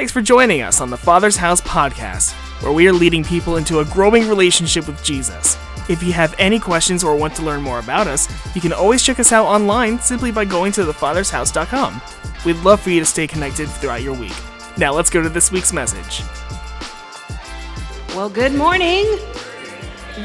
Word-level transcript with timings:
Thanks 0.00 0.12
for 0.14 0.22
joining 0.22 0.62
us 0.62 0.80
on 0.80 0.88
the 0.88 0.96
Father's 0.96 1.36
House 1.36 1.60
podcast, 1.60 2.32
where 2.62 2.72
we 2.72 2.88
are 2.88 2.92
leading 2.92 3.22
people 3.22 3.58
into 3.58 3.80
a 3.80 3.84
growing 3.84 4.26
relationship 4.26 4.86
with 4.86 5.04
Jesus. 5.04 5.58
If 5.90 6.02
you 6.02 6.14
have 6.14 6.34
any 6.38 6.58
questions 6.58 7.04
or 7.04 7.14
want 7.16 7.34
to 7.34 7.42
learn 7.42 7.60
more 7.60 7.80
about 7.80 8.06
us, 8.06 8.26
you 8.54 8.62
can 8.62 8.72
always 8.72 9.02
check 9.02 9.20
us 9.20 9.30
out 9.30 9.44
online 9.44 9.98
simply 9.98 10.32
by 10.32 10.46
going 10.46 10.72
to 10.72 10.84
thefathershouse.com. 10.86 12.00
We'd 12.46 12.56
love 12.64 12.80
for 12.80 12.88
you 12.88 13.00
to 13.00 13.04
stay 13.04 13.26
connected 13.26 13.68
throughout 13.68 14.00
your 14.00 14.14
week. 14.14 14.32
Now 14.78 14.94
let's 14.94 15.10
go 15.10 15.20
to 15.20 15.28
this 15.28 15.52
week's 15.52 15.74
message. 15.74 16.22
Well, 18.16 18.30
good 18.30 18.54
morning. 18.54 19.04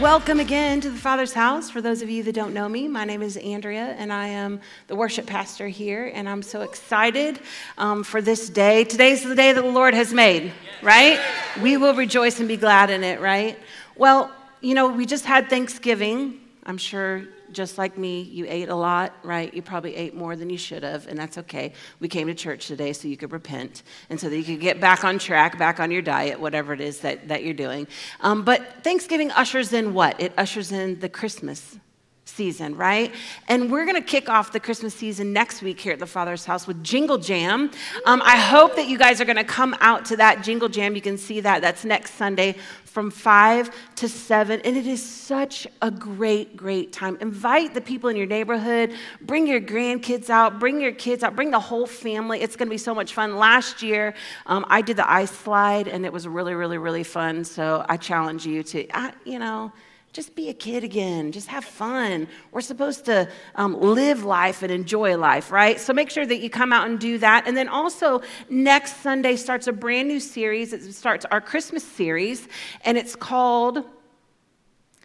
Welcome 0.02 0.42
again 0.42 0.82
to 0.82 0.90
the 0.90 0.98
Father's 0.98 1.32
house. 1.32 1.70
For 1.70 1.80
those 1.82 2.02
of 2.02 2.10
you 2.10 2.22
that 2.24 2.34
don't 2.34 2.54
know 2.54 2.68
me, 2.68 2.90
my 2.90 3.06
name 3.06 3.22
is 3.22 3.38
Andrea, 3.38 3.96
and 3.98 4.12
I 4.12 4.28
am 4.28 4.60
the 4.88 4.96
worship 4.96 5.26
pastor 5.26 5.70
here. 5.70 6.12
And 6.14 6.28
I'm 6.28 6.42
so 6.44 6.62
excited 6.62 7.40
um, 7.78 8.04
for 8.04 8.22
this 8.22 8.50
day. 8.50 8.84
Today's 8.84 9.24
the 9.24 9.36
day 9.36 9.54
that 9.54 9.62
the 9.62 9.72
Lord 9.72 9.94
has 9.94 10.14
made, 10.14 10.52
right? 10.82 11.18
We 11.62 11.78
will 11.78 11.94
rejoice 11.94 12.40
and 12.40 12.48
be 12.48 12.58
glad 12.58 12.90
in 12.90 13.06
it, 13.06 13.22
right? 13.22 13.58
Well, 13.96 14.32
you 14.60 14.74
know, 14.74 14.90
we 14.90 15.06
just 15.06 15.24
had 15.24 15.50
Thanksgiving. 15.50 16.42
I'm 16.66 16.78
sure 16.78 17.24
just 17.56 17.78
like 17.78 17.98
me, 17.98 18.22
you 18.22 18.46
ate 18.48 18.70
a 18.70 18.76
lot, 18.76 19.14
right? 19.24 19.52
You 19.54 19.62
probably 19.62 19.96
ate 19.96 20.14
more 20.14 20.36
than 20.36 20.50
you 20.50 20.58
should 20.58 20.84
have, 20.84 21.08
and 21.08 21.18
that's 21.18 21.38
okay. 21.40 21.74
We 22.00 22.08
came 22.08 22.28
to 22.28 22.36
church 22.36 22.68
today 22.68 22.94
so 22.94 23.08
you 23.08 23.18
could 23.18 23.32
repent 23.32 23.82
and 24.10 24.20
so 24.20 24.30
that 24.30 24.38
you 24.38 24.44
could 24.44 24.60
get 24.60 24.80
back 24.80 25.04
on 25.04 25.18
track, 25.18 25.58
back 25.58 25.80
on 25.80 25.90
your 25.90 26.02
diet, 26.02 26.40
whatever 26.40 26.74
it 26.74 26.82
is 26.82 27.00
that, 27.00 27.30
that 27.30 27.44
you're 27.44 27.54
doing. 27.54 27.88
Um, 28.22 28.44
but 28.44 28.84
Thanksgiving 28.84 29.32
ushers 29.32 29.74
in 29.74 29.94
what? 29.94 30.20
It 30.20 30.34
ushers 30.38 30.72
in 30.72 31.00
the 31.00 31.10
Christmas 31.10 31.80
season, 32.26 32.76
right? 32.76 33.14
And 33.48 33.72
we're 33.72 33.86
going 33.86 33.96
to 33.96 34.08
kick 34.08 34.30
off 34.30 34.52
the 34.52 34.60
Christmas 34.60 34.94
season 34.94 35.32
next 35.32 35.62
week 35.62 35.80
here 35.80 35.94
at 35.94 36.00
the 36.00 36.08
Father's 36.08 36.44
house 36.44 36.68
with 36.68 36.84
Jingle 36.84 37.18
Jam. 37.18 37.72
Um, 38.06 38.22
I 38.26 38.36
hope 38.36 38.76
that 38.76 38.88
you 38.88 38.98
guys 38.98 39.22
are 39.22 39.26
going 39.26 39.38
to 39.38 39.44
come 39.44 39.76
out 39.80 40.06
to 40.06 40.18
that 40.18 40.44
Jingle 40.44 40.68
Jam. 40.68 40.96
You 40.96 41.02
can 41.02 41.18
see 41.18 41.40
that. 41.42 41.62
That's 41.62 41.86
next 41.86 42.16
Sunday 42.16 42.56
from 42.96 43.12
5 43.12 43.72
to 43.98 44.08
7. 44.08 44.62
And 44.62 44.78
it 44.78 44.88
is 44.88 45.04
such 45.04 45.68
a 45.82 45.92
great, 45.92 46.56
great 46.56 46.94
time. 46.94 47.18
Invite 47.20 47.74
the 47.74 47.82
people 47.82 48.10
in 48.10 48.16
your 48.16 48.26
neighborhood, 48.26 48.94
bring 49.20 49.46
your 49.46 49.60
grandkids 49.60 50.30
out, 50.30 50.62
bring 50.62 50.80
your 50.80 50.94
kids 50.94 51.22
out, 51.22 51.36
bring 51.36 51.52
the 51.52 51.60
whole 51.60 51.88
family. 51.88 52.40
It's 52.40 52.56
going 52.56 52.70
to 52.70 52.74
be 52.74 52.78
so 52.78 52.96
much 52.96 53.14
fun. 53.14 53.36
Last 53.36 53.82
year, 53.82 54.14
um, 54.46 54.66
I 54.70 54.82
did 54.82 54.96
the 54.96 55.12
ice 55.12 55.30
slide, 55.30 55.90
and 55.90 56.06
it 56.06 56.14
was 56.14 56.26
really, 56.26 56.54
really, 56.54 56.78
really 56.78 57.04
fun. 57.04 57.44
So 57.44 57.86
I 57.90 57.98
challenge 57.98 58.46
you 58.46 58.64
to, 58.64 58.88
uh, 58.92 59.12
you 59.26 59.40
know, 59.40 59.74
just 60.16 60.34
be 60.34 60.48
a 60.48 60.54
kid 60.54 60.86
again. 60.86 61.34
Just 61.34 61.50
have 61.50 61.66
fun. 61.66 62.28
We're 62.54 62.62
supposed 62.62 63.04
to 63.06 63.30
um, 63.56 63.80
live 63.82 64.24
life 64.24 64.64
and 64.64 64.72
enjoy 64.72 65.18
life, 65.18 65.52
right? 65.52 65.78
So 65.80 65.92
make 65.92 66.10
sure 66.10 66.26
that 66.26 66.38
you 66.38 66.50
come 66.50 66.72
out 66.72 66.88
and 66.88 66.98
do 66.98 67.18
that. 67.18 67.46
And 67.48 67.58
then 67.58 67.68
also, 67.68 68.22
next 68.50 69.02
Sunday 69.02 69.36
starts 69.36 69.68
a 69.68 69.74
brand 69.74 70.08
new 70.08 70.22
series. 70.22 70.72
It 70.72 70.94
starts 70.94 71.26
our 71.26 71.42
Christmas 71.42 71.84
series, 71.84 72.48
and 72.86 72.98
it's 72.98 73.14
called 73.14 73.84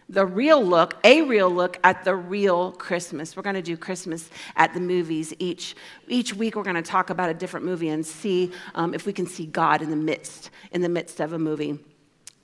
the 0.09 0.25
real 0.27 0.65
look, 0.65 0.97
a 1.05 1.23
real 1.23 1.51
look 1.51 1.79
at 1.83 2.05
the 2.05 2.15
real 2.15 2.73
Christmas. 2.73 3.37
We're 3.37 3.43
going 3.43 3.55
to 3.55 3.63
do 3.63 3.77
Christmas 3.77 4.31
at 4.57 4.75
the 4.75 4.81
movies 4.81 5.35
each 5.39 5.75
each 6.07 6.35
week. 6.35 6.55
We're 6.55 6.63
going 6.63 6.77
to 6.77 6.83
talk 6.83 7.11
about 7.11 7.31
a 7.31 7.35
different 7.35 7.67
movie 7.67 7.89
and 7.89 8.07
see 8.07 8.53
um, 8.75 8.95
if 8.95 9.07
we 9.07 9.13
can 9.13 9.27
see 9.27 9.47
God 9.47 9.83
in 9.83 9.91
the 9.91 9.97
midst 9.97 10.51
in 10.71 10.83
the 10.83 10.89
midst 10.89 11.21
of 11.21 11.33
a 11.33 11.39
movie. 11.39 11.79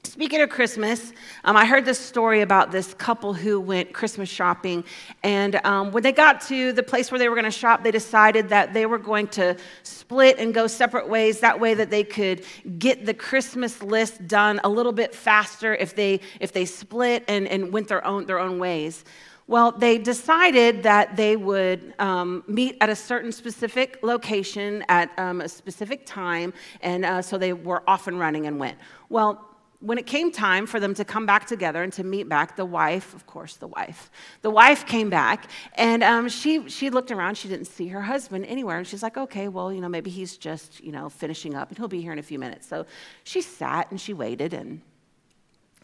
Speaking 0.06 0.40
of 0.40 0.50
Christmas, 0.50 1.12
um, 1.44 1.56
I 1.56 1.66
heard 1.66 1.84
this 1.84 1.98
story 1.98 2.40
about 2.40 2.70
this 2.70 2.94
couple 2.94 3.34
who 3.34 3.60
went 3.60 3.92
Christmas 3.92 4.28
shopping. 4.28 4.84
And 5.24 5.56
um, 5.66 5.90
when 5.90 6.04
they 6.04 6.12
got 6.12 6.40
to 6.42 6.72
the 6.72 6.82
place 6.84 7.10
where 7.10 7.18
they 7.18 7.28
were 7.28 7.34
going 7.34 7.44
to 7.44 7.50
shop, 7.50 7.82
they 7.82 7.90
decided 7.90 8.48
that 8.50 8.72
they 8.72 8.86
were 8.86 8.98
going 8.98 9.26
to 9.28 9.56
split 9.82 10.38
and 10.38 10.54
go 10.54 10.68
separate 10.68 11.08
ways. 11.08 11.40
That 11.40 11.58
way, 11.58 11.74
that 11.74 11.90
they 11.90 12.04
could 12.04 12.44
get 12.78 13.04
the 13.04 13.14
Christmas 13.14 13.82
list 13.82 14.28
done 14.28 14.60
a 14.62 14.68
little 14.68 14.92
bit 14.92 15.12
faster 15.12 15.74
if 15.74 15.96
they, 15.96 16.20
if 16.38 16.52
they 16.52 16.66
split 16.66 17.24
and, 17.26 17.48
and 17.48 17.72
went 17.72 17.88
their 17.88 18.06
own, 18.06 18.26
their 18.26 18.38
own 18.38 18.60
ways. 18.60 19.04
Well, 19.48 19.72
they 19.72 19.98
decided 19.98 20.84
that 20.84 21.16
they 21.16 21.36
would 21.36 21.94
um, 21.98 22.44
meet 22.46 22.78
at 22.80 22.88
a 22.90 22.96
certain 22.96 23.32
specific 23.32 23.98
location 24.02 24.84
at 24.88 25.10
um, 25.18 25.40
a 25.40 25.48
specific 25.48 26.06
time, 26.06 26.54
and 26.80 27.04
uh, 27.04 27.22
so 27.22 27.38
they 27.38 27.52
were 27.52 27.82
off 27.88 28.06
and 28.06 28.20
running 28.20 28.46
and 28.46 28.58
went. 28.60 28.78
Well, 29.08 29.55
when 29.86 29.98
it 29.98 30.06
came 30.06 30.32
time 30.32 30.66
for 30.66 30.80
them 30.80 30.94
to 30.94 31.04
come 31.04 31.26
back 31.26 31.46
together 31.46 31.80
and 31.80 31.92
to 31.92 32.02
meet 32.02 32.28
back, 32.28 32.56
the 32.56 32.64
wife, 32.64 33.14
of 33.14 33.24
course, 33.24 33.54
the 33.54 33.68
wife, 33.68 34.10
the 34.42 34.50
wife 34.50 34.84
came 34.84 35.08
back 35.08 35.48
and 35.74 36.02
um, 36.02 36.28
she, 36.28 36.68
she 36.68 36.90
looked 36.90 37.12
around. 37.12 37.38
She 37.38 37.46
didn't 37.46 37.66
see 37.66 37.86
her 37.88 38.02
husband 38.02 38.46
anywhere. 38.46 38.78
And 38.78 38.86
she's 38.86 39.04
like, 39.04 39.16
okay, 39.16 39.46
well, 39.46 39.72
you 39.72 39.80
know, 39.80 39.88
maybe 39.88 40.10
he's 40.10 40.36
just, 40.36 40.82
you 40.82 40.90
know, 40.90 41.08
finishing 41.08 41.54
up 41.54 41.68
and 41.68 41.78
he'll 41.78 41.86
be 41.86 42.02
here 42.02 42.12
in 42.12 42.18
a 42.18 42.22
few 42.22 42.40
minutes. 42.40 42.66
So 42.66 42.84
she 43.22 43.40
sat 43.40 43.88
and 43.92 44.00
she 44.00 44.12
waited 44.12 44.54
and 44.54 44.80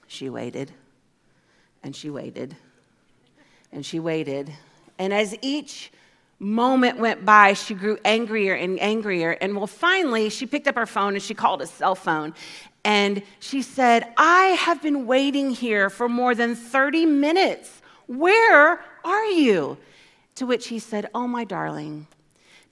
she 0.08 0.28
waited 0.28 0.72
and 1.84 1.94
she 1.94 2.10
waited 2.10 2.56
and 3.70 3.86
she 3.86 4.00
waited. 4.00 4.52
And 4.98 5.12
as 5.12 5.36
each 5.42 5.92
moment 6.40 6.98
went 6.98 7.24
by, 7.24 7.52
she 7.52 7.74
grew 7.74 7.98
angrier 8.04 8.54
and 8.54 8.80
angrier. 8.80 9.30
And 9.30 9.56
well, 9.56 9.68
finally, 9.68 10.28
she 10.28 10.44
picked 10.44 10.66
up 10.66 10.74
her 10.74 10.86
phone 10.86 11.14
and 11.14 11.22
she 11.22 11.34
called 11.34 11.62
a 11.62 11.68
cell 11.68 11.94
phone. 11.94 12.34
And 12.84 13.22
she 13.38 13.62
said, 13.62 14.12
I 14.16 14.56
have 14.58 14.82
been 14.82 15.06
waiting 15.06 15.50
here 15.50 15.88
for 15.88 16.08
more 16.08 16.34
than 16.34 16.56
30 16.56 17.06
minutes. 17.06 17.80
Where 18.06 18.84
are 19.04 19.26
you? 19.26 19.78
To 20.36 20.46
which 20.46 20.68
he 20.68 20.78
said, 20.78 21.08
Oh, 21.14 21.28
my 21.28 21.44
darling, 21.44 22.06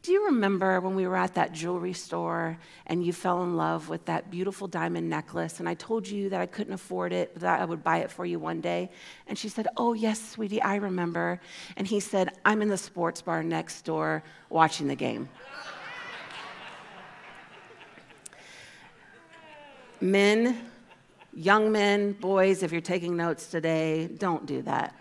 do 0.03 0.13
you 0.13 0.27
remember 0.27 0.81
when 0.81 0.95
we 0.95 1.07
were 1.07 1.17
at 1.17 1.35
that 1.35 1.53
jewelry 1.53 1.93
store 1.93 2.59
and 2.87 3.05
you 3.05 3.13
fell 3.13 3.43
in 3.43 3.57
love 3.59 3.91
with 3.91 4.07
that 4.07 4.31
beautiful 4.31 4.67
diamond 4.67 5.11
necklace? 5.11 5.61
And 5.61 5.69
I 5.69 5.75
told 5.75 6.09
you 6.09 6.31
that 6.31 6.41
I 6.41 6.47
couldn't 6.47 6.73
afford 6.73 7.13
it, 7.13 7.35
but 7.35 7.43
that 7.43 7.61
I 7.61 7.67
would 7.67 7.85
buy 7.85 7.99
it 7.99 8.11
for 8.11 8.25
you 8.25 8.39
one 8.39 8.63
day. 8.63 8.91
And 9.27 9.39
she 9.39 9.51
said, 9.51 9.69
Oh, 9.77 9.93
yes, 9.93 10.31
sweetie, 10.31 10.63
I 10.63 10.77
remember. 10.77 11.39
And 11.77 11.87
he 11.87 12.01
said, 12.01 12.31
I'm 12.45 12.63
in 12.63 12.69
the 12.69 12.79
sports 12.79 13.21
bar 13.21 13.43
next 13.43 13.83
door 13.83 14.23
watching 14.49 14.89
the 14.89 14.97
game. 14.97 15.29
Men, 20.01 20.59
young 21.35 21.71
men, 21.71 22.13
boys, 22.13 22.63
if 22.63 22.73
you're 22.73 22.81
taking 22.81 23.17
notes 23.17 23.47
today, 23.47 24.07
don't 24.07 24.47
do 24.47 24.63
that. 24.63 24.95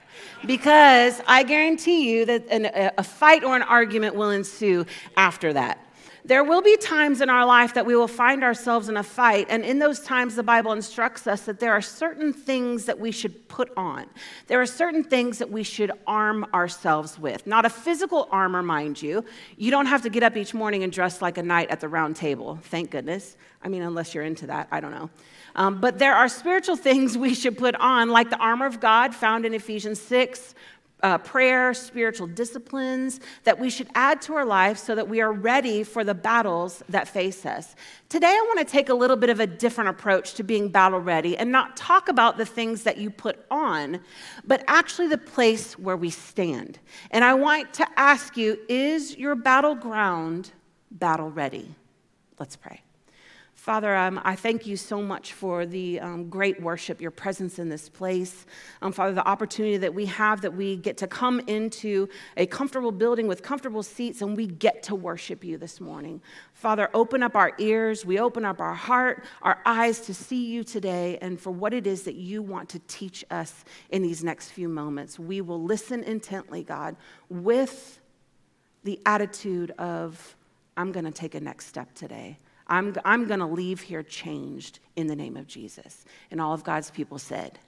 Because 0.45 1.21
I 1.27 1.43
guarantee 1.43 2.11
you 2.11 2.25
that 2.25 2.45
an, 2.49 2.91
a 2.97 3.03
fight 3.03 3.43
or 3.43 3.55
an 3.55 3.61
argument 3.61 4.15
will 4.15 4.31
ensue 4.31 4.85
after 5.15 5.53
that. 5.53 5.79
There 6.29 6.43
will 6.43 6.61
be 6.61 6.77
times 6.77 7.21
in 7.21 7.29
our 7.31 7.43
life 7.43 7.73
that 7.73 7.87
we 7.87 7.95
will 7.95 8.07
find 8.07 8.43
ourselves 8.43 8.87
in 8.87 8.97
a 8.97 9.01
fight, 9.01 9.47
and 9.49 9.65
in 9.65 9.79
those 9.79 9.99
times, 9.99 10.35
the 10.35 10.43
Bible 10.43 10.73
instructs 10.73 11.25
us 11.25 11.41
that 11.45 11.59
there 11.59 11.71
are 11.71 11.81
certain 11.81 12.33
things 12.33 12.85
that 12.85 12.99
we 12.99 13.09
should 13.11 13.47
put 13.47 13.71
on. 13.75 14.05
There 14.45 14.61
are 14.61 14.67
certain 14.67 15.03
things 15.03 15.39
that 15.39 15.49
we 15.49 15.63
should 15.63 15.91
arm 16.05 16.45
ourselves 16.53 17.17
with. 17.17 17.47
Not 17.47 17.65
a 17.65 17.69
physical 17.69 18.27
armor, 18.29 18.61
mind 18.61 19.01
you. 19.01 19.25
You 19.57 19.71
don't 19.71 19.87
have 19.87 20.03
to 20.03 20.09
get 20.11 20.21
up 20.21 20.37
each 20.37 20.53
morning 20.53 20.83
and 20.83 20.93
dress 20.93 21.19
like 21.19 21.39
a 21.39 21.43
knight 21.43 21.71
at 21.71 21.79
the 21.79 21.87
round 21.87 22.15
table, 22.15 22.59
thank 22.61 22.91
goodness. 22.91 23.35
I 23.63 23.67
mean, 23.67 23.81
unless 23.81 24.13
you're 24.13 24.23
into 24.23 24.45
that, 24.45 24.67
I 24.69 24.81
don't 24.81 24.91
know. 24.91 25.09
Um, 25.55 25.81
but 25.81 25.97
there 25.97 26.13
are 26.13 26.29
spiritual 26.29 26.75
things 26.87 27.17
we 27.17 27.33
should 27.33 27.57
put 27.57 27.73
on, 27.73 28.09
like 28.09 28.29
the 28.29 28.37
armor 28.37 28.67
of 28.67 28.79
God 28.79 29.15
found 29.15 29.47
in 29.47 29.55
Ephesians 29.55 29.99
6, 29.99 30.53
uh, 31.01 31.17
prayer, 31.19 31.73
spiritual 31.73 32.27
disciplines 32.27 33.19
that 33.43 33.57
we 33.57 33.69
should 33.69 33.87
add 33.95 34.21
to 34.21 34.33
our 34.33 34.45
life 34.45 34.77
so 34.77 34.95
that 34.95 35.07
we 35.07 35.21
are 35.21 35.31
ready 35.31 35.83
for 35.83 36.03
the 36.03 36.13
battles 36.13 36.83
that 36.89 37.07
face 37.07 37.45
us. 37.45 37.75
Today, 38.09 38.27
I 38.27 38.45
want 38.47 38.59
to 38.59 38.71
take 38.71 38.89
a 38.89 38.93
little 38.93 39.15
bit 39.15 39.29
of 39.29 39.39
a 39.39 39.47
different 39.47 39.89
approach 39.89 40.33
to 40.35 40.43
being 40.43 40.69
battle 40.69 40.99
ready 40.99 41.37
and 41.37 41.51
not 41.51 41.77
talk 41.77 42.09
about 42.09 42.37
the 42.37 42.45
things 42.45 42.83
that 42.83 42.97
you 42.97 43.09
put 43.09 43.45
on, 43.49 43.99
but 44.45 44.63
actually 44.67 45.07
the 45.07 45.17
place 45.17 45.77
where 45.79 45.97
we 45.97 46.09
stand. 46.09 46.79
And 47.11 47.23
I 47.23 47.33
want 47.33 47.73
to 47.75 47.87
ask 47.97 48.35
you 48.35 48.59
is 48.67 49.17
your 49.17 49.35
battleground 49.35 50.51
battle 50.91 51.29
ready? 51.29 51.75
Let's 52.39 52.55
pray. 52.55 52.81
Father, 53.69 53.95
um, 53.95 54.19
I 54.23 54.35
thank 54.35 54.65
you 54.65 54.75
so 54.75 54.99
much 54.99 55.33
for 55.33 55.63
the 55.63 55.99
um, 55.99 56.27
great 56.27 56.59
worship, 56.59 56.99
your 56.99 57.11
presence 57.11 57.59
in 57.59 57.69
this 57.69 57.87
place. 57.87 58.47
Um, 58.81 58.91
Father, 58.91 59.13
the 59.13 59.27
opportunity 59.27 59.77
that 59.77 59.93
we 59.93 60.07
have 60.07 60.41
that 60.41 60.55
we 60.55 60.75
get 60.75 60.97
to 60.97 61.05
come 61.07 61.39
into 61.41 62.09
a 62.35 62.47
comfortable 62.47 62.91
building 62.91 63.27
with 63.27 63.43
comfortable 63.43 63.83
seats 63.83 64.23
and 64.23 64.35
we 64.35 64.47
get 64.47 64.81
to 64.81 64.95
worship 64.95 65.43
you 65.43 65.59
this 65.59 65.79
morning. 65.79 66.19
Father, 66.51 66.89
open 66.95 67.21
up 67.21 67.35
our 67.35 67.51
ears, 67.59 68.03
we 68.03 68.17
open 68.17 68.43
up 68.43 68.59
our 68.59 68.73
heart, 68.73 69.23
our 69.43 69.59
eyes 69.67 69.99
to 69.99 70.15
see 70.15 70.47
you 70.47 70.63
today 70.63 71.19
and 71.21 71.39
for 71.39 71.51
what 71.51 71.71
it 71.71 71.85
is 71.85 72.01
that 72.01 72.15
you 72.15 72.41
want 72.41 72.69
to 72.69 72.79
teach 72.87 73.23
us 73.29 73.65
in 73.91 74.01
these 74.01 74.23
next 74.23 74.49
few 74.49 74.67
moments. 74.67 75.19
We 75.19 75.41
will 75.41 75.61
listen 75.61 76.03
intently, 76.05 76.63
God, 76.63 76.95
with 77.29 78.01
the 78.83 78.99
attitude 79.05 79.69
of, 79.77 80.35
I'm 80.75 80.91
going 80.91 81.05
to 81.05 81.11
take 81.11 81.35
a 81.35 81.39
next 81.39 81.67
step 81.67 81.93
today. 81.93 82.39
I'm, 82.69 82.95
I'm 83.03 83.27
going 83.27 83.39
to 83.39 83.45
leave 83.45 83.81
here 83.81 84.03
changed 84.03 84.79
in 84.95 85.07
the 85.07 85.15
name 85.15 85.35
of 85.35 85.47
Jesus. 85.47 86.05
And 86.31 86.39
all 86.39 86.53
of 86.53 86.63
God's 86.63 86.91
people 86.91 87.17
said, 87.17 87.59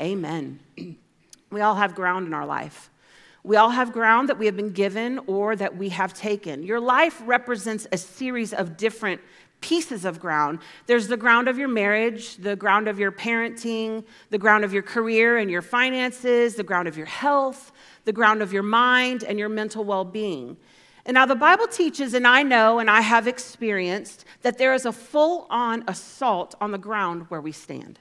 Amen. 0.00 0.60
Amen. 0.78 0.98
we 1.50 1.60
all 1.62 1.74
have 1.74 1.94
ground 1.94 2.26
in 2.26 2.34
our 2.34 2.46
life. 2.46 2.90
We 3.42 3.56
all 3.56 3.70
have 3.70 3.92
ground 3.92 4.28
that 4.28 4.38
we 4.38 4.46
have 4.46 4.56
been 4.56 4.72
given 4.72 5.20
or 5.26 5.54
that 5.56 5.76
we 5.76 5.90
have 5.90 6.12
taken. 6.12 6.64
Your 6.64 6.80
life 6.80 7.22
represents 7.24 7.86
a 7.92 7.96
series 7.96 8.52
of 8.52 8.76
different 8.76 9.20
pieces 9.60 10.04
of 10.04 10.20
ground. 10.20 10.58
There's 10.86 11.08
the 11.08 11.16
ground 11.16 11.48
of 11.48 11.56
your 11.56 11.68
marriage, 11.68 12.36
the 12.36 12.56
ground 12.56 12.88
of 12.88 12.98
your 12.98 13.12
parenting, 13.12 14.04
the 14.30 14.38
ground 14.38 14.64
of 14.64 14.72
your 14.72 14.82
career 14.82 15.38
and 15.38 15.50
your 15.50 15.62
finances, 15.62 16.56
the 16.56 16.62
ground 16.62 16.88
of 16.88 16.96
your 16.96 17.06
health, 17.06 17.72
the 18.04 18.12
ground 18.12 18.42
of 18.42 18.52
your 18.52 18.62
mind 18.62 19.24
and 19.24 19.38
your 19.38 19.48
mental 19.48 19.84
well 19.84 20.04
being. 20.04 20.56
And 21.06 21.14
now 21.14 21.24
the 21.24 21.36
Bible 21.36 21.68
teaches, 21.68 22.14
and 22.14 22.26
I 22.26 22.42
know 22.42 22.80
and 22.80 22.90
I 22.90 23.00
have 23.00 23.28
experienced, 23.28 24.24
that 24.42 24.58
there 24.58 24.74
is 24.74 24.84
a 24.84 24.92
full 24.92 25.46
on 25.48 25.84
assault 25.86 26.56
on 26.60 26.72
the 26.72 26.78
ground 26.78 27.26
where 27.28 27.40
we 27.40 27.52
stand. 27.52 28.00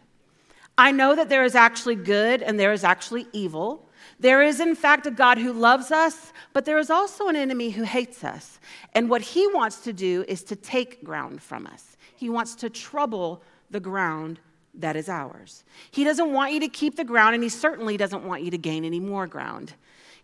I 0.76 0.92
know 0.92 1.16
that 1.16 1.30
there 1.30 1.44
is 1.44 1.54
actually 1.54 1.96
good 1.96 2.42
and 2.42 2.60
there 2.60 2.74
is 2.74 2.84
actually 2.84 3.28
evil. 3.32 3.88
There 4.20 4.42
is, 4.42 4.60
in 4.60 4.76
fact, 4.76 5.06
a 5.06 5.12
God 5.12 5.38
who 5.38 5.54
loves 5.54 5.92
us, 5.92 6.34
but 6.52 6.66
there 6.66 6.80
is 6.80 6.90
also 6.90 7.28
an 7.28 7.36
enemy 7.36 7.70
who 7.70 7.84
hates 7.84 8.24
us. 8.24 8.60
And 8.94 9.08
what 9.08 9.22
he 9.22 9.46
wants 9.54 9.82
to 9.82 9.94
do 9.94 10.26
is 10.28 10.44
to 10.46 10.56
take 10.56 11.04
ground 11.04 11.44
from 11.44 11.68
us. 11.68 11.98
He 12.16 12.30
wants 12.30 12.56
to 12.56 12.72
trouble 12.72 13.44
the 13.70 13.80
ground 13.80 14.40
that 14.74 14.96
is 14.96 15.10
ours. 15.10 15.64
He 15.92 16.04
doesn't 16.04 16.34
want 16.34 16.54
you 16.54 16.60
to 16.62 16.68
keep 16.68 16.96
the 16.96 17.04
ground, 17.04 17.36
and 17.36 17.44
he 17.44 17.50
certainly 17.50 17.98
doesn't 17.98 18.26
want 18.26 18.42
you 18.42 18.52
to 18.52 18.58
gain 18.58 18.84
any 18.84 19.00
more 19.00 19.28
ground. 19.28 19.74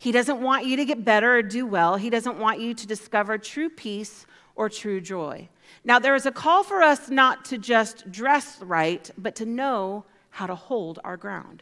He 0.02 0.12
doesn't 0.12 0.42
want 0.42 0.66
you 0.66 0.78
to 0.78 0.86
get 0.86 1.06
better 1.06 1.36
or 1.36 1.44
do 1.44 1.64
well. 1.64 1.96
He 1.96 2.10
doesn't 2.10 2.40
want 2.40 2.60
you 2.60 2.74
to 2.74 2.88
discover 2.88 3.38
true 3.38 3.70
peace 3.70 4.26
or 4.56 4.68
true 4.68 5.00
joy. 5.00 5.48
Now, 5.86 6.00
there 6.00 6.16
is 6.16 6.26
a 6.26 6.32
call 6.32 6.64
for 6.64 6.82
us 6.82 7.12
not 7.12 7.46
to 7.46 7.60
just 7.60 8.12
dress 8.12 8.60
right, 8.64 9.08
but 9.16 9.36
to 9.36 9.46
know 9.46 10.06
how 10.32 10.48
to 10.48 10.56
hold 10.56 10.98
our 11.04 11.18
ground. 11.18 11.62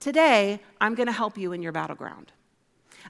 Today, 0.00 0.60
I'm 0.80 0.94
going 0.94 1.08
to 1.08 1.12
help 1.12 1.36
you 1.36 1.52
in 1.52 1.60
your 1.60 1.72
battleground. 1.72 2.32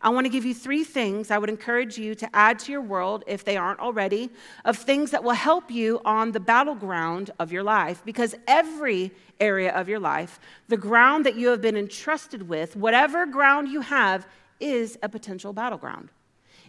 I 0.03 0.09
want 0.09 0.25
to 0.25 0.29
give 0.29 0.45
you 0.45 0.53
three 0.53 0.83
things 0.83 1.31
I 1.31 1.39
would 1.39 1.51
encourage 1.51 1.97
you 1.97 2.17
to 2.17 2.29
add 2.35 2.59
to 2.59 2.73
your 2.73 2.83
world, 2.83 3.23
if 3.29 3.45
they 3.45 3.57
aren't 3.57 3.79
already, 3.79 4.29
of 4.65 4.77
things 4.77 5.13
that 5.13 5.23
will 5.23 5.35
help 5.35 5.71
you 5.71 6.01
on 6.05 6.33
the 6.33 6.41
battleground 6.41 7.31
of 7.39 7.53
your 7.53 7.63
life. 7.63 8.03
Because 8.05 8.35
every 8.49 9.13
area 9.39 9.73
of 9.73 9.89
your 9.89 10.01
life, 10.01 10.41
the 10.67 10.77
ground 10.77 11.25
that 11.27 11.37
you 11.37 11.47
have 11.47 11.61
been 11.61 11.77
entrusted 11.77 12.49
with, 12.49 12.75
whatever 12.75 13.25
ground 13.25 13.69
you 13.69 13.81
have, 13.83 14.27
is 14.65 14.99
a 15.03 15.09
potential 15.09 15.53
battleground. 15.53 16.09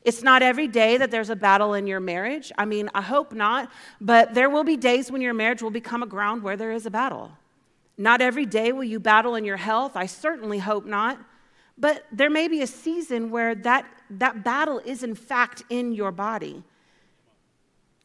It's 0.04 0.22
not 0.22 0.44
every 0.44 0.68
day 0.68 0.98
that 0.98 1.10
there's 1.10 1.32
a 1.32 1.36
battle 1.36 1.74
in 1.74 1.88
your 1.88 2.00
marriage. 2.00 2.52
I 2.58 2.66
mean, 2.66 2.92
I 2.94 3.02
hope 3.02 3.34
not, 3.34 3.72
but 4.00 4.36
there 4.36 4.52
will 4.52 4.64
be 4.64 4.78
days 4.78 5.12
when 5.12 5.22
your 5.22 5.34
marriage 5.34 5.64
will 5.64 5.72
become 5.72 6.04
a 6.04 6.06
ground 6.06 6.44
where 6.44 6.56
there 6.56 6.72
is 6.72 6.86
a 6.86 6.92
battle. 6.92 7.32
Not 7.98 8.22
every 8.22 8.46
day 8.46 8.72
will 8.72 8.84
you 8.84 9.00
battle 9.00 9.34
in 9.34 9.46
your 9.46 9.58
health. 9.58 9.96
I 9.96 10.06
certainly 10.06 10.60
hope 10.60 10.86
not. 10.86 11.18
But 11.78 12.06
there 12.12 12.30
may 12.30 12.48
be 12.48 12.62
a 12.62 12.68
season 12.68 13.32
where 13.32 13.56
that, 13.56 13.86
that 14.12 14.44
battle 14.44 14.80
is, 14.80 15.02
in 15.02 15.16
fact, 15.16 15.64
in 15.70 15.92
your 15.92 16.12
body. 16.12 16.64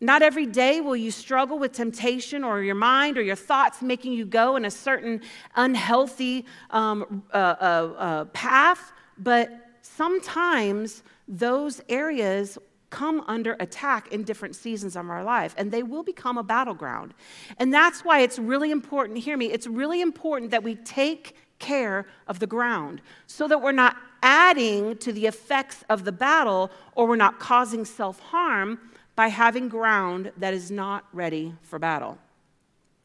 Not 0.01 0.23
every 0.23 0.47
day 0.47 0.81
will 0.81 0.97
you 0.97 1.11
struggle 1.11 1.59
with 1.59 1.73
temptation 1.73 2.43
or 2.43 2.63
your 2.63 2.75
mind 2.75 3.19
or 3.19 3.23
your 3.23 3.37
thoughts 3.37 3.83
making 3.83 4.13
you 4.15 4.25
go 4.25 4.57
in 4.57 4.65
a 4.65 4.71
certain 4.71 5.21
unhealthy 5.55 6.47
um, 6.71 7.23
uh, 7.35 7.37
uh, 7.37 7.93
uh, 7.99 8.25
path, 8.27 8.93
but 9.19 9.60
sometimes 10.00 11.02
those 11.29 11.82
areas 11.91 12.56
come 12.88 13.23
under 13.26 13.55
attack 13.61 14.11
in 14.11 14.23
different 14.23 14.56
seasons 14.56 14.97
of 14.97 15.11
our 15.11 15.23
life, 15.23 15.55
and 15.58 15.70
they 15.70 15.82
will 15.82 16.02
become 16.02 16.38
a 16.38 16.43
battleground. 16.43 17.12
And 17.58 17.70
that's 17.70 18.02
why 18.02 18.20
it's 18.20 18.38
really 18.38 18.70
important, 18.70 19.19
hear 19.19 19.37
me, 19.37 19.52
it's 19.52 19.67
really 19.67 20.00
important 20.00 20.52
that 20.52 20.62
we 20.62 20.76
take 20.76 21.37
care 21.58 22.06
of 22.29 22.38
the 22.38 22.47
ground 22.47 23.02
so 23.26 23.47
that 23.47 23.61
we're 23.61 23.73
not 23.73 23.94
adding 24.23 24.97
to 24.97 25.12
the 25.12 25.26
effects 25.26 25.85
of 25.91 26.05
the 26.06 26.12
battle 26.12 26.70
or 26.94 27.06
we're 27.06 27.17
not 27.17 27.38
causing 27.38 27.85
self 27.85 28.19
harm 28.20 28.79
by 29.17 29.29
having 29.29 29.69
ground 29.69 30.32
that 30.38 30.55
is 30.55 30.70
not 30.70 31.05
ready 31.12 31.52
for 31.61 31.79
battle. 31.79 32.17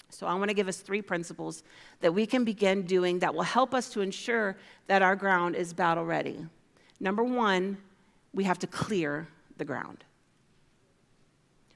So, 0.10 0.28
I 0.28 0.34
want 0.36 0.48
to 0.48 0.54
give 0.54 0.70
us 0.70 0.78
three 0.78 1.02
principles 1.02 1.62
that 2.00 2.14
we 2.14 2.26
can 2.26 2.46
begin 2.46 2.84
doing 2.84 3.20
that 3.20 3.36
will 3.36 3.44
help 3.44 3.74
us 3.74 3.90
to 3.90 4.00
ensure 4.00 4.56
that 4.88 5.02
our 5.02 5.18
ground 5.18 5.58
is 5.58 5.74
battle 5.74 6.06
ready. 6.06 6.48
Number 7.00 7.24
one, 7.24 7.78
we 8.34 8.44
have 8.44 8.60
to 8.60 8.68
clear 8.68 9.28
the 9.58 9.66
ground. 9.66 10.04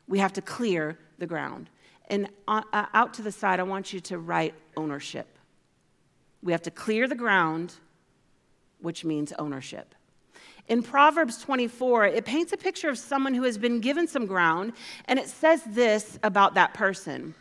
We 0.08 0.20
have 0.20 0.34
to 0.34 0.42
clear 0.42 0.98
the 1.18 1.28
ground. 1.28 1.70
And 2.08 2.30
uh, 2.48 2.64
uh, 2.74 2.88
out 2.94 3.14
to 3.16 3.22
the 3.22 3.32
side, 3.32 3.60
I 3.60 3.64
want 3.64 3.94
you 3.94 4.00
to 4.02 4.18
write 4.18 4.56
ownership. 4.76 5.38
We 6.42 6.52
have 6.52 6.64
to 6.64 6.72
clear 6.72 7.08
the 7.08 7.16
ground, 7.16 7.76
which 8.82 9.06
means 9.06 9.34
ownership. 9.38 9.94
In 10.68 10.84
Proverbs 10.84 11.40
24, 11.40 12.06
it 12.06 12.26
paints 12.26 12.54
a 12.54 12.58
picture 12.58 12.90
of 12.90 12.98
someone 12.98 13.34
who 13.34 13.44
has 13.44 13.58
been 13.58 13.80
given 13.80 14.08
some 14.08 14.26
ground, 14.26 14.74
and 15.06 15.20
it 15.20 15.28
says 15.28 15.64
this 15.64 16.20
about 16.24 16.54
that 16.56 16.74
person. 16.74 17.34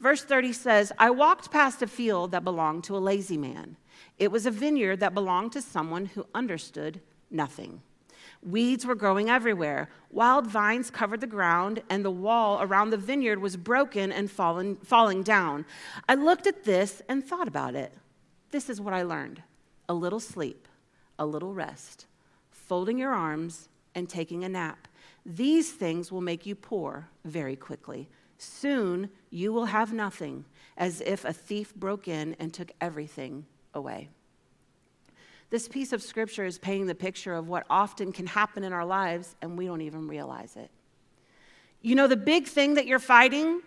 Verse 0.00 0.22
30 0.22 0.52
says, 0.52 0.92
I 0.98 1.10
walked 1.10 1.50
past 1.50 1.82
a 1.82 1.86
field 1.86 2.30
that 2.32 2.44
belonged 2.44 2.84
to 2.84 2.96
a 2.96 2.98
lazy 2.98 3.36
man. 3.36 3.76
It 4.18 4.30
was 4.30 4.46
a 4.46 4.50
vineyard 4.50 5.00
that 5.00 5.14
belonged 5.14 5.52
to 5.52 5.62
someone 5.62 6.06
who 6.06 6.26
understood 6.34 7.00
nothing. 7.30 7.82
Weeds 8.42 8.86
were 8.86 8.94
growing 8.94 9.28
everywhere. 9.28 9.88
Wild 10.10 10.46
vines 10.46 10.90
covered 10.90 11.20
the 11.20 11.26
ground, 11.26 11.82
and 11.90 12.04
the 12.04 12.10
wall 12.10 12.62
around 12.62 12.90
the 12.90 12.96
vineyard 12.96 13.40
was 13.40 13.56
broken 13.56 14.12
and 14.12 14.30
fallen, 14.30 14.76
falling 14.76 15.22
down. 15.22 15.64
I 16.08 16.14
looked 16.14 16.46
at 16.46 16.64
this 16.64 17.02
and 17.08 17.24
thought 17.24 17.48
about 17.48 17.74
it. 17.74 17.92
This 18.50 18.70
is 18.70 18.80
what 18.80 18.94
I 18.94 19.02
learned 19.02 19.42
a 19.88 19.94
little 19.94 20.20
sleep, 20.20 20.66
a 21.18 21.26
little 21.26 21.54
rest, 21.54 22.06
folding 22.50 22.98
your 22.98 23.12
arms, 23.12 23.68
and 23.94 24.08
taking 24.08 24.44
a 24.44 24.48
nap. 24.48 24.88
These 25.24 25.72
things 25.72 26.12
will 26.12 26.20
make 26.20 26.46
you 26.46 26.54
poor 26.54 27.08
very 27.24 27.56
quickly. 27.56 28.08
Soon 28.38 29.10
you 29.30 29.52
will 29.52 29.66
have 29.66 29.92
nothing, 29.92 30.44
as 30.76 31.00
if 31.00 31.24
a 31.24 31.32
thief 31.32 31.74
broke 31.74 32.06
in 32.06 32.36
and 32.38 32.52
took 32.52 32.70
everything 32.80 33.46
away. 33.74 34.08
This 35.50 35.68
piece 35.68 35.92
of 35.92 36.02
scripture 36.02 36.44
is 36.44 36.58
painting 36.58 36.86
the 36.86 36.94
picture 36.94 37.34
of 37.34 37.48
what 37.48 37.64
often 37.70 38.12
can 38.12 38.26
happen 38.26 38.64
in 38.64 38.72
our 38.72 38.84
lives 38.84 39.36
and 39.40 39.56
we 39.56 39.66
don't 39.66 39.80
even 39.80 40.08
realize 40.08 40.56
it. 40.56 40.70
You 41.82 41.94
know, 41.94 42.08
the 42.08 42.16
big 42.16 42.46
thing 42.46 42.74
that 42.74 42.86
you're 42.86 42.98
fighting, 42.98 43.62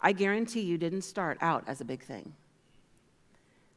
I 0.00 0.12
guarantee 0.12 0.62
you 0.62 0.78
didn't 0.78 1.02
start 1.02 1.38
out 1.40 1.64
as 1.66 1.80
a 1.80 1.84
big 1.84 2.02
thing. 2.02 2.32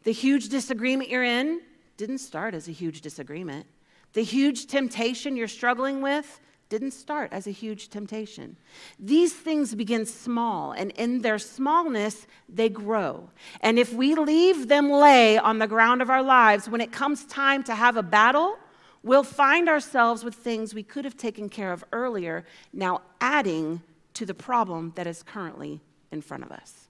The 0.03 0.13
huge 0.13 0.49
disagreement 0.49 1.09
you're 1.09 1.23
in 1.23 1.61
didn't 1.97 2.19
start 2.19 2.55
as 2.55 2.67
a 2.67 2.71
huge 2.71 3.01
disagreement. 3.01 3.65
The 4.13 4.23
huge 4.23 4.67
temptation 4.67 5.35
you're 5.35 5.47
struggling 5.47 6.01
with 6.01 6.39
didn't 6.71 6.91
start 6.91 7.31
as 7.33 7.45
a 7.45 7.51
huge 7.51 7.89
temptation. 7.89 8.55
These 8.97 9.33
things 9.33 9.75
begin 9.75 10.05
small, 10.05 10.71
and 10.71 10.91
in 10.91 11.21
their 11.21 11.37
smallness, 11.37 12.25
they 12.47 12.69
grow. 12.69 13.29
And 13.59 13.77
if 13.77 13.93
we 13.93 14.15
leave 14.15 14.69
them 14.69 14.89
lay 14.89 15.37
on 15.37 15.59
the 15.59 15.67
ground 15.67 16.01
of 16.01 16.09
our 16.09 16.23
lives, 16.23 16.69
when 16.69 16.81
it 16.81 16.93
comes 16.93 17.25
time 17.25 17.61
to 17.63 17.75
have 17.75 17.97
a 17.97 18.01
battle, 18.01 18.57
we'll 19.03 19.23
find 19.23 19.67
ourselves 19.67 20.23
with 20.23 20.33
things 20.33 20.73
we 20.73 20.81
could 20.81 21.03
have 21.03 21.17
taken 21.17 21.49
care 21.49 21.73
of 21.73 21.83
earlier, 21.91 22.45
now 22.71 23.01
adding 23.19 23.81
to 24.13 24.25
the 24.25 24.33
problem 24.33 24.93
that 24.95 25.05
is 25.05 25.23
currently 25.23 25.81
in 26.09 26.21
front 26.21 26.43
of 26.43 26.51
us. 26.51 26.87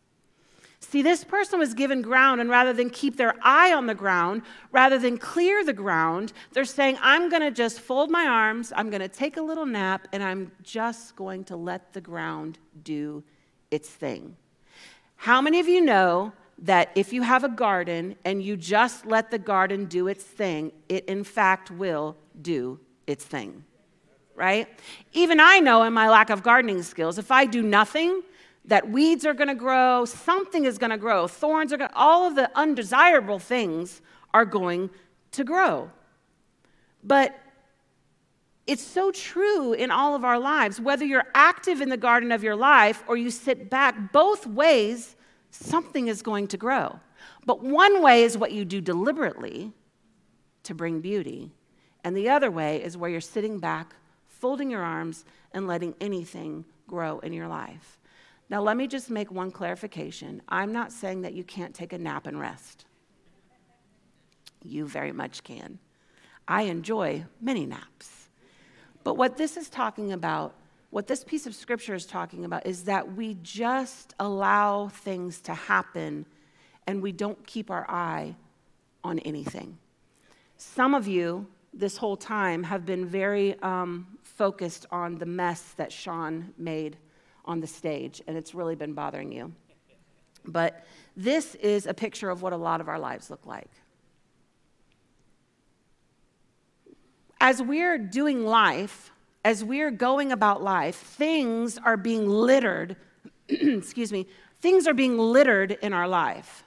See, 0.91 1.01
this 1.01 1.23
person 1.23 1.57
was 1.57 1.73
given 1.73 2.01
ground, 2.01 2.41
and 2.41 2.49
rather 2.49 2.73
than 2.73 2.89
keep 2.89 3.15
their 3.15 3.35
eye 3.41 3.71
on 3.71 3.85
the 3.85 3.95
ground, 3.95 4.41
rather 4.73 4.99
than 4.99 5.17
clear 5.17 5.63
the 5.63 5.71
ground, 5.71 6.33
they're 6.51 6.65
saying, 6.65 6.97
I'm 7.01 7.29
going 7.29 7.43
to 7.43 7.49
just 7.49 7.79
fold 7.79 8.11
my 8.11 8.25
arms, 8.25 8.73
I'm 8.75 8.89
going 8.89 8.99
to 8.99 9.07
take 9.07 9.37
a 9.37 9.41
little 9.41 9.65
nap, 9.65 10.09
and 10.11 10.21
I'm 10.21 10.51
just 10.63 11.15
going 11.15 11.45
to 11.45 11.55
let 11.55 11.93
the 11.93 12.01
ground 12.01 12.59
do 12.83 13.23
its 13.71 13.87
thing. 13.87 14.35
How 15.15 15.39
many 15.39 15.61
of 15.61 15.69
you 15.69 15.79
know 15.79 16.33
that 16.57 16.91
if 16.93 17.13
you 17.13 17.21
have 17.21 17.45
a 17.45 17.49
garden 17.49 18.17
and 18.25 18.43
you 18.43 18.57
just 18.57 19.05
let 19.05 19.31
the 19.31 19.39
garden 19.39 19.85
do 19.85 20.09
its 20.09 20.25
thing, 20.25 20.73
it 20.89 21.05
in 21.05 21.23
fact 21.23 21.71
will 21.71 22.17
do 22.41 22.81
its 23.07 23.23
thing? 23.23 23.63
Right? 24.35 24.67
Even 25.13 25.39
I 25.39 25.59
know 25.59 25.83
in 25.83 25.93
my 25.93 26.09
lack 26.09 26.29
of 26.29 26.43
gardening 26.43 26.83
skills, 26.83 27.17
if 27.17 27.31
I 27.31 27.45
do 27.45 27.61
nothing, 27.61 28.23
that 28.65 28.89
weeds 28.89 29.25
are 29.25 29.33
going 29.33 29.47
to 29.47 29.55
grow, 29.55 30.05
something 30.05 30.65
is 30.65 30.77
going 30.77 30.91
to 30.91 30.97
grow, 30.97 31.27
thorns 31.27 31.73
are 31.73 31.77
going 31.77 31.89
to, 31.89 31.95
all 31.95 32.27
of 32.27 32.35
the 32.35 32.49
undesirable 32.55 33.39
things 33.39 34.01
are 34.33 34.45
going 34.45 34.89
to 35.31 35.43
grow. 35.43 35.89
But 37.03 37.37
it's 38.67 38.83
so 38.83 39.11
true 39.11 39.73
in 39.73 39.89
all 39.89 40.15
of 40.15 40.23
our 40.23 40.39
lives. 40.39 40.79
Whether 40.79 41.05
you're 41.05 41.25
active 41.33 41.81
in 41.81 41.89
the 41.89 41.97
garden 41.97 42.31
of 42.31 42.43
your 42.43 42.55
life 42.55 43.03
or 43.07 43.17
you 43.17 43.31
sit 43.31 43.69
back, 43.69 44.11
both 44.11 44.45
ways, 44.45 45.15
something 45.49 46.07
is 46.07 46.21
going 46.21 46.47
to 46.49 46.57
grow. 46.57 46.99
But 47.45 47.63
one 47.63 48.01
way 48.03 48.23
is 48.23 48.37
what 48.37 48.51
you 48.51 48.65
do 48.65 48.81
deliberately 48.81 49.71
to 50.63 50.75
bring 50.75 51.01
beauty, 51.01 51.51
and 52.03 52.15
the 52.15 52.29
other 52.29 52.51
way 52.51 52.83
is 52.83 52.95
where 52.95 53.09
you're 53.09 53.19
sitting 53.19 53.59
back, 53.59 53.95
folding 54.27 54.69
your 54.69 54.83
arms, 54.83 55.25
and 55.53 55.67
letting 55.67 55.95
anything 55.99 56.65
grow 56.87 57.19
in 57.19 57.33
your 57.33 57.47
life. 57.47 57.99
Now, 58.51 58.61
let 58.61 58.75
me 58.75 58.85
just 58.85 59.09
make 59.09 59.31
one 59.31 59.49
clarification. 59.49 60.41
I'm 60.49 60.73
not 60.73 60.91
saying 60.91 61.21
that 61.21 61.33
you 61.33 61.45
can't 61.45 61.73
take 61.73 61.93
a 61.93 61.97
nap 61.97 62.27
and 62.27 62.37
rest. 62.37 62.83
You 64.61 64.85
very 64.85 65.13
much 65.13 65.45
can. 65.45 65.79
I 66.49 66.63
enjoy 66.63 67.23
many 67.39 67.65
naps. 67.65 68.27
But 69.05 69.15
what 69.15 69.37
this 69.37 69.55
is 69.55 69.69
talking 69.69 70.11
about 70.11 70.53
what 70.89 71.07
this 71.07 71.23
piece 71.23 71.47
of 71.47 71.55
scripture 71.55 71.95
is 71.95 72.05
talking 72.05 72.43
about 72.43 72.67
is 72.67 72.83
that 72.83 73.15
we 73.15 73.37
just 73.41 74.13
allow 74.19 74.89
things 74.89 75.39
to 75.43 75.53
happen 75.53 76.25
and 76.85 77.01
we 77.01 77.13
don't 77.13 77.47
keep 77.47 77.71
our 77.71 77.89
eye 77.89 78.35
on 79.01 79.19
anything. 79.19 79.77
Some 80.57 80.93
of 80.93 81.07
you, 81.07 81.47
this 81.73 81.95
whole 81.95 82.17
time, 82.17 82.63
have 82.63 82.85
been 82.85 83.05
very 83.05 83.57
um, 83.61 84.17
focused 84.23 84.85
on 84.91 85.15
the 85.15 85.25
mess 85.25 85.61
that 85.77 85.93
Sean 85.93 86.53
made 86.57 86.97
on 87.45 87.59
the 87.59 87.67
stage, 87.67 88.21
and 88.27 88.37
it's 88.37 88.53
really 88.53 88.75
been 88.75 88.93
bothering 88.93 89.31
you. 89.31 89.53
But 90.45 90.85
this 91.15 91.55
is 91.55 91.85
a 91.85 91.93
picture 91.93 92.29
of 92.29 92.41
what 92.41 92.53
a 92.53 92.57
lot 92.57 92.81
of 92.81 92.89
our 92.89 92.99
lives 92.99 93.29
look 93.29 93.45
like. 93.45 93.69
As 97.39 97.61
we're 97.61 97.97
doing 97.97 98.45
life, 98.45 99.11
as 99.43 99.63
we're 99.63 99.91
going 99.91 100.31
about 100.31 100.61
life, 100.61 100.95
things 100.95 101.77
are 101.79 101.97
being 101.97 102.29
littered, 102.29 102.95
excuse 103.49 104.11
me, 104.11 104.27
things 104.61 104.87
are 104.87 104.93
being 104.93 105.17
littered 105.17 105.71
in 105.81 105.93
our 105.93 106.07
life. 106.07 106.63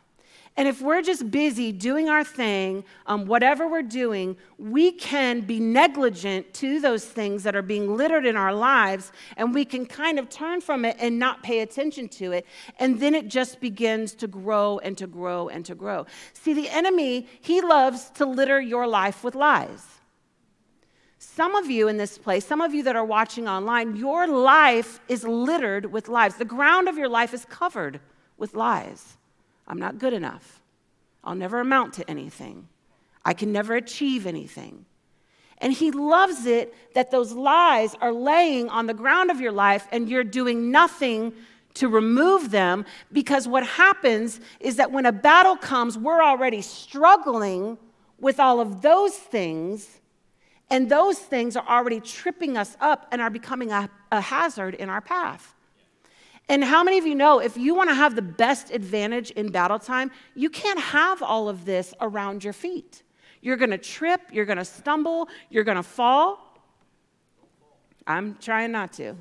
And 0.57 0.69
if 0.69 0.81
we're 0.81 1.03
just 1.03 1.33
busy 1.33 1.73
doing 1.73 2.09
our 2.09 2.23
thing, 2.23 2.85
um, 3.07 3.27
whatever 3.27 3.67
we're 3.67 3.83
doing, 3.83 4.37
we 4.57 4.93
can 4.93 5.41
be 5.41 5.59
negligent 5.59 6.55
to 6.55 6.79
those 6.79 7.05
things 7.05 7.43
that 7.43 7.57
are 7.57 7.63
being 7.63 7.97
littered 7.97 8.25
in 8.25 8.37
our 8.37 8.55
lives, 8.55 9.11
and 9.37 9.53
we 9.53 9.65
can 9.65 9.85
kind 9.85 10.17
of 10.17 10.29
turn 10.29 10.61
from 10.61 10.85
it 10.85 10.97
and 11.01 11.19
not 11.19 11.43
pay 11.43 11.61
attention 11.61 12.09
to 12.11 12.31
it. 12.31 12.47
And 12.79 13.01
then 13.01 13.17
it 13.17 13.27
just 13.27 13.61
begins 13.61 14.15
to 14.15 14.29
grow 14.29 14.79
and 14.79 14.97
to 14.97 15.09
grow 15.09 15.49
and 15.49 15.65
to 15.67 15.75
grow. 15.75 16.07
See, 16.35 16.55
the 16.55 16.69
enemy, 16.69 17.27
he 17.41 17.61
loves 17.61 18.11
to 18.11 18.25
litter 18.25 18.61
your 18.61 18.87
life 18.87 19.25
with 19.25 19.35
lies. 19.35 19.85
Some 21.19 21.57
of 21.57 21.69
you 21.69 21.89
in 21.89 21.97
this 21.97 22.17
place, 22.17 22.47
some 22.47 22.61
of 22.61 22.73
you 22.73 22.85
that 22.85 22.95
are 22.95 23.05
watching 23.05 23.49
online, 23.49 23.97
your 23.97 24.29
life 24.29 25.01
is 25.09 25.25
littered 25.25 25.87
with 25.87 26.09
lies. 26.09 26.37
The 26.37 26.45
ground 26.45 26.89
of 26.89 26.97
your 26.97 27.09
life 27.09 27.35
is 27.35 27.45
covered 27.47 27.99
with 28.37 28.55
lies. 28.55 29.17
I'm 29.67 29.79
not 29.79 29.99
good 29.99 30.13
enough. 30.13 30.61
I'll 31.23 31.35
never 31.35 31.61
amount 31.61 31.95
to 31.95 32.11
anything. 32.11 32.69
I 33.25 33.33
can 33.35 33.53
never 33.53 33.75
achieve 33.75 34.27
anything. 34.27 34.85
And 35.59 35.73
he 35.73 35.91
loves 35.91 36.47
it 36.47 36.75
that 36.95 37.11
those 37.11 37.33
lies 37.33 37.95
are 38.01 38.13
laying 38.13 38.69
on 38.69 38.87
the 38.87 38.95
ground 38.95 39.31
of 39.31 39.41
your 39.41 39.53
life 39.53 39.87
and 39.93 40.09
you're 40.09 40.25
doing 40.25 40.71
nothing 40.71 41.33
to 41.75 41.89
remove 41.89 42.51
them 42.51 42.85
because 43.13 43.49
what 43.49 43.67
happens 43.67 44.41
is 44.61 44.77
that 44.77 44.93
when 44.93 45.07
a 45.07 45.13
battle 45.13 45.57
comes, 45.57 45.99
we're 45.99 46.23
already 46.23 46.61
struggling 46.61 47.79
with 48.19 48.39
all 48.39 48.61
of 48.61 48.81
those 48.81 49.15
things, 49.15 50.01
and 50.71 50.89
those 50.89 51.19
things 51.19 51.57
are 51.57 51.67
already 51.69 52.01
tripping 52.01 52.57
us 52.57 52.77
up 52.81 53.07
and 53.11 53.21
are 53.21 53.31
becoming 53.31 53.71
a, 53.71 53.91
a 54.13 54.21
hazard 54.21 54.75
in 54.75 54.89
our 54.89 55.01
path. 55.01 55.54
And 56.49 56.63
how 56.63 56.85
many 56.85 56.99
of 56.99 57.07
you 57.07 57.15
know 57.15 57.39
if 57.39 57.57
you 57.57 57.75
want 57.75 57.91
to 57.91 57.95
have 57.95 58.17
the 58.17 58.23
best 58.23 58.71
advantage 58.71 59.31
in 59.31 59.51
battle 59.51 59.79
time, 59.79 60.11
you 60.35 60.51
can't 60.51 60.79
have 60.79 61.23
all 61.23 61.49
of 61.49 61.65
this 61.65 61.95
around 62.01 62.45
your 62.45 62.53
feet. 62.53 63.03
You're 63.41 63.57
going 63.57 63.71
to 63.71 63.79
trip, 63.79 64.21
you're 64.33 64.45
going 64.45 64.59
to 64.59 64.65
stumble, 64.65 65.29
you're 65.51 65.65
going 65.65 65.77
to 65.77 65.83
fall. 65.83 66.41
I'm 68.07 68.37
trying 68.37 68.73
not 68.73 68.93
to. 68.95 69.15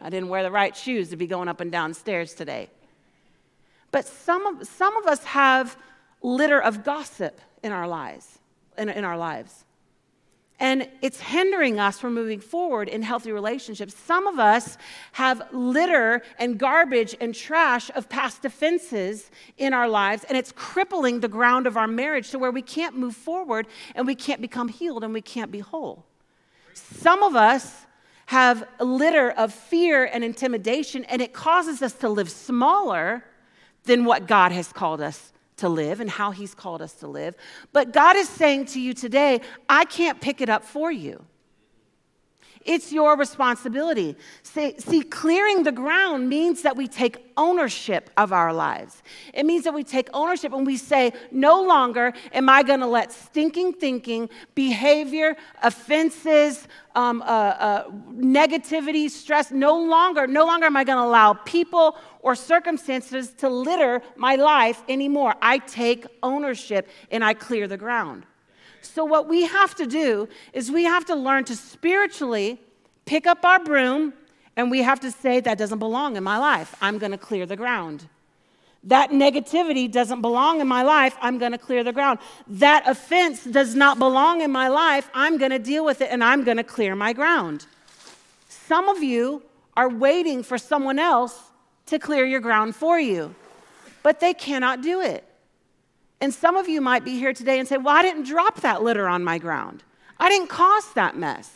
I 0.00 0.10
didn't 0.10 0.28
wear 0.28 0.42
the 0.42 0.50
right 0.50 0.76
shoes 0.76 1.10
to 1.10 1.16
be 1.16 1.26
going 1.26 1.48
up 1.48 1.60
and 1.60 1.70
down 1.70 1.94
stairs 1.94 2.34
today. 2.34 2.70
But 3.90 4.06
some 4.06 4.46
of, 4.46 4.66
some 4.66 4.96
of 4.96 5.06
us 5.06 5.24
have 5.24 5.76
litter 6.22 6.60
of 6.60 6.84
gossip 6.84 7.40
in 7.62 7.72
our 7.72 7.88
lives, 7.88 8.38
in, 8.76 8.88
in 8.88 9.04
our 9.04 9.16
lives. 9.16 9.64
And 10.60 10.88
it's 11.02 11.20
hindering 11.20 11.78
us 11.78 12.00
from 12.00 12.14
moving 12.14 12.40
forward 12.40 12.88
in 12.88 13.02
healthy 13.02 13.30
relationships. 13.30 13.94
Some 13.94 14.26
of 14.26 14.40
us 14.40 14.76
have 15.12 15.42
litter 15.52 16.22
and 16.38 16.58
garbage 16.58 17.14
and 17.20 17.32
trash 17.32 17.90
of 17.94 18.08
past 18.08 18.44
offenses 18.44 19.30
in 19.56 19.72
our 19.72 19.88
lives, 19.88 20.24
and 20.24 20.36
it's 20.36 20.52
crippling 20.52 21.20
the 21.20 21.28
ground 21.28 21.68
of 21.68 21.76
our 21.76 21.86
marriage 21.86 22.30
to 22.30 22.38
where 22.40 22.50
we 22.50 22.62
can't 22.62 22.96
move 22.96 23.14
forward 23.14 23.66
and 23.94 24.06
we 24.06 24.16
can't 24.16 24.40
become 24.40 24.66
healed 24.66 25.04
and 25.04 25.14
we 25.14 25.22
can't 25.22 25.52
be 25.52 25.60
whole. 25.60 26.04
Some 26.74 27.22
of 27.22 27.36
us 27.36 27.86
have 28.26 28.66
litter 28.80 29.30
of 29.30 29.54
fear 29.54 30.04
and 30.04 30.22
intimidation, 30.24 31.04
and 31.04 31.22
it 31.22 31.32
causes 31.32 31.82
us 31.82 31.92
to 31.94 32.08
live 32.08 32.30
smaller 32.30 33.24
than 33.84 34.04
what 34.04 34.26
God 34.26 34.52
has 34.52 34.72
called 34.72 35.00
us 35.00 35.32
to 35.58 35.68
live 35.68 36.00
and 36.00 36.10
how 36.10 36.30
He's 36.30 36.54
called 36.54 36.82
us 36.82 36.92
to 36.94 37.06
live. 37.06 37.34
But 37.72 37.92
God 37.92 38.16
is 38.16 38.28
saying 38.28 38.66
to 38.66 38.80
you 38.80 38.94
today, 38.94 39.40
I 39.68 39.84
can't 39.84 40.20
pick 40.20 40.40
it 40.40 40.48
up 40.48 40.64
for 40.64 40.90
you. 40.90 41.24
It's 42.68 42.92
your 42.92 43.16
responsibility. 43.16 44.14
See, 44.42 44.74
see, 44.78 45.00
clearing 45.00 45.62
the 45.62 45.72
ground 45.72 46.28
means 46.28 46.60
that 46.62 46.76
we 46.76 46.86
take 46.86 47.16
ownership 47.34 48.10
of 48.18 48.30
our 48.30 48.52
lives. 48.52 49.02
It 49.32 49.46
means 49.46 49.64
that 49.64 49.72
we 49.72 49.84
take 49.84 50.10
ownership 50.12 50.52
and 50.52 50.66
we 50.66 50.76
say, 50.76 51.12
no 51.30 51.62
longer 51.62 52.12
am 52.30 52.50
I 52.50 52.62
going 52.62 52.80
to 52.80 52.86
let 52.86 53.10
stinking 53.10 53.74
thinking, 53.74 54.28
behavior, 54.54 55.36
offenses, 55.62 56.68
um, 56.94 57.22
uh, 57.22 57.24
uh, 57.24 57.90
negativity, 58.12 59.08
stress, 59.08 59.50
no 59.50 59.80
longer, 59.80 60.26
no 60.26 60.44
longer 60.44 60.66
am 60.66 60.76
I 60.76 60.84
going 60.84 60.98
to 60.98 61.04
allow 61.04 61.32
people 61.32 61.96
or 62.20 62.34
circumstances 62.34 63.30
to 63.38 63.48
litter 63.48 64.02
my 64.16 64.34
life 64.34 64.82
anymore. 64.88 65.34
I 65.40 65.58
take 65.58 66.06
ownership 66.22 66.88
and 67.10 67.24
I 67.24 67.34
clear 67.34 67.68
the 67.68 67.76
ground. 67.76 68.24
So, 68.80 69.04
what 69.04 69.28
we 69.28 69.42
have 69.44 69.74
to 69.76 69.86
do 69.86 70.28
is 70.52 70.70
we 70.70 70.84
have 70.84 71.04
to 71.06 71.14
learn 71.14 71.44
to 71.44 71.56
spiritually 71.56 72.60
pick 73.04 73.26
up 73.26 73.44
our 73.44 73.62
broom 73.62 74.12
and 74.56 74.70
we 74.70 74.82
have 74.82 75.00
to 75.00 75.10
say, 75.10 75.40
That 75.40 75.58
doesn't 75.58 75.78
belong 75.78 76.16
in 76.16 76.24
my 76.24 76.38
life. 76.38 76.74
I'm 76.80 76.98
going 76.98 77.12
to 77.12 77.18
clear 77.18 77.46
the 77.46 77.56
ground. 77.56 78.08
That 78.84 79.10
negativity 79.10 79.90
doesn't 79.90 80.20
belong 80.20 80.60
in 80.60 80.68
my 80.68 80.82
life. 80.82 81.16
I'm 81.20 81.38
going 81.38 81.52
to 81.52 81.58
clear 81.58 81.82
the 81.82 81.92
ground. 81.92 82.20
That 82.46 82.88
offense 82.88 83.44
does 83.44 83.74
not 83.74 83.98
belong 83.98 84.40
in 84.40 84.52
my 84.52 84.68
life. 84.68 85.10
I'm 85.14 85.36
going 85.36 85.50
to 85.50 85.58
deal 85.58 85.84
with 85.84 86.00
it 86.00 86.10
and 86.10 86.22
I'm 86.22 86.44
going 86.44 86.58
to 86.58 86.64
clear 86.64 86.94
my 86.94 87.12
ground. 87.12 87.66
Some 88.48 88.88
of 88.88 89.02
you 89.02 89.42
are 89.76 89.88
waiting 89.88 90.42
for 90.42 90.58
someone 90.58 90.98
else 90.98 91.47
to 91.88 91.98
clear 91.98 92.24
your 92.24 92.40
ground 92.40 92.74
for 92.74 92.98
you, 92.98 93.34
but 94.02 94.20
they 94.20 94.34
cannot 94.34 94.82
do 94.82 95.00
it. 95.00 95.24
And 96.20 96.34
some 96.34 96.56
of 96.56 96.68
you 96.68 96.80
might 96.80 97.04
be 97.04 97.18
here 97.18 97.32
today 97.32 97.58
and 97.58 97.68
say, 97.68 97.76
Well, 97.76 97.94
I 97.94 98.02
didn't 98.02 98.24
drop 98.24 98.60
that 98.62 98.82
litter 98.82 99.08
on 99.08 99.22
my 99.24 99.38
ground, 99.38 99.82
I 100.18 100.28
didn't 100.28 100.48
cause 100.48 100.92
that 100.94 101.16
mess. 101.16 101.52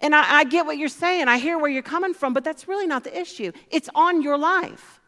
And 0.00 0.14
I, 0.14 0.40
I, 0.40 0.44
get 0.44 0.66
what 0.66 0.76
you're 0.76 0.90
saying, 0.90 1.26
I 1.26 1.38
hear 1.38 1.58
where 1.58 1.70
you're 1.70 1.82
coming 1.82 2.12
from, 2.12 2.34
but 2.34 2.44
that's 2.44 2.68
really 2.68 2.86
not 2.86 3.02
the 3.02 3.18
issue. 3.18 3.52
It's 3.70 3.88
on 3.94 4.20
your 4.20 4.36
life. 4.36 5.00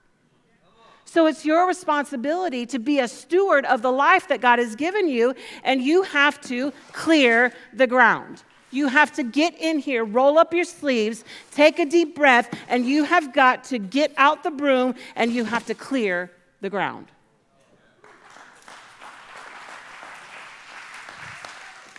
So 1.04 1.26
it's 1.26 1.45
your 1.45 1.66
responsibility 1.66 2.66
to 2.66 2.78
be 2.78 2.99
a 2.99 3.09
steward 3.09 3.64
of 3.64 3.83
the 3.83 3.90
life 3.90 4.28
that 4.28 4.40
God 4.40 4.59
has 4.59 4.76
given 4.76 5.09
you, 5.09 5.35
and 5.62 5.83
you 5.83 6.02
have 6.02 6.40
to 6.42 6.73
clear 6.92 7.52
the 7.73 7.87
ground. 7.87 8.42
You 8.71 8.89
have 8.89 9.13
to 9.13 9.23
get 9.23 9.59
in 9.59 9.79
here, 9.79 10.05
roll 10.05 10.39
up 10.39 10.53
your 10.53 10.65
sleeves, 10.65 11.25
take 11.53 11.79
a 11.79 11.87
deep 11.87 12.15
breath, 12.15 12.55
and 12.69 12.85
you 12.85 13.05
have 13.05 13.33
got 13.33 13.65
to 13.65 13.79
get 13.79 14.13
out 14.17 14.43
the 14.43 14.51
broom 14.51 14.95
and 15.17 15.33
you 15.33 15.45
have 15.45 15.65
to 15.67 15.75
clear 15.75 16.31
the 16.61 16.69
ground. 16.69 17.07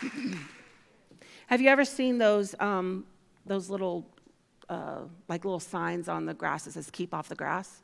Have 1.48 1.62
you 1.62 1.70
ever 1.70 1.84
seen 1.84 2.20
those, 2.20 2.54
um, 2.60 3.06
those 3.46 3.70
little, 3.70 4.06
uh, 4.70 5.00
like 5.28 5.44
little 5.44 5.60
signs 5.60 6.08
on 6.08 6.26
the 6.26 6.34
grass 6.34 6.66
that 6.66 6.74
says, 6.74 6.90
keep 6.92 7.14
off 7.14 7.28
the 7.28 7.36
grass? 7.36 7.82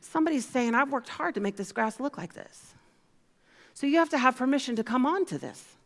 Somebody's 0.00 0.46
saying, 0.46 0.74
I've 0.74 0.90
worked 0.90 1.08
hard 1.08 1.34
to 1.34 1.40
make 1.40 1.56
this 1.56 1.72
grass 1.72 1.98
look 1.98 2.16
like 2.16 2.34
this. 2.34 2.74
So 3.74 3.86
you 3.86 3.98
have 3.98 4.10
to 4.10 4.18
have 4.18 4.36
permission 4.36 4.76
to 4.76 4.84
come 4.84 5.04
on 5.04 5.26
to 5.26 5.38
this. 5.38 5.76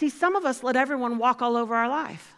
See, 0.00 0.08
some 0.08 0.34
of 0.34 0.46
us 0.46 0.62
let 0.62 0.76
everyone 0.76 1.18
walk 1.18 1.42
all 1.42 1.58
over 1.58 1.74
our 1.74 1.86
life. 1.86 2.34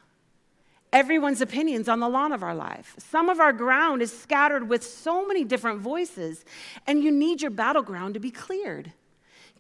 Everyone's 0.92 1.40
opinions 1.40 1.88
on 1.88 2.00
the 2.00 2.09
lawn 2.09 2.33
of 2.33 2.42
our 2.42 2.57
life. 2.57 2.97
Some 2.99 3.28
of 3.28 3.38
our 3.38 3.52
ground 3.52 4.02
is 4.02 4.12
scattered 4.12 4.69
with 4.69 4.83
so 4.83 5.25
many 5.25 5.45
different 5.45 5.78
voices, 5.78 6.45
and 6.88 7.04
you 7.04 7.12
need 7.12 7.40
your 7.40 7.52
battleground 7.52 8.14
to 8.14 8.21
be 8.21 8.33
cleared. 8.33 8.92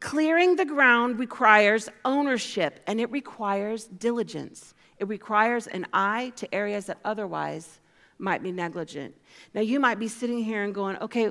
Clearing 0.00 0.56
the 0.56 0.64
ground 0.64 1.20
requires 1.20 1.88
ownership 2.04 2.80
and 2.88 3.00
it 3.00 3.08
requires 3.12 3.84
diligence. 3.84 4.74
It 4.98 5.06
requires 5.06 5.68
an 5.68 5.86
eye 5.92 6.32
to 6.34 6.52
areas 6.52 6.86
that 6.86 6.98
otherwise 7.04 7.78
might 8.18 8.42
be 8.42 8.50
negligent. 8.50 9.14
Now, 9.54 9.60
you 9.60 9.78
might 9.78 10.00
be 10.00 10.08
sitting 10.08 10.42
here 10.42 10.64
and 10.64 10.74
going, 10.74 10.96
okay, 10.96 11.30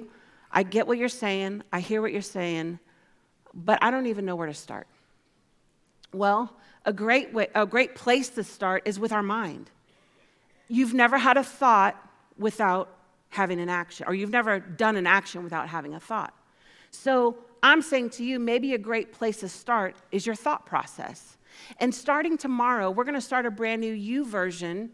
I 0.50 0.64
get 0.64 0.88
what 0.88 0.98
you're 0.98 1.10
saying, 1.10 1.64
I 1.74 1.82
hear 1.82 2.02
what 2.02 2.14
you're 2.14 2.22
saying, 2.22 2.80
but 3.54 3.78
I 3.82 3.92
don't 3.92 4.06
even 4.06 4.24
know 4.24 4.38
where 4.38 4.48
to 4.48 4.54
start. 4.54 4.88
Well, 6.14 6.54
a 6.86 6.94
great, 6.94 7.34
way, 7.34 7.48
a 7.56 7.66
great 7.66 7.96
place 7.96 8.30
to 8.30 8.44
start 8.44 8.84
is 8.86 9.00
with 9.00 9.12
our 9.12 9.24
mind. 9.24 9.70
You've 10.68 10.94
never 10.94 11.18
had 11.18 11.38
a 11.38 11.44
thought 11.44 11.96
without 12.38 12.90
having 13.30 13.60
an 13.60 13.70
action, 13.70 14.08
or 14.08 14.14
you've 14.14 14.32
never 14.32 14.60
done 14.60 14.98
an 14.98 15.08
action 15.08 15.44
without 15.44 15.70
having 15.70 15.94
a 15.94 16.00
thought. 16.00 16.34
So, 16.92 17.38
I'm 17.64 17.82
saying 17.82 18.10
to 18.12 18.24
you, 18.24 18.40
maybe 18.40 18.74
a 18.74 18.78
great 18.78 19.14
place 19.14 19.38
to 19.42 19.50
start 19.50 19.96
is 20.12 20.26
your 20.26 20.36
thought 20.36 20.66
process. 20.66 21.38
And 21.80 21.94
starting 21.94 22.38
tomorrow, 22.38 22.90
we're 22.90 23.04
going 23.04 23.14
to 23.14 23.22
start 23.22 23.46
a 23.46 23.52
brand 23.52 23.82
new 23.82 24.26
YouVersion 24.26 24.90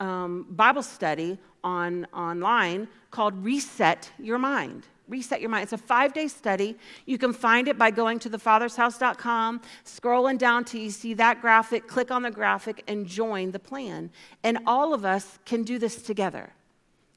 um, 0.00 0.46
Bible 0.50 0.82
study 0.82 1.38
on 1.62 2.06
online 2.12 2.88
called 3.10 3.44
Reset 3.44 4.10
Your 4.18 4.38
Mind. 4.38 4.86
Reset 5.08 5.40
Your 5.40 5.50
Mind. 5.50 5.64
It's 5.64 5.72
a 5.72 5.78
five 5.78 6.12
day 6.12 6.28
study. 6.28 6.76
You 7.06 7.18
can 7.18 7.32
find 7.32 7.68
it 7.68 7.76
by 7.76 7.90
going 7.90 8.18
to 8.20 8.30
thefathershouse.com, 8.30 9.60
scrolling 9.84 10.38
down 10.38 10.64
till 10.64 10.80
you 10.80 10.90
see 10.90 11.14
that 11.14 11.40
graphic, 11.40 11.86
click 11.86 12.10
on 12.10 12.22
the 12.22 12.30
graphic, 12.30 12.82
and 12.88 13.06
join 13.06 13.50
the 13.50 13.58
plan. 13.58 14.10
And 14.42 14.58
all 14.66 14.94
of 14.94 15.04
us 15.04 15.38
can 15.44 15.62
do 15.62 15.78
this 15.78 16.02
together. 16.02 16.52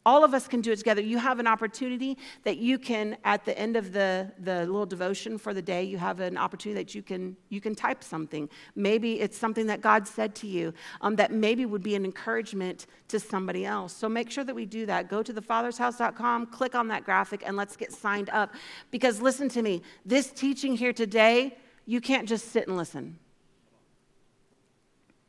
All 0.07 0.23
of 0.23 0.33
us 0.33 0.47
can 0.47 0.61
do 0.61 0.71
it 0.71 0.77
together. 0.77 1.01
You 1.01 1.17
have 1.17 1.37
an 1.37 1.47
opportunity 1.47 2.17
that 2.43 2.59
you 2.59 2.79
can, 2.79 3.17
at 3.25 3.43
the 3.43 3.59
end 3.59 3.75
of 3.75 3.91
the, 3.91 4.31
the 4.39 4.59
little 4.61 4.85
devotion 4.85 5.37
for 5.37 5.53
the 5.53 5.61
day, 5.61 5.83
you 5.83 5.97
have 5.97 6.21
an 6.21 6.37
opportunity 6.37 6.81
that 6.81 6.95
you 6.95 7.03
can, 7.03 7.35
you 7.49 7.59
can 7.59 7.75
type 7.75 8.01
something. 8.01 8.47
Maybe 8.73 9.19
it's 9.19 9.37
something 9.37 9.67
that 9.67 9.81
God 9.81 10.07
said 10.07 10.33
to 10.35 10.47
you 10.47 10.73
um, 11.01 11.17
that 11.17 11.33
maybe 11.33 11.65
would 11.65 11.83
be 11.83 11.93
an 11.95 12.05
encouragement 12.05 12.87
to 13.09 13.19
somebody 13.19 13.65
else. 13.65 13.91
So 13.91 14.07
make 14.07 14.31
sure 14.31 14.45
that 14.45 14.55
we 14.55 14.65
do 14.65 14.85
that. 14.85 15.09
Go 15.09 15.21
to 15.21 15.33
thefathershouse.com, 15.33 16.45
click 16.45 16.73
on 16.73 16.87
that 16.87 17.03
graphic, 17.03 17.43
and 17.45 17.57
let's 17.57 17.75
get 17.75 17.91
signed 17.91 18.29
up. 18.29 18.53
Because 18.91 19.21
listen 19.21 19.49
to 19.49 19.61
me, 19.61 19.81
this 20.05 20.31
teaching 20.31 20.77
here 20.77 20.93
today, 20.93 21.57
you 21.85 21.99
can't 21.99 22.29
just 22.29 22.53
sit 22.53 22.69
and 22.69 22.77
listen. 22.77 23.19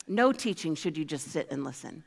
No 0.06 0.30
teaching 0.30 0.76
should 0.76 0.96
you 0.96 1.04
just 1.04 1.26
sit 1.32 1.48
and 1.50 1.64
listen. 1.64 2.04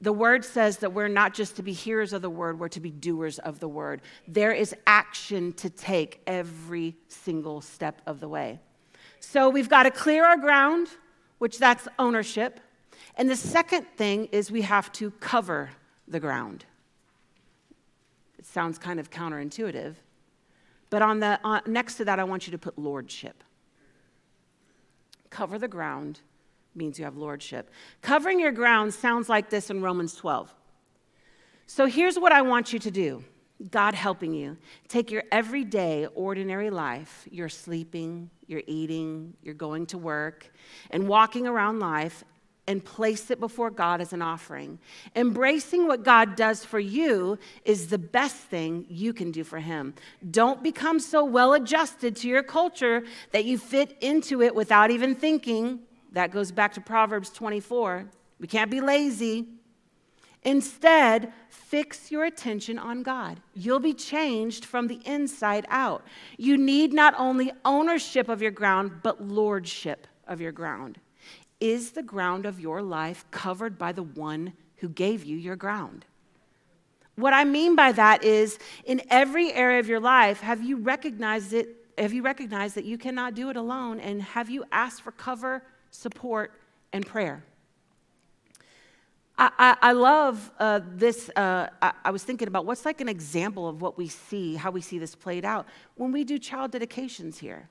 The 0.00 0.12
word 0.12 0.44
says 0.44 0.78
that 0.78 0.92
we're 0.92 1.08
not 1.08 1.34
just 1.34 1.56
to 1.56 1.62
be 1.62 1.72
hearers 1.72 2.12
of 2.12 2.22
the 2.22 2.30
word, 2.30 2.58
we're 2.58 2.68
to 2.68 2.80
be 2.80 2.90
doers 2.90 3.38
of 3.38 3.60
the 3.60 3.68
word. 3.68 4.00
There 4.26 4.52
is 4.52 4.74
action 4.86 5.52
to 5.54 5.68
take 5.68 6.22
every 6.26 6.96
single 7.08 7.60
step 7.60 8.00
of 8.06 8.20
the 8.20 8.28
way. 8.28 8.60
So 9.20 9.50
we've 9.50 9.68
got 9.68 9.82
to 9.82 9.90
clear 9.90 10.24
our 10.24 10.38
ground, 10.38 10.88
which 11.38 11.58
that's 11.58 11.86
ownership. 11.98 12.60
And 13.16 13.28
the 13.28 13.36
second 13.36 13.86
thing 13.96 14.26
is 14.32 14.50
we 14.50 14.62
have 14.62 14.90
to 14.92 15.10
cover 15.10 15.70
the 16.08 16.20
ground. 16.20 16.64
It 18.38 18.46
sounds 18.46 18.78
kind 18.78 18.98
of 18.98 19.10
counterintuitive, 19.10 19.96
but 20.88 21.02
on 21.02 21.20
the 21.20 21.38
uh, 21.44 21.60
next 21.66 21.96
to 21.96 22.06
that 22.06 22.18
I 22.18 22.24
want 22.24 22.46
you 22.46 22.52
to 22.52 22.58
put 22.58 22.78
lordship. 22.78 23.44
Cover 25.28 25.58
the 25.58 25.68
ground 25.68 26.20
means 26.74 26.98
you 26.98 27.04
have 27.04 27.16
lordship. 27.16 27.70
Covering 28.02 28.40
your 28.40 28.52
ground 28.52 28.94
sounds 28.94 29.28
like 29.28 29.50
this 29.50 29.70
in 29.70 29.82
Romans 29.82 30.14
12. 30.14 30.54
So 31.66 31.86
here's 31.86 32.18
what 32.18 32.32
I 32.32 32.42
want 32.42 32.72
you 32.72 32.78
to 32.80 32.90
do 32.90 33.24
God 33.70 33.94
helping 33.94 34.32
you. 34.32 34.56
Take 34.88 35.10
your 35.10 35.24
everyday, 35.30 36.06
ordinary 36.14 36.70
life, 36.70 37.28
you're 37.30 37.48
sleeping, 37.48 38.30
you're 38.46 38.62
eating, 38.66 39.34
you're 39.42 39.54
going 39.54 39.86
to 39.86 39.98
work, 39.98 40.50
and 40.90 41.06
walking 41.06 41.46
around 41.46 41.78
life, 41.78 42.24
and 42.66 42.84
place 42.84 43.30
it 43.30 43.40
before 43.40 43.70
God 43.70 44.00
as 44.00 44.12
an 44.12 44.22
offering. 44.22 44.78
Embracing 45.16 45.88
what 45.88 46.04
God 46.04 46.36
does 46.36 46.64
for 46.64 46.78
you 46.78 47.38
is 47.64 47.88
the 47.88 47.98
best 47.98 48.36
thing 48.36 48.86
you 48.88 49.12
can 49.12 49.32
do 49.32 49.42
for 49.42 49.58
Him. 49.58 49.94
Don't 50.30 50.62
become 50.62 51.00
so 51.00 51.24
well 51.24 51.52
adjusted 51.54 52.14
to 52.16 52.28
your 52.28 52.44
culture 52.44 53.02
that 53.32 53.44
you 53.44 53.58
fit 53.58 53.96
into 54.00 54.40
it 54.40 54.54
without 54.54 54.90
even 54.90 55.16
thinking. 55.16 55.80
That 56.12 56.32
goes 56.32 56.50
back 56.50 56.74
to 56.74 56.80
Proverbs 56.80 57.30
24. 57.30 58.06
We 58.38 58.46
can't 58.46 58.70
be 58.70 58.80
lazy. 58.80 59.46
Instead, 60.42 61.32
fix 61.50 62.10
your 62.10 62.24
attention 62.24 62.78
on 62.78 63.02
God. 63.02 63.40
You'll 63.54 63.80
be 63.80 63.92
changed 63.92 64.64
from 64.64 64.86
the 64.86 65.00
inside 65.04 65.66
out. 65.68 66.02
You 66.38 66.56
need 66.56 66.92
not 66.92 67.14
only 67.18 67.52
ownership 67.64 68.28
of 68.28 68.40
your 68.40 68.50
ground, 68.50 69.02
but 69.02 69.22
lordship 69.22 70.06
of 70.26 70.40
your 70.40 70.52
ground. 70.52 70.98
Is 71.60 71.90
the 71.90 72.02
ground 72.02 72.46
of 72.46 72.58
your 72.58 72.80
life 72.80 73.26
covered 73.30 73.76
by 73.76 73.92
the 73.92 74.02
one 74.02 74.54
who 74.76 74.88
gave 74.88 75.24
you 75.24 75.36
your 75.36 75.56
ground? 75.56 76.06
What 77.16 77.34
I 77.34 77.44
mean 77.44 77.76
by 77.76 77.92
that 77.92 78.24
is 78.24 78.58
in 78.86 79.02
every 79.10 79.52
area 79.52 79.78
of 79.78 79.88
your 79.88 80.00
life, 80.00 80.40
have 80.40 80.62
you 80.62 80.76
recognized 80.76 81.52
it? 81.52 81.76
Have 81.98 82.14
you 82.14 82.22
recognized 82.22 82.76
that 82.76 82.86
you 82.86 82.96
cannot 82.96 83.34
do 83.34 83.50
it 83.50 83.56
alone? 83.56 84.00
And 84.00 84.22
have 84.22 84.48
you 84.48 84.64
asked 84.72 85.02
for 85.02 85.12
cover 85.12 85.62
support, 85.90 86.52
and 86.92 87.06
prayer. 87.06 87.44
I, 89.38 89.50
I, 89.58 89.76
I 89.82 89.92
love 89.92 90.50
uh, 90.58 90.80
this. 90.84 91.30
Uh, 91.30 91.68
I, 91.80 91.92
I, 92.04 92.10
was 92.10 92.22
thinking 92.22 92.48
about 92.48 92.66
what's 92.66 92.84
like 92.84 93.00
an 93.00 93.08
example 93.08 93.68
of 93.68 93.80
what 93.80 93.96
we 93.96 94.06
see, 94.06 94.56
how 94.56 94.70
we 94.70 94.80
see 94.80 94.98
this 94.98 95.14
played 95.14 95.44
out 95.44 95.66
when 95.96 96.12
we 96.12 96.24
do 96.24 96.38
child 96.38 96.72
dedications 96.72 97.38
here. 97.38 97.68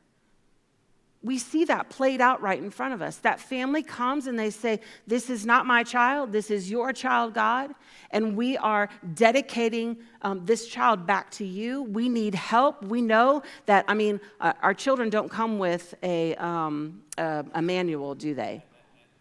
We 1.22 1.38
see 1.38 1.66
that 1.66 1.90
played 1.90 2.22
out 2.22 2.42
right 2.42 2.58
in 2.58 2.72
front 2.72 2.94
of 2.94 3.02
us. 3.02 3.18
That 3.18 3.42
family 3.42 3.84
comes 3.84 4.26
and 4.26 4.40
they 4.40 4.50
say, 4.50 4.80
This 5.06 5.30
is 5.30 5.46
not 5.46 5.66
my 5.66 5.84
child, 5.84 6.32
this 6.32 6.50
is 6.50 6.72
your 6.72 6.94
child, 6.94 7.34
God. 7.34 7.72
And 8.12 8.38
we 8.38 8.58
are 8.58 8.90
dedicating 9.14 9.98
um, 10.22 10.46
this 10.46 10.68
child 10.68 11.06
back 11.06 11.30
to 11.32 11.46
you. 11.46 11.84
We 11.84 12.08
need 12.08 12.36
help. 12.36 12.84
We 12.84 13.02
know 13.02 13.44
that, 13.66 13.84
I 13.88 13.96
mean, 13.96 14.22
uh, 14.40 14.54
our 14.62 14.74
children 14.74 15.10
don't 15.10 15.30
come 15.30 15.60
with 15.60 15.94
a, 16.04 16.36
um, 16.36 17.04
a, 17.18 17.46
a 17.54 17.62
manual, 17.62 18.16
do 18.16 18.34
they? 18.34 18.64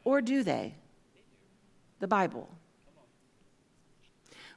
Or 0.05 0.21
do 0.21 0.45
they? 0.45 0.75
The 1.99 2.09
Bible. 2.09 2.49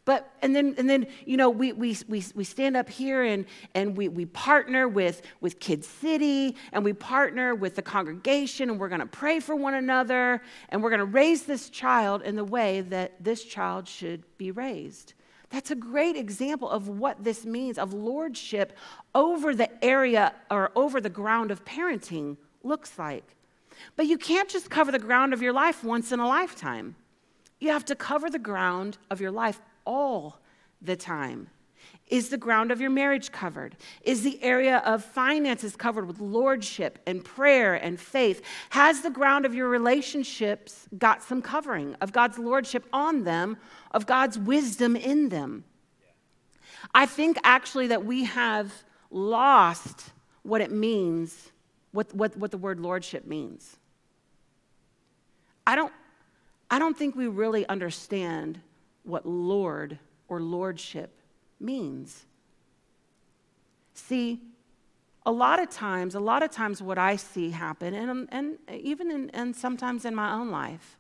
But, 0.03 0.33
and 0.41 0.55
then, 0.55 0.73
and 0.77 0.89
then 0.89 1.07
you 1.25 1.37
know, 1.37 1.49
we, 1.49 1.73
we, 1.73 1.95
we, 2.07 2.23
we 2.33 2.43
stand 2.43 2.75
up 2.75 2.89
here 2.89 3.23
and, 3.23 3.45
and 3.75 3.95
we, 3.95 4.07
we 4.07 4.25
partner 4.25 4.87
with, 4.87 5.21
with 5.41 5.59
Kid 5.59 5.85
City 5.85 6.55
and 6.71 6.83
we 6.83 6.91
partner 6.93 7.53
with 7.53 7.75
the 7.75 7.83
congregation 7.83 8.71
and 8.71 8.79
we're 8.79 8.89
going 8.89 9.01
to 9.01 9.05
pray 9.05 9.39
for 9.39 9.55
one 9.55 9.75
another 9.75 10.41
and 10.69 10.81
we're 10.81 10.89
going 10.89 10.99
to 10.99 11.05
raise 11.05 11.43
this 11.43 11.69
child 11.69 12.23
in 12.23 12.35
the 12.35 12.43
way 12.43 12.81
that 12.81 13.23
this 13.23 13.43
child 13.43 13.87
should 13.87 14.23
be 14.37 14.49
raised. 14.49 15.13
That's 15.51 15.69
a 15.69 15.75
great 15.75 16.15
example 16.15 16.69
of 16.69 16.87
what 16.87 17.23
this 17.23 17.45
means 17.45 17.77
of 17.77 17.93
lordship 17.93 18.73
over 19.13 19.53
the 19.53 19.83
area 19.83 20.33
or 20.49 20.71
over 20.75 20.99
the 20.99 21.09
ground 21.09 21.51
of 21.51 21.63
parenting 21.63 22.37
looks 22.63 22.97
like. 22.97 23.35
But 23.95 24.07
you 24.07 24.17
can't 24.17 24.49
just 24.49 24.69
cover 24.69 24.91
the 24.91 24.99
ground 24.99 25.33
of 25.33 25.41
your 25.41 25.53
life 25.53 25.83
once 25.83 26.11
in 26.11 26.19
a 26.19 26.27
lifetime. 26.27 26.95
You 27.59 27.69
have 27.69 27.85
to 27.85 27.95
cover 27.95 28.29
the 28.29 28.39
ground 28.39 28.97
of 29.09 29.21
your 29.21 29.31
life 29.31 29.59
all 29.85 30.39
the 30.81 30.95
time. 30.95 31.47
Is 32.07 32.27
the 32.27 32.37
ground 32.37 32.71
of 32.71 32.81
your 32.81 32.89
marriage 32.89 33.31
covered? 33.31 33.77
Is 34.03 34.21
the 34.21 34.41
area 34.43 34.79
of 34.85 35.03
finances 35.03 35.77
covered 35.77 36.05
with 36.07 36.19
lordship 36.19 36.99
and 37.07 37.23
prayer 37.23 37.75
and 37.75 37.97
faith? 37.97 38.41
Has 38.71 39.01
the 39.01 39.09
ground 39.09 39.45
of 39.45 39.55
your 39.55 39.69
relationships 39.69 40.89
got 40.97 41.23
some 41.23 41.41
covering 41.41 41.95
of 42.01 42.11
God's 42.11 42.37
lordship 42.37 42.85
on 42.91 43.23
them, 43.23 43.55
of 43.91 44.05
God's 44.05 44.37
wisdom 44.37 44.97
in 44.97 45.29
them? 45.29 45.63
I 46.93 47.05
think 47.05 47.37
actually 47.45 47.87
that 47.87 48.03
we 48.03 48.25
have 48.25 48.73
lost 49.09 50.11
what 50.43 50.59
it 50.59 50.71
means, 50.71 51.51
what, 51.93 52.13
what, 52.13 52.35
what 52.35 52.51
the 52.51 52.57
word 52.57 52.81
lordship 52.81 53.25
means. 53.25 53.77
I 55.65 55.75
don't, 55.75 55.93
I 56.69 56.77
don't 56.77 56.97
think 56.97 57.15
we 57.15 57.27
really 57.27 57.65
understand 57.67 58.59
what 59.03 59.25
Lord 59.25 59.99
or 60.27 60.39
Lordship 60.39 61.11
means. 61.59 62.25
See, 63.93 64.41
a 65.25 65.31
lot 65.31 65.59
of 65.59 65.69
times, 65.69 66.15
a 66.15 66.19
lot 66.19 66.43
of 66.43 66.51
times, 66.51 66.81
what 66.81 66.97
I 66.97 67.15
see 67.15 67.51
happen, 67.51 67.93
and, 67.93 68.27
and 68.31 68.57
even 68.71 69.11
in, 69.11 69.29
and 69.31 69.55
sometimes 69.55 70.05
in 70.05 70.15
my 70.15 70.33
own 70.33 70.49
life, 70.49 70.97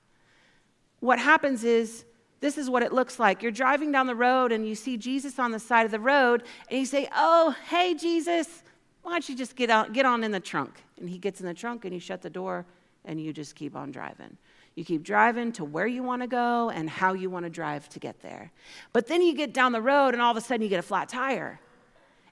what 0.99 1.17
happens 1.17 1.63
is 1.63 2.05
this 2.39 2.57
is 2.57 2.69
what 2.69 2.83
it 2.83 2.93
looks 2.93 3.19
like. 3.19 3.41
You're 3.41 3.51
driving 3.51 3.91
down 3.91 4.07
the 4.07 4.15
road 4.15 4.51
and 4.51 4.67
you 4.67 4.75
see 4.75 4.97
Jesus 4.97 5.39
on 5.39 5.51
the 5.51 5.59
side 5.59 5.85
of 5.85 5.91
the 5.91 5.99
road, 5.99 6.43
and 6.69 6.79
you 6.79 6.85
say, 6.85 7.07
Oh, 7.15 7.55
hey, 7.69 7.93
Jesus, 7.93 8.63
why 9.03 9.13
don't 9.13 9.27
you 9.27 9.35
just 9.35 9.55
get, 9.55 9.69
out, 9.69 9.93
get 9.93 10.05
on 10.05 10.23
in 10.23 10.31
the 10.31 10.39
trunk? 10.39 10.83
And 10.99 11.09
he 11.09 11.17
gets 11.17 11.39
in 11.39 11.47
the 11.47 11.53
trunk 11.53 11.85
and 11.85 11.93
you 11.93 11.99
shut 11.99 12.21
the 12.21 12.29
door 12.29 12.65
and 13.05 13.19
you 13.19 13.33
just 13.33 13.55
keep 13.55 13.75
on 13.75 13.91
driving. 13.91 14.37
You 14.75 14.85
keep 14.85 15.03
driving 15.03 15.51
to 15.53 15.65
where 15.65 15.87
you 15.87 16.01
want 16.01 16.21
to 16.21 16.27
go 16.27 16.69
and 16.69 16.89
how 16.89 17.13
you 17.13 17.29
want 17.29 17.45
to 17.45 17.49
drive 17.49 17.89
to 17.89 17.99
get 17.99 18.21
there. 18.21 18.51
But 18.93 19.07
then 19.07 19.21
you 19.21 19.35
get 19.35 19.53
down 19.53 19.73
the 19.73 19.81
road 19.81 20.13
and 20.13 20.21
all 20.21 20.31
of 20.31 20.37
a 20.37 20.41
sudden 20.41 20.61
you 20.61 20.69
get 20.69 20.79
a 20.79 20.83
flat 20.83 21.09
tire. 21.09 21.59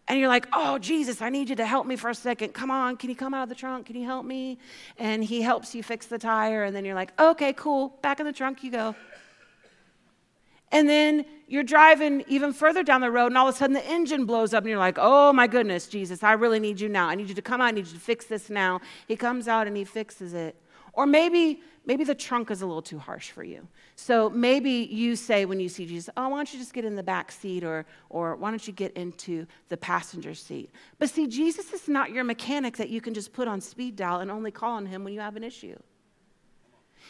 And 0.07 0.17
you're 0.17 0.29
like, 0.29 0.47
oh, 0.53 0.79
Jesus, 0.79 1.21
I 1.21 1.29
need 1.29 1.49
you 1.49 1.55
to 1.57 1.65
help 1.65 1.85
me 1.85 1.95
for 1.95 2.09
a 2.09 2.15
second. 2.15 2.53
Come 2.53 2.71
on, 2.71 2.97
can 2.97 3.09
you 3.11 3.15
come 3.15 3.33
out 3.35 3.43
of 3.43 3.49
the 3.49 3.55
trunk? 3.55 3.85
Can 3.85 3.95
you 3.95 4.05
help 4.05 4.25
me? 4.25 4.57
And 4.97 5.23
he 5.23 5.41
helps 5.41 5.75
you 5.75 5.83
fix 5.83 6.07
the 6.07 6.17
tire. 6.17 6.63
And 6.63 6.75
then 6.75 6.83
you're 6.83 6.95
like, 6.95 7.11
okay, 7.19 7.53
cool. 7.53 7.89
Back 8.01 8.19
in 8.19 8.25
the 8.25 8.33
trunk 8.33 8.63
you 8.63 8.71
go. 8.71 8.95
And 10.71 10.87
then 10.87 11.25
you're 11.47 11.63
driving 11.63 12.23
even 12.27 12.53
further 12.53 12.83
down 12.83 13.01
the 13.01 13.09
road, 13.09 13.27
and 13.27 13.37
all 13.37 13.47
of 13.47 13.55
a 13.55 13.57
sudden 13.57 13.73
the 13.73 13.85
engine 13.85 14.25
blows 14.25 14.53
up, 14.53 14.63
and 14.63 14.69
you're 14.69 14.77
like, 14.77 14.97
oh 14.99 15.33
my 15.33 15.47
goodness, 15.47 15.87
Jesus, 15.87 16.23
I 16.23 16.33
really 16.33 16.59
need 16.59 16.79
you 16.79 16.89
now. 16.89 17.07
I 17.07 17.15
need 17.15 17.27
you 17.27 17.33
to 17.35 17.41
come 17.41 17.59
out. 17.59 17.65
I 17.65 17.71
need 17.71 17.87
you 17.87 17.93
to 17.93 17.99
fix 17.99 18.25
this 18.25 18.51
now. 18.51 18.79
He 19.07 19.15
comes 19.15 19.47
out 19.47 19.65
and 19.65 19.75
he 19.75 19.83
fixes 19.83 20.33
it. 20.33 20.55
Or 20.93 21.05
maybe 21.05 21.61
maybe 21.85 22.03
the 22.03 22.15
trunk 22.15 22.51
is 22.51 22.61
a 22.61 22.65
little 22.65 22.81
too 22.81 22.99
harsh 22.99 23.31
for 23.31 23.43
you. 23.43 23.67
So 23.95 24.29
maybe 24.29 24.71
you 24.71 25.15
say 25.15 25.45
when 25.45 25.59
you 25.59 25.69
see 25.69 25.85
Jesus, 25.85 26.09
oh, 26.17 26.29
why 26.29 26.37
don't 26.37 26.53
you 26.53 26.59
just 26.59 26.73
get 26.73 26.85
in 26.85 26.95
the 26.95 27.03
back 27.03 27.31
seat 27.31 27.63
or, 27.63 27.85
or 28.09 28.35
why 28.35 28.49
don't 28.49 28.65
you 28.65 28.73
get 28.73 28.93
into 28.93 29.45
the 29.69 29.77
passenger 29.77 30.33
seat? 30.33 30.69
But 30.97 31.09
see, 31.09 31.27
Jesus 31.27 31.73
is 31.73 31.87
not 31.87 32.11
your 32.11 32.23
mechanic 32.23 32.77
that 32.77 32.89
you 32.89 33.01
can 33.01 33.13
just 33.13 33.33
put 33.33 33.47
on 33.47 33.61
speed 33.61 33.95
dial 33.95 34.19
and 34.19 34.29
only 34.29 34.51
call 34.51 34.75
on 34.75 34.85
him 34.85 35.03
when 35.03 35.13
you 35.13 35.19
have 35.19 35.35
an 35.35 35.43
issue. 35.43 35.77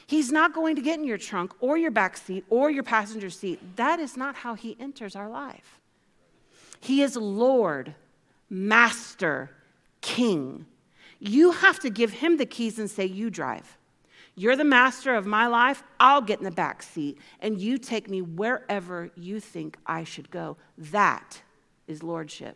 He's 0.07 0.31
not 0.31 0.53
going 0.53 0.75
to 0.75 0.81
get 0.81 0.99
in 0.99 1.05
your 1.05 1.17
trunk 1.17 1.53
or 1.59 1.77
your 1.77 1.91
back 1.91 2.17
seat 2.17 2.45
or 2.49 2.71
your 2.71 2.83
passenger 2.83 3.29
seat. 3.29 3.75
That 3.75 3.99
is 3.99 4.17
not 4.17 4.35
how 4.35 4.55
he 4.55 4.77
enters 4.79 5.15
our 5.15 5.29
life. 5.29 5.79
He 6.79 7.01
is 7.01 7.15
Lord, 7.15 7.95
Master, 8.49 9.51
King. 10.01 10.65
You 11.19 11.51
have 11.51 11.79
to 11.81 11.89
give 11.89 12.11
him 12.13 12.37
the 12.37 12.45
keys 12.45 12.79
and 12.79 12.89
say, 12.89 13.05
You 13.05 13.29
drive. 13.29 13.77
You're 14.39 14.55
the 14.55 14.63
master 14.63 15.15
of 15.15 15.25
my 15.25 15.47
life. 15.47 15.83
I'll 15.99 16.21
get 16.21 16.39
in 16.39 16.45
the 16.45 16.51
back 16.51 16.81
seat 16.81 17.17
and 17.41 17.59
you 17.59 17.77
take 17.77 18.09
me 18.09 18.21
wherever 18.21 19.11
you 19.17 19.41
think 19.41 19.75
I 19.85 20.05
should 20.05 20.31
go. 20.31 20.55
That 20.77 21.41
is 21.87 22.03
lordship. 22.03 22.55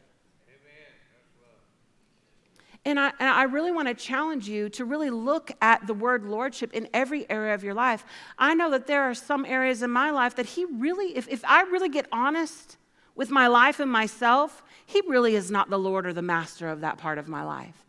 And 2.86 2.98
I, 2.98 3.12
and 3.20 3.30
I 3.30 3.44
really 3.44 3.74
want 3.74 3.90
to 3.90 3.94
challenge 3.94 4.48
you 4.48 4.70
to 4.70 4.86
really 4.86 5.10
look 5.10 5.52
at 5.62 5.86
the 5.86 5.94
word 5.94 6.24
lordship 6.24 6.74
in 6.74 6.88
every 6.94 7.30
area 7.30 7.54
of 7.54 7.66
your 7.66 7.74
life. 7.74 8.06
I 8.38 8.54
know 8.54 8.72
that 8.72 8.88
there 8.88 9.04
are 9.04 9.14
some 9.14 9.44
areas 9.44 9.84
in 9.84 9.92
my 9.92 10.10
life 10.10 10.36
that 10.36 10.46
he 10.46 10.64
really, 10.64 11.18
if, 11.18 11.28
if 11.28 11.44
I 11.44 11.64
really 11.64 11.90
get 11.90 12.08
honest 12.14 12.78
with 13.14 13.30
my 13.30 13.48
life 13.48 13.82
and 13.82 13.92
myself, 13.92 14.64
he 14.86 15.02
really 15.06 15.36
is 15.36 15.52
not 15.52 15.70
the 15.70 15.80
Lord 15.80 16.08
or 16.08 16.14
the 16.14 16.22
master 16.22 16.70
of 16.70 16.80
that 16.80 16.98
part 16.98 17.18
of 17.18 17.28
my 17.28 17.44
life. 17.44 17.84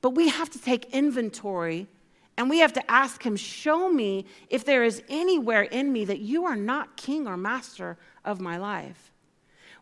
But 0.00 0.10
we 0.16 0.28
have 0.28 0.50
to 0.50 0.58
take 0.60 0.86
inventory 0.86 1.86
and 2.36 2.50
we 2.50 2.58
have 2.58 2.72
to 2.74 2.90
ask 2.90 3.22
him, 3.22 3.36
Show 3.36 3.90
me 3.90 4.26
if 4.50 4.64
there 4.64 4.84
is 4.84 5.02
anywhere 5.08 5.62
in 5.62 5.92
me 5.92 6.04
that 6.04 6.20
you 6.20 6.44
are 6.44 6.56
not 6.56 6.96
king 6.96 7.26
or 7.26 7.36
master 7.36 7.96
of 8.24 8.40
my 8.40 8.56
life. 8.56 9.12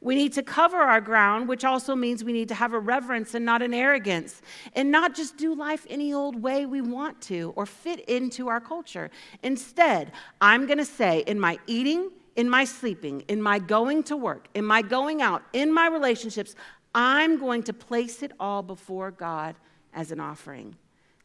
We 0.01 0.15
need 0.15 0.35
to 0.35 0.43
cover 0.43 0.77
our 0.77 1.01
ground, 1.01 1.49
which 1.49 1.65
also 1.65 1.97
means 1.97 2.23
we 2.23 2.35
need 2.35 2.49
to 2.49 2.55
have 2.55 2.75
a 2.75 2.79
reverence 2.79 3.35
and 3.35 3.45
not 3.45 3.63
an 3.63 3.73
arrogance, 3.73 4.43
and 4.75 4.91
not 4.91 5.15
just 5.15 5.39
do 5.39 5.55
life 5.55 5.87
any 5.89 6.13
old 6.13 6.43
way 6.43 6.67
we 6.67 6.83
want 6.83 7.23
to 7.23 7.55
or 7.57 7.65
fit 7.65 8.01
into 8.01 8.49
our 8.49 8.61
culture. 8.61 9.11
Instead, 9.43 10.13
I'm 10.43 10.67
going 10.67 10.79
to 10.79 10.85
say 10.85 11.21
in 11.21 11.41
my 11.41 11.59
eating, 11.67 12.11
in 12.37 12.51
my 12.51 12.65
sleeping, 12.65 13.23
in 13.29 13.41
my 13.41 13.59
going 13.59 14.03
to 14.05 14.17
work, 14.17 14.49
in 14.55 14.67
my 14.67 14.83
going 14.83 15.23
out, 15.23 15.43
in 15.55 15.73
my 15.73 15.89
relationships, 15.89 16.55
I'm 16.95 17.39
going 17.39 17.63
to 17.63 17.73
place 17.73 18.23
it 18.23 18.33
all 18.39 18.63
before 18.63 19.11
God 19.11 19.57
as 19.95 20.13
an 20.13 20.21
offering. 20.21 20.77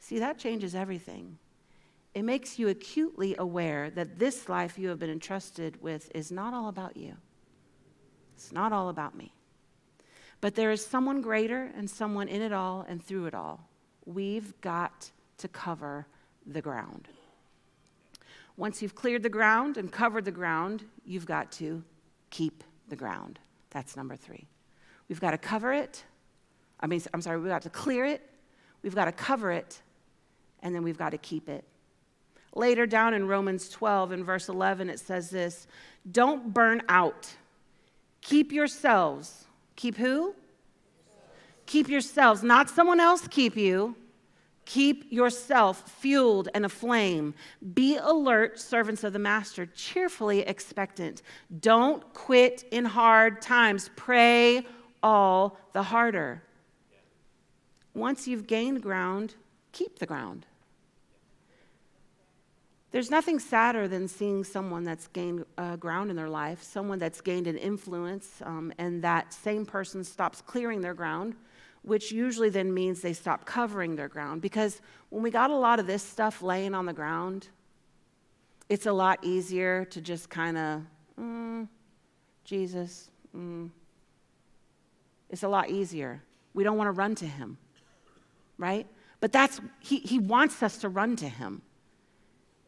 See, 0.09 0.17
that 0.17 0.39
changes 0.39 0.73
everything. 0.73 1.37
It 2.15 2.23
makes 2.23 2.57
you 2.57 2.67
acutely 2.67 3.35
aware 3.37 3.91
that 3.91 4.17
this 4.17 4.49
life 4.49 4.79
you 4.79 4.89
have 4.89 4.97
been 4.97 5.11
entrusted 5.11 5.79
with 5.83 6.09
is 6.15 6.31
not 6.31 6.51
all 6.51 6.67
about 6.67 6.97
you. 6.97 7.15
It's 8.33 8.51
not 8.51 8.73
all 8.73 8.89
about 8.89 9.15
me. 9.15 9.35
But 10.41 10.55
there 10.55 10.71
is 10.71 10.83
someone 10.83 11.21
greater 11.21 11.69
and 11.77 11.87
someone 11.87 12.27
in 12.27 12.41
it 12.41 12.51
all 12.51 12.83
and 12.89 13.05
through 13.05 13.27
it 13.27 13.35
all. 13.35 13.69
We've 14.03 14.59
got 14.61 15.11
to 15.37 15.47
cover 15.47 16.07
the 16.43 16.63
ground. 16.63 17.07
Once 18.57 18.81
you've 18.81 18.95
cleared 18.95 19.21
the 19.21 19.29
ground 19.29 19.77
and 19.77 19.91
covered 19.91 20.25
the 20.25 20.31
ground, 20.31 20.85
you've 21.05 21.27
got 21.27 21.51
to 21.51 21.83
keep 22.31 22.63
the 22.87 22.95
ground. 22.95 23.37
That's 23.69 23.95
number 23.95 24.15
three. 24.15 24.47
We've 25.07 25.21
got 25.21 25.31
to 25.31 25.37
cover 25.37 25.71
it. 25.71 26.03
I 26.79 26.87
mean, 26.87 26.99
I'm 27.13 27.21
sorry, 27.21 27.37
we've 27.37 27.49
got 27.49 27.61
to 27.61 27.69
clear 27.69 28.05
it, 28.05 28.27
we've 28.81 28.95
got 28.95 29.05
to 29.05 29.11
cover 29.11 29.51
it, 29.51 29.83
and 30.63 30.73
then 30.73 30.83
we've 30.83 30.97
got 30.97 31.11
to 31.11 31.17
keep 31.17 31.49
it. 31.49 31.63
Later 32.55 32.85
down 32.85 33.13
in 33.13 33.27
Romans 33.27 33.69
12, 33.69 34.11
in 34.11 34.23
verse 34.23 34.49
11, 34.49 34.89
it 34.89 34.99
says 34.99 35.29
this 35.29 35.67
Don't 36.11 36.53
burn 36.53 36.81
out 36.89 37.33
Keep 38.21 38.51
yourselves. 38.51 39.45
Keep 39.75 39.97
who? 39.97 40.35
Keep 41.65 41.89
yourselves, 41.89 42.43
not 42.43 42.69
someone 42.69 42.99
else 42.99 43.27
keep 43.27 43.55
you. 43.55 43.95
Keep 44.65 45.11
yourself 45.11 45.89
fueled 45.99 46.47
and 46.53 46.63
aflame. 46.63 47.33
Be 47.73 47.97
alert, 47.97 48.59
servants 48.59 49.03
of 49.03 49.13
the 49.13 49.19
master, 49.19 49.65
cheerfully 49.65 50.41
expectant. 50.41 51.23
Don't 51.59 52.13
quit 52.13 52.65
in 52.71 52.85
hard 52.85 53.41
times. 53.41 53.89
Pray 53.95 54.65
all 55.01 55.57
the 55.73 55.81
harder. 55.81 56.43
Once 57.95 58.27
you've 58.27 58.45
gained 58.45 58.83
ground, 58.83 59.33
keep 59.71 59.97
the 59.97 60.05
ground. 60.05 60.45
There's 62.91 63.11
nothing 63.11 63.37
sadder 63.37 63.87
than 63.87 64.07
seeing 64.07 64.43
someone 64.43 64.83
that's 64.83 65.07
gained 65.07 65.45
uh, 65.59 65.75
ground 65.75 66.09
in 66.09 66.15
their 66.15 66.29
life, 66.29 66.63
someone 66.63 66.97
that's 66.97 67.21
gained 67.21 67.45
an 67.45 67.57
influence, 67.57 68.41
um, 68.43 68.73
and 68.79 69.03
that 69.03 69.31
same 69.31 69.63
person 69.65 70.03
stops 70.03 70.41
clearing 70.41 70.81
their 70.81 70.95
ground, 70.95 71.35
which 71.83 72.11
usually 72.11 72.49
then 72.49 72.73
means 72.73 73.01
they 73.01 73.13
stop 73.13 73.45
covering 73.45 73.95
their 73.95 74.07
ground. 74.07 74.41
Because 74.41 74.81
when 75.09 75.21
we 75.21 75.29
got 75.29 75.51
a 75.51 75.55
lot 75.55 75.79
of 75.79 75.85
this 75.85 76.01
stuff 76.01 76.41
laying 76.41 76.73
on 76.73 76.87
the 76.87 76.93
ground, 76.93 77.49
it's 78.69 78.87
a 78.87 78.93
lot 78.93 79.19
easier 79.23 79.85
to 79.85 80.01
just 80.01 80.31
kind 80.31 80.57
of, 80.57 80.81
mm, 81.19 81.67
Jesus, 82.43 83.11
mm. 83.37 83.69
it's 85.29 85.43
a 85.43 85.47
lot 85.47 85.69
easier. 85.69 86.23
We 86.55 86.63
don't 86.63 86.77
want 86.77 86.87
to 86.87 86.91
run 86.91 87.13
to 87.15 87.25
him, 87.27 87.59
right? 88.57 88.87
But 89.19 89.31
that's, 89.31 89.61
he, 89.79 89.99
he 89.99 90.17
wants 90.17 90.63
us 90.63 90.79
to 90.79 90.89
run 90.89 91.15
to 91.17 91.29
him 91.29 91.61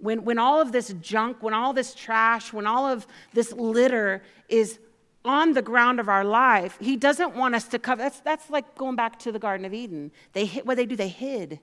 when, 0.02 0.24
when 0.24 0.40
all 0.40 0.60
of 0.60 0.72
this 0.72 0.94
junk, 1.02 1.42
when 1.42 1.54
all 1.54 1.74
this 1.74 1.94
trash, 1.94 2.52
when 2.52 2.66
all 2.66 2.88
of 2.88 3.06
this 3.34 3.54
litter 3.54 4.24
is 4.50 4.80
on 5.24 5.54
the 5.54 5.62
ground 5.62 6.00
of 6.00 6.10
our 6.10 6.24
life, 6.24 6.78
he 6.80 6.98
doesn't 6.98 7.36
want 7.36 7.54
us 7.54 7.68
to 7.68 7.80
cover. 7.80 8.02
That's, 8.02 8.20
that's 8.22 8.50
like 8.50 8.76
going 8.76 8.96
back 8.96 9.20
to 9.20 9.32
the 9.32 9.40
Garden 9.40 9.66
of 9.66 9.74
Eden. 9.74 10.12
They 10.34 10.46
hid, 10.46 10.66
what 10.66 10.78
they 10.78 10.86
do, 10.86 10.96
they 10.96 11.08
hid. 11.08 11.60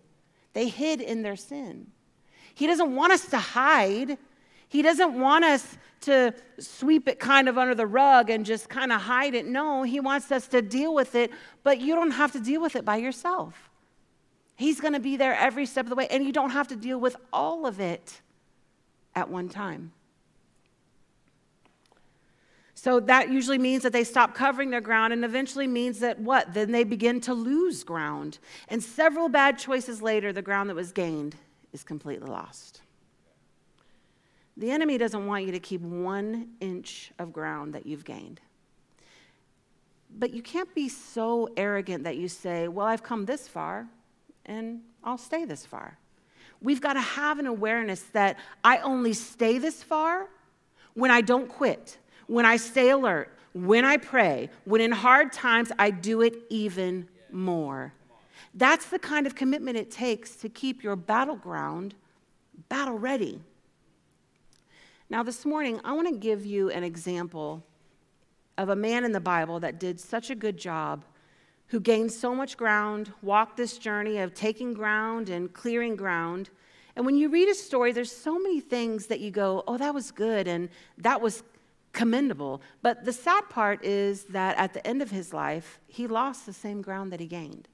They 0.53 0.69
hid 0.69 1.01
in 1.01 1.23
their 1.23 1.37
sin. 1.37 1.89
He 2.55 2.67
doesn't 2.67 2.95
want 2.95 3.13
us 3.13 3.27
to 3.27 3.39
hide. 3.39 4.19
He 4.69 4.83
doesn't 4.83 5.19
want 5.19 5.45
us 5.45 5.77
to 6.03 6.35
sweep 6.59 7.09
it 7.09 7.19
kind 7.19 7.49
of 7.49 7.59
under 7.59 7.75
the 7.75 7.87
rug 7.87 8.31
and 8.31 8.47
just 8.47 8.69
kind 8.69 8.93
of 8.93 9.01
hide 9.01 9.35
it. 9.35 9.47
No, 9.47 9.83
he 9.83 9.99
wants 9.99 10.31
us 10.31 10.47
to 10.49 10.63
deal 10.63 10.95
with 10.95 11.15
it, 11.15 11.33
but 11.65 11.81
you 11.81 11.95
don't 11.95 12.13
have 12.13 12.33
to 12.33 12.41
deal 12.41 12.61
with 12.61 12.77
it 12.77 12.85
by 12.85 12.97
yourself. 12.97 13.71
He's 14.57 14.81
going 14.81 14.95
to 14.95 15.01
be 15.01 15.17
there 15.17 15.35
every 15.35 15.67
step 15.67 15.85
of 15.85 15.91
the 15.91 15.97
way, 15.97 16.09
and 16.09 16.25
you 16.25 16.33
don't 16.33 16.51
have 16.51 16.69
to 16.69 16.77
deal 16.77 16.99
with 16.99 17.17
all 17.33 17.67
of 17.67 17.81
it 17.81 18.21
at 19.19 19.29
one 19.29 19.49
time. 19.49 19.93
So 22.75 23.01
that 23.01 23.29
usually 23.29 23.59
means 23.59 23.83
that 23.83 23.93
they 23.93 24.05
stop 24.05 24.35
covering 24.35 24.71
their 24.71 24.81
ground 24.81 25.13
and 25.13 25.25
eventually 25.25 25.67
means 25.67 25.99
that 25.99 26.21
what? 26.21 26.55
Then 26.55 26.71
they 26.71 26.85
begin 26.85 27.21
to 27.23 27.35
lose 27.35 27.83
ground. 27.83 28.39
And 28.69 28.81
several 28.81 29.29
bad 29.29 29.59
choices 29.59 30.01
later, 30.01 30.33
the 30.33 30.43
ground 30.43 30.71
that 30.71 30.77
was 30.77 30.93
gained 30.93 31.35
is 31.73 31.83
completely 31.83 32.29
lost. 32.29 32.83
The 34.57 34.71
enemy 34.71 34.97
doesn't 34.97 35.27
want 35.27 35.45
you 35.45 35.53
to 35.53 35.59
keep 35.59 35.81
one 35.81 36.51
inch 36.61 37.11
of 37.19 37.33
ground 37.33 37.75
that 37.75 37.85
you've 37.85 38.05
gained. 38.05 38.41
But 40.17 40.33
you 40.33 40.41
can't 40.41 40.73
be 40.73 40.89
so 40.89 41.49
arrogant 41.57 42.05
that 42.05 42.17
you 42.17 42.29
say, 42.29 42.69
Well, 42.69 42.87
I've 42.87 43.03
come 43.03 43.27
this 43.27 43.49
far 43.49 43.89
and 44.47 44.83
I'll 45.03 45.19
stay 45.19 45.45
this 45.45 45.67
far. 45.67 45.99
We've 46.61 46.81
got 46.81 46.95
to 46.95 47.01
have 47.01 47.39
an 47.39 47.47
awareness 47.47 48.03
that 48.13 48.37
I 48.65 48.79
only 48.79 49.13
stay 49.13 49.59
this 49.59 49.83
far 49.83 50.29
when 50.95 51.11
I 51.11 51.21
don't 51.21 51.49
quit, 51.49 51.99
when 52.27 52.45
I 52.45 52.57
stay 52.57 52.91
alert, 52.91 53.33
when 53.53 53.85
I 53.85 53.97
pray, 53.97 54.51
when 54.65 54.81
in 54.81 54.91
hard 54.91 55.33
times 55.33 55.71
I 55.79 55.91
do 55.91 56.23
it 56.23 56.35
even 56.51 57.09
more. 57.31 57.93
That's 58.55 58.87
the 58.87 58.99
kind 58.99 59.27
of 59.27 59.35
commitment 59.35 59.77
it 59.77 59.91
takes 59.91 60.35
to 60.37 60.49
keep 60.49 60.83
your 60.83 60.97
battleground 60.97 61.95
battle 62.69 62.99
ready. 62.99 63.41
Now, 65.11 65.23
this 65.23 65.47
morning, 65.47 65.81
I 65.85 65.93
want 65.93 66.09
to 66.09 66.19
give 66.19 66.45
you 66.45 66.71
an 66.71 66.85
example 66.85 67.65
of 68.59 68.69
a 68.69 68.77
man 68.77 69.05
in 69.05 69.13
the 69.13 69.21
Bible 69.21 69.61
that 69.61 69.79
did 69.79 70.01
such 70.01 70.29
a 70.29 70.35
good 70.35 70.59
job 70.59 71.05
who 71.69 71.81
gained 71.81 72.13
so 72.13 72.35
much 72.35 72.57
ground, 72.57 73.13
walked 73.23 73.57
this 73.57 73.79
journey 73.79 74.19
of 74.19 74.35
taking 74.35 74.73
ground 74.73 75.29
and 75.29 75.53
clearing 75.53 75.97
ground. 75.97 76.51
And 76.97 77.05
when 77.05 77.17
you 77.17 77.29
read 77.29 77.49
a 77.49 77.55
story, 77.55 77.93
there's 77.93 78.15
so 78.15 78.39
many 78.39 78.61
things 78.61 79.07
that 79.07 79.21
you 79.21 79.31
go, 79.31 79.63
oh, 79.69 79.77
that 79.77 79.95
was 79.95 80.11
good 80.11 80.49
and 80.49 80.69
that 80.99 81.21
was 81.21 81.43
commendable. 81.93 82.63
But 82.83 83.05
the 83.05 83.13
sad 83.13 83.49
part 83.51 83.85
is 83.85 84.25
that 84.25 84.57
at 84.57 84.73
the 84.73 84.87
end 84.87 85.03
of 85.03 85.11
his 85.11 85.33
life, 85.33 85.79
he 85.87 86.07
lost 86.07 86.47
the 86.47 86.53
same 86.53 86.81
ground 86.81 87.13
that 87.13 87.21
he 87.21 87.27
gained. 87.27 87.69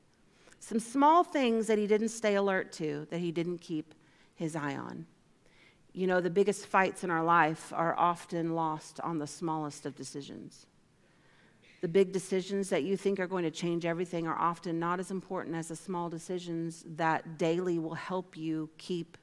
Some 0.59 0.81
small 0.81 1.25
things 1.25 1.67
that 1.67 1.79
he 1.79 1.87
didn't 1.87 2.09
stay 2.09 2.35
alert 2.35 2.73
to, 2.73 3.07
that 3.11 3.19
he 3.21 3.31
didn't 3.31 3.59
keep 3.59 3.95
his 4.35 4.57
eye 4.57 4.75
on. 4.77 5.07
You 5.93 6.07
know, 6.09 6.21
the 6.21 6.31
biggest 6.31 6.67
fights 6.67 7.05
in 7.05 7.11
our 7.11 7.23
life 7.23 7.73
are 7.73 7.97
often 7.97 8.55
lost 8.55 8.99
on 9.01 9.19
the 9.19 9.27
smallest 9.27 9.87
of 9.87 9.95
decisions. 9.95 10.67
The 11.85 11.89
big 11.89 12.13
decisions 12.13 12.71
that 12.71 12.83
you 12.85 12.97
think 12.97 13.21
are 13.21 13.27
going 13.27 13.45
to 13.45 13.51
change 13.51 13.85
everything 13.85 14.27
are 14.27 14.39
often 14.39 14.79
not 14.79 15.01
as 15.01 15.11
important 15.11 15.55
as 15.55 15.69
the 15.69 15.77
small 15.77 16.09
decisions 16.09 16.83
that 16.97 17.37
daily 17.37 17.79
will 17.79 17.93
help 17.93 18.39
you 18.39 18.71
keep 18.79 19.19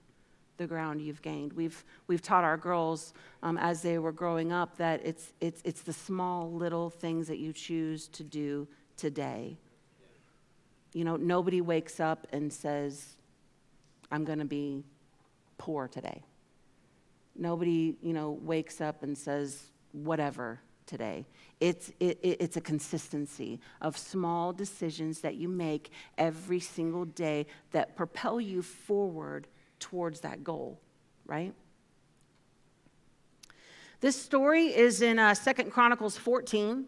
the 0.57 0.67
ground 0.67 1.01
you've 1.01 1.23
gained. 1.23 1.53
We've, 1.53 1.83
we've 2.05 2.21
taught 2.21 2.43
our 2.43 2.57
girls 2.57 3.15
um, 3.41 3.57
as 3.57 3.81
they 3.81 3.97
were 3.97 4.11
growing 4.11 4.51
up 4.51 4.77
that 4.77 5.01
it's, 5.03 5.33
it's, 5.41 5.59
it's 5.65 5.81
the 5.81 5.91
small 5.91 6.51
little 6.51 6.91
things 6.91 7.27
that 7.29 7.39
you 7.39 7.51
choose 7.51 8.07
to 8.09 8.23
do 8.23 8.67
today. 8.95 9.57
You 10.93 11.03
know, 11.03 11.15
nobody 11.15 11.61
wakes 11.61 11.99
up 11.99 12.27
and 12.31 12.53
says, 12.53 13.15
I'm 14.11 14.23
going 14.23 14.37
to 14.37 14.45
be 14.45 14.83
poor 15.57 15.87
today. 15.87 16.21
Nobody, 17.35 17.95
you 18.03 18.13
know, 18.13 18.37
wakes 18.39 18.81
up 18.81 19.01
and 19.01 19.17
says, 19.17 19.63
whatever 19.93 20.59
today. 20.91 21.25
It's, 21.61 21.89
it, 22.01 22.19
it's 22.21 22.57
a 22.57 22.61
consistency 22.61 23.61
of 23.79 23.97
small 23.97 24.51
decisions 24.51 25.21
that 25.21 25.35
you 25.35 25.47
make 25.47 25.89
every 26.17 26.59
single 26.59 27.05
day 27.05 27.45
that 27.71 27.95
propel 27.95 28.41
you 28.41 28.61
forward 28.61 29.47
towards 29.79 30.19
that 30.19 30.43
goal, 30.43 30.81
right? 31.25 31.53
This 34.01 34.21
story 34.21 34.65
is 34.65 35.01
in 35.01 35.17
uh, 35.17 35.33
2 35.33 35.53
Chronicles 35.65 36.17
14, 36.17 36.85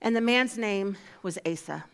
and 0.00 0.16
the 0.16 0.22
man's 0.22 0.56
name 0.56 0.96
was 1.22 1.38
Asa. 1.44 1.84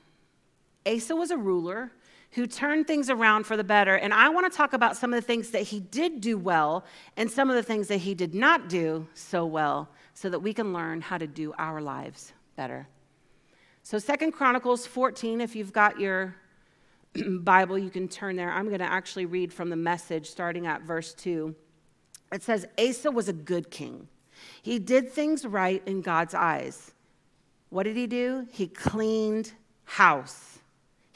Asa 0.87 1.17
was 1.17 1.33
a 1.33 1.37
ruler 1.37 1.91
who 2.37 2.47
turned 2.47 2.87
things 2.87 3.09
around 3.09 3.45
for 3.45 3.57
the 3.57 3.65
better. 3.65 3.95
And 3.95 4.13
I 4.13 4.29
want 4.29 4.51
to 4.51 4.55
talk 4.55 4.75
about 4.75 4.95
some 4.95 5.15
of 5.15 5.17
the 5.17 5.27
things 5.27 5.53
that 5.53 5.63
he 5.63 5.81
did 5.81 6.21
do 6.21 6.37
well 6.37 6.85
and 7.17 7.31
some 7.31 7.49
of 7.49 7.57
the 7.57 7.63
things 7.63 7.89
that 7.89 7.97
he 7.97 8.15
did 8.15 8.35
not 8.35 8.69
do 8.69 9.09
so 9.15 9.47
well 9.47 9.89
so 10.13 10.29
that 10.29 10.41
we 10.41 10.53
can 10.53 10.75
learn 10.75 11.01
how 11.01 11.17
to 11.17 11.27
do 11.27 11.55
our 11.57 11.81
lives 11.81 12.35
better. 12.55 12.89
So 13.83 13.99
Second 13.99 14.33
Chronicles 14.33 14.87
14, 14.87 15.41
if 15.41 15.57
you've 15.57 15.73
got 15.73 15.99
your 15.99 16.37
Bible, 17.41 17.79
you 17.79 17.89
can 17.89 18.07
turn 18.07 18.37
there. 18.37 18.53
I'm 18.53 18.67
going 18.67 18.81
to 18.81 18.85
actually 18.85 19.25
read 19.25 19.51
from 19.51 19.71
the 19.71 19.77
message 19.77 20.29
starting 20.29 20.67
at 20.67 20.83
verse 20.83 21.15
2. 21.15 21.55
It 22.33 22.43
says, 22.43 22.67
Asa 22.79 23.11
was 23.11 23.31
a 23.31 23.33
good 23.33 23.71
king. 23.71 24.09
He 24.61 24.79
did 24.79 25.11
things 25.11 25.47
right 25.47 25.83
in 25.87 26.03
God's 26.03 26.35
eyes. 26.35 26.93
What 27.71 27.85
did 27.85 27.97
he 27.97 28.07
do? 28.07 28.47
He 28.53 28.69
cleaned 28.69 29.55
house. 29.85 30.56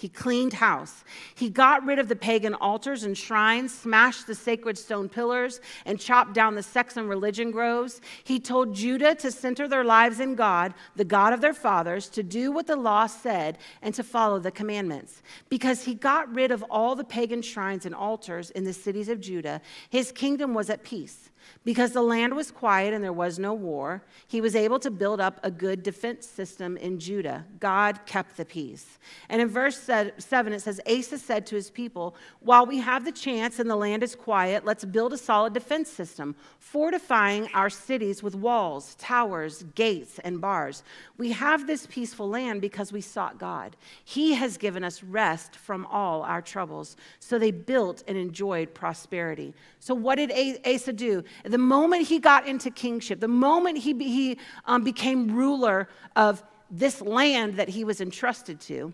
He 0.00 0.08
cleaned 0.08 0.54
house. 0.54 1.04
He 1.34 1.50
got 1.50 1.84
rid 1.84 1.98
of 1.98 2.08
the 2.08 2.16
pagan 2.16 2.54
altars 2.54 3.04
and 3.04 3.18
shrines, 3.18 3.74
smashed 3.74 4.26
the 4.26 4.34
sacred 4.34 4.78
stone 4.78 5.10
pillars, 5.10 5.60
and 5.84 6.00
chopped 6.00 6.32
down 6.32 6.54
the 6.54 6.62
sex 6.62 6.96
and 6.96 7.06
religion 7.06 7.50
groves. 7.50 8.00
He 8.24 8.40
told 8.40 8.74
Judah 8.74 9.14
to 9.16 9.30
center 9.30 9.68
their 9.68 9.84
lives 9.84 10.18
in 10.18 10.36
God, 10.36 10.72
the 10.96 11.04
God 11.04 11.34
of 11.34 11.42
their 11.42 11.52
fathers, 11.52 12.08
to 12.10 12.22
do 12.22 12.50
what 12.50 12.66
the 12.66 12.76
law 12.76 13.06
said, 13.08 13.58
and 13.82 13.94
to 13.94 14.02
follow 14.02 14.38
the 14.38 14.50
commandments. 14.50 15.20
Because 15.50 15.84
he 15.84 15.92
got 15.92 16.34
rid 16.34 16.50
of 16.50 16.64
all 16.70 16.96
the 16.96 17.04
pagan 17.04 17.42
shrines 17.42 17.84
and 17.84 17.94
altars 17.94 18.48
in 18.48 18.64
the 18.64 18.72
cities 18.72 19.10
of 19.10 19.20
Judah, 19.20 19.60
his 19.90 20.12
kingdom 20.12 20.54
was 20.54 20.70
at 20.70 20.82
peace. 20.82 21.28
Because 21.64 21.92
the 21.92 22.02
land 22.02 22.34
was 22.34 22.50
quiet 22.50 22.94
and 22.94 23.04
there 23.04 23.12
was 23.12 23.38
no 23.38 23.52
war, 23.52 24.02
he 24.26 24.40
was 24.40 24.56
able 24.56 24.78
to 24.80 24.90
build 24.90 25.20
up 25.20 25.38
a 25.42 25.50
good 25.50 25.82
defense 25.82 26.26
system 26.26 26.76
in 26.76 26.98
Judah. 26.98 27.44
God 27.58 28.00
kept 28.06 28.36
the 28.36 28.44
peace. 28.44 28.98
And 29.28 29.42
in 29.42 29.48
verse 29.48 29.78
7, 29.78 30.52
it 30.52 30.60
says 30.60 30.80
Asa 30.86 31.18
said 31.18 31.46
to 31.46 31.54
his 31.54 31.70
people, 31.70 32.14
While 32.40 32.66
we 32.66 32.78
have 32.78 33.04
the 33.04 33.12
chance 33.12 33.58
and 33.58 33.68
the 33.68 33.76
land 33.76 34.02
is 34.02 34.14
quiet, 34.14 34.64
let's 34.64 34.84
build 34.84 35.12
a 35.12 35.18
solid 35.18 35.52
defense 35.52 35.90
system, 35.90 36.34
fortifying 36.58 37.48
our 37.52 37.70
cities 37.70 38.22
with 38.22 38.34
walls, 38.34 38.94
towers, 38.96 39.64
gates, 39.74 40.18
and 40.20 40.40
bars. 40.40 40.82
We 41.18 41.32
have 41.32 41.66
this 41.66 41.86
peaceful 41.86 42.28
land 42.28 42.60
because 42.60 42.92
we 42.92 43.00
sought 43.00 43.38
God. 43.38 43.76
He 44.04 44.34
has 44.34 44.56
given 44.56 44.82
us 44.82 45.02
rest 45.02 45.56
from 45.56 45.86
all 45.86 46.22
our 46.22 46.40
troubles. 46.40 46.96
So 47.18 47.38
they 47.38 47.50
built 47.50 48.02
and 48.08 48.16
enjoyed 48.16 48.74
prosperity. 48.74 49.54
So, 49.78 49.94
what 49.94 50.16
did 50.16 50.32
Asa 50.66 50.92
do? 50.92 51.24
The 51.44 51.58
moment 51.58 52.08
he 52.08 52.18
got 52.18 52.46
into 52.46 52.70
kingship, 52.70 53.20
the 53.20 53.28
moment 53.28 53.78
he, 53.78 53.94
he 53.94 54.38
um, 54.66 54.84
became 54.84 55.34
ruler 55.34 55.88
of 56.16 56.42
this 56.70 57.00
land 57.00 57.56
that 57.56 57.68
he 57.68 57.84
was 57.84 58.00
entrusted 58.00 58.60
to, 58.62 58.92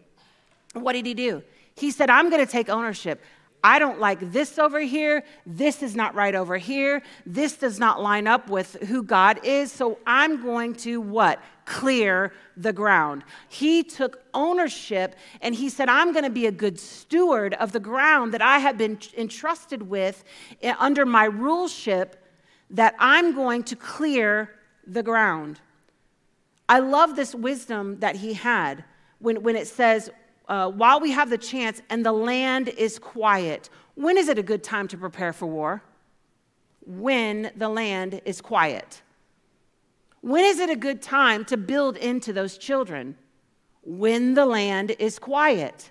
what 0.74 0.92
did 0.92 1.06
he 1.06 1.14
do? 1.14 1.42
He 1.74 1.90
said, 1.90 2.10
I'm 2.10 2.30
going 2.30 2.44
to 2.44 2.50
take 2.50 2.68
ownership. 2.68 3.22
I 3.62 3.78
don't 3.78 3.98
like 3.98 4.32
this 4.32 4.58
over 4.58 4.78
here. 4.78 5.24
This 5.44 5.82
is 5.82 5.96
not 5.96 6.14
right 6.14 6.34
over 6.34 6.56
here. 6.56 7.02
This 7.24 7.56
does 7.56 7.80
not 7.80 8.00
line 8.00 8.28
up 8.28 8.48
with 8.48 8.74
who 8.82 9.02
God 9.02 9.40
is. 9.42 9.72
So 9.72 9.98
I'm 10.06 10.42
going 10.42 10.74
to 10.76 11.00
what? 11.00 11.40
Clear 11.64 12.32
the 12.56 12.72
ground. 12.72 13.24
He 13.48 13.82
took 13.82 14.22
ownership 14.32 15.16
and 15.40 15.52
he 15.52 15.68
said, 15.68 15.88
I'm 15.88 16.12
going 16.12 16.24
to 16.24 16.30
be 16.30 16.46
a 16.46 16.52
good 16.52 16.78
steward 16.78 17.54
of 17.54 17.72
the 17.72 17.80
ground 17.80 18.32
that 18.34 18.42
I 18.42 18.58
have 18.60 18.78
been 18.78 19.00
entrusted 19.16 19.82
with 19.82 20.22
eh, 20.62 20.74
under 20.78 21.04
my 21.04 21.28
ruleship 21.28 22.12
that 22.70 22.94
I'm 22.98 23.34
going 23.34 23.62
to 23.64 23.76
clear 23.76 24.50
the 24.86 25.02
ground. 25.02 25.60
I 26.68 26.80
love 26.80 27.16
this 27.16 27.34
wisdom 27.34 28.00
that 28.00 28.16
he 28.16 28.34
had 28.34 28.84
when, 29.18 29.42
when 29.42 29.56
it 29.56 29.68
says, 29.68 30.10
uh, 30.48 30.70
while 30.70 31.00
we 31.00 31.10
have 31.12 31.30
the 31.30 31.38
chance 31.38 31.80
and 31.90 32.04
the 32.04 32.12
land 32.12 32.68
is 32.68 32.98
quiet. 32.98 33.68
When 33.94 34.16
is 34.16 34.28
it 34.28 34.38
a 34.38 34.42
good 34.42 34.62
time 34.62 34.88
to 34.88 34.96
prepare 34.96 35.32
for 35.32 35.46
war? 35.46 35.82
When 36.84 37.50
the 37.56 37.68
land 37.68 38.20
is 38.24 38.40
quiet. 38.40 39.02
When 40.20 40.44
is 40.44 40.60
it 40.60 40.70
a 40.70 40.76
good 40.76 41.02
time 41.02 41.44
to 41.46 41.56
build 41.56 41.96
into 41.96 42.32
those 42.32 42.58
children? 42.58 43.16
When 43.82 44.34
the 44.34 44.46
land 44.46 44.94
is 44.98 45.18
quiet. 45.18 45.90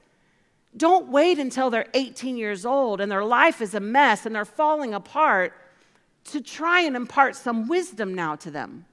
Don't 0.75 1.07
wait 1.07 1.39
until 1.39 1.69
they're 1.69 1.87
18 1.93 2.35
years 2.35 2.65
old 2.65 2.99
and 2.99 3.09
their 3.09 3.23
life 3.23 3.61
is 3.61 3.73
a 3.73 3.79
mess 3.79 4.25
and 4.25 4.35
they're 4.35 4.43
falling 4.43 4.93
apart 4.93 5.53
to 6.25 6.41
try 6.41 6.81
and 6.81 6.95
impart 6.95 7.35
some 7.35 7.67
wisdom 7.67 8.13
now 8.13 8.35
to 8.35 8.51
them. 8.51 8.85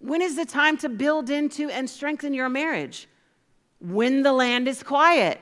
When 0.00 0.22
is 0.22 0.36
the 0.36 0.44
time 0.44 0.76
to 0.78 0.88
build 0.88 1.30
into 1.30 1.70
and 1.70 1.88
strengthen 1.88 2.34
your 2.34 2.48
marriage? 2.48 3.08
When 3.80 4.22
the 4.22 4.32
land 4.32 4.68
is 4.68 4.82
quiet, 4.82 5.40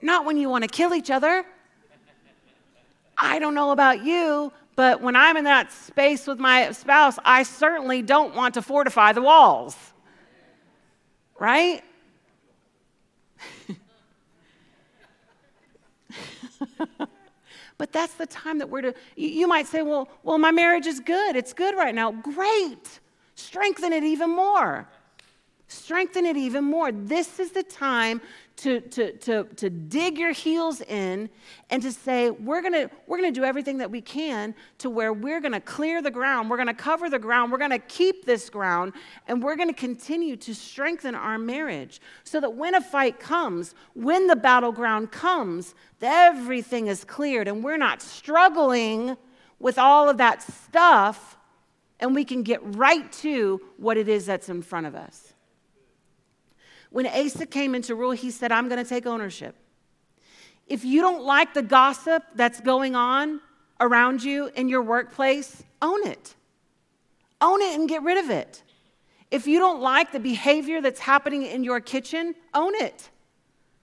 not 0.00 0.24
when 0.24 0.36
you 0.36 0.48
want 0.48 0.62
to 0.62 0.68
kill 0.68 0.94
each 0.94 1.10
other. 1.10 1.44
I 3.16 3.38
don't 3.38 3.54
know 3.54 3.72
about 3.72 4.04
you, 4.04 4.52
but 4.76 5.00
when 5.00 5.16
I'm 5.16 5.36
in 5.36 5.44
that 5.44 5.72
space 5.72 6.26
with 6.26 6.38
my 6.38 6.70
spouse, 6.70 7.18
I 7.24 7.42
certainly 7.42 8.02
don't 8.02 8.34
want 8.34 8.54
to 8.54 8.62
fortify 8.62 9.12
the 9.12 9.22
walls. 9.22 9.76
Right? 11.38 11.82
But 17.78 17.92
that's 17.92 18.14
the 18.14 18.26
time 18.26 18.58
that 18.58 18.68
we're 18.68 18.82
to, 18.82 18.94
you 19.16 19.46
might 19.46 19.68
say, 19.68 19.82
well, 19.82 20.08
well, 20.24 20.36
my 20.38 20.50
marriage 20.50 20.86
is 20.86 20.98
good. 20.98 21.36
It's 21.36 21.52
good 21.52 21.76
right 21.76 21.94
now. 21.94 22.10
Great. 22.10 23.00
Strengthen 23.36 23.92
it 23.92 24.02
even 24.02 24.30
more. 24.30 24.88
Strengthen 25.70 26.24
it 26.24 26.36
even 26.38 26.64
more. 26.64 26.90
This 26.90 27.38
is 27.38 27.52
the 27.52 27.62
time 27.62 28.22
to, 28.56 28.80
to, 28.80 29.12
to, 29.18 29.44
to 29.44 29.68
dig 29.68 30.18
your 30.18 30.32
heels 30.32 30.80
in 30.80 31.28
and 31.68 31.82
to 31.82 31.92
say, 31.92 32.30
we're 32.30 32.62
to 32.62 32.90
we're 33.06 33.20
to 33.20 33.30
do 33.30 33.44
everything 33.44 33.76
that 33.78 33.90
we 33.90 34.00
can 34.00 34.54
to 34.78 34.88
where 34.88 35.12
we're 35.12 35.40
to 35.40 35.60
clear 35.60 36.00
the 36.00 36.10
ground, 36.10 36.48
we're 36.48 36.64
to 36.64 36.72
cover 36.72 37.10
the 37.10 37.18
ground, 37.18 37.52
we're 37.52 37.68
to 37.68 37.78
keep 37.78 38.24
this 38.24 38.48
ground, 38.48 38.94
and 39.28 39.42
we're 39.42 39.56
to 39.56 39.74
continue 39.74 40.36
to 40.36 40.54
strengthen 40.54 41.14
our 41.14 41.38
marriage 41.38 42.00
so 42.24 42.40
that 42.40 42.54
when 42.54 42.74
a 42.74 42.80
fight 42.80 43.20
comes, 43.20 43.74
when 43.92 44.26
the 44.26 44.36
battleground 44.36 45.12
comes, 45.12 45.74
everything 46.00 46.86
is 46.86 47.04
cleared 47.04 47.46
and 47.46 47.62
we're 47.62 47.76
not 47.76 48.00
struggling 48.00 49.18
with 49.58 49.78
all 49.78 50.08
of 50.08 50.16
that 50.16 50.42
stuff 50.42 51.36
and 52.00 52.14
we 52.14 52.24
can 52.24 52.42
get 52.42 52.60
right 52.76 53.12
to 53.12 53.60
what 53.76 53.98
it 53.98 54.08
is 54.08 54.24
that's 54.24 54.48
in 54.48 54.62
front 54.62 54.86
of 54.86 54.94
us. 54.94 55.34
When 56.90 57.06
Asa 57.06 57.46
came 57.46 57.74
into 57.74 57.94
rule, 57.94 58.12
he 58.12 58.30
said, 58.30 58.52
I'm 58.52 58.68
going 58.68 58.82
to 58.82 58.88
take 58.88 59.06
ownership. 59.06 59.54
If 60.66 60.84
you 60.84 61.00
don't 61.00 61.24
like 61.24 61.54
the 61.54 61.62
gossip 61.62 62.22
that's 62.34 62.60
going 62.60 62.94
on 62.94 63.40
around 63.80 64.22
you 64.22 64.50
in 64.54 64.68
your 64.68 64.82
workplace, 64.82 65.62
own 65.80 66.06
it. 66.06 66.34
Own 67.40 67.62
it 67.62 67.78
and 67.78 67.88
get 67.88 68.02
rid 68.02 68.18
of 68.18 68.30
it. 68.30 68.62
If 69.30 69.46
you 69.46 69.58
don't 69.58 69.80
like 69.80 70.12
the 70.12 70.20
behavior 70.20 70.80
that's 70.80 71.00
happening 71.00 71.42
in 71.42 71.62
your 71.62 71.80
kitchen, 71.80 72.34
own 72.54 72.74
it. 72.74 73.10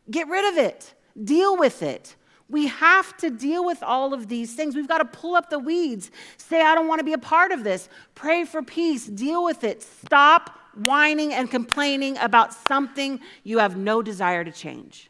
Get 0.10 0.28
rid 0.28 0.52
of 0.52 0.58
it. 0.58 0.94
Deal 1.24 1.58
with 1.58 1.82
it. 1.84 2.16
We 2.50 2.68
have 2.68 3.18
to 3.18 3.30
deal 3.32 3.66
with 3.66 3.82
all 3.82 4.14
of 4.14 4.28
these 4.28 4.54
things. 4.54 4.76
We've 4.76 4.88
got 4.88 5.00
to 5.00 5.06
pull 5.06 5.36
up 5.36 5.50
the 5.50 5.58
weeds, 5.58 6.12
say, 6.38 6.62
I 6.62 6.76
don't 6.76 6.88
want 6.88 7.00
to 7.00 7.06
be 7.06 7.14
a 7.14 7.18
part 7.18 7.52
of 7.52 7.64
this. 7.64 7.90
Pray 8.14 8.46
for 8.46 8.62
peace, 8.62 9.08
deal 9.08 9.44
with 9.44 9.64
it. 9.64 9.82
Stop 9.82 10.60
whining 10.78 11.34
and 11.34 11.50
complaining 11.50 12.18
about 12.18 12.54
something 12.54 13.20
you 13.44 13.60
have 13.60 13.78
no 13.78 14.02
desire 14.02 14.44
to 14.44 14.52
change. 14.52 15.10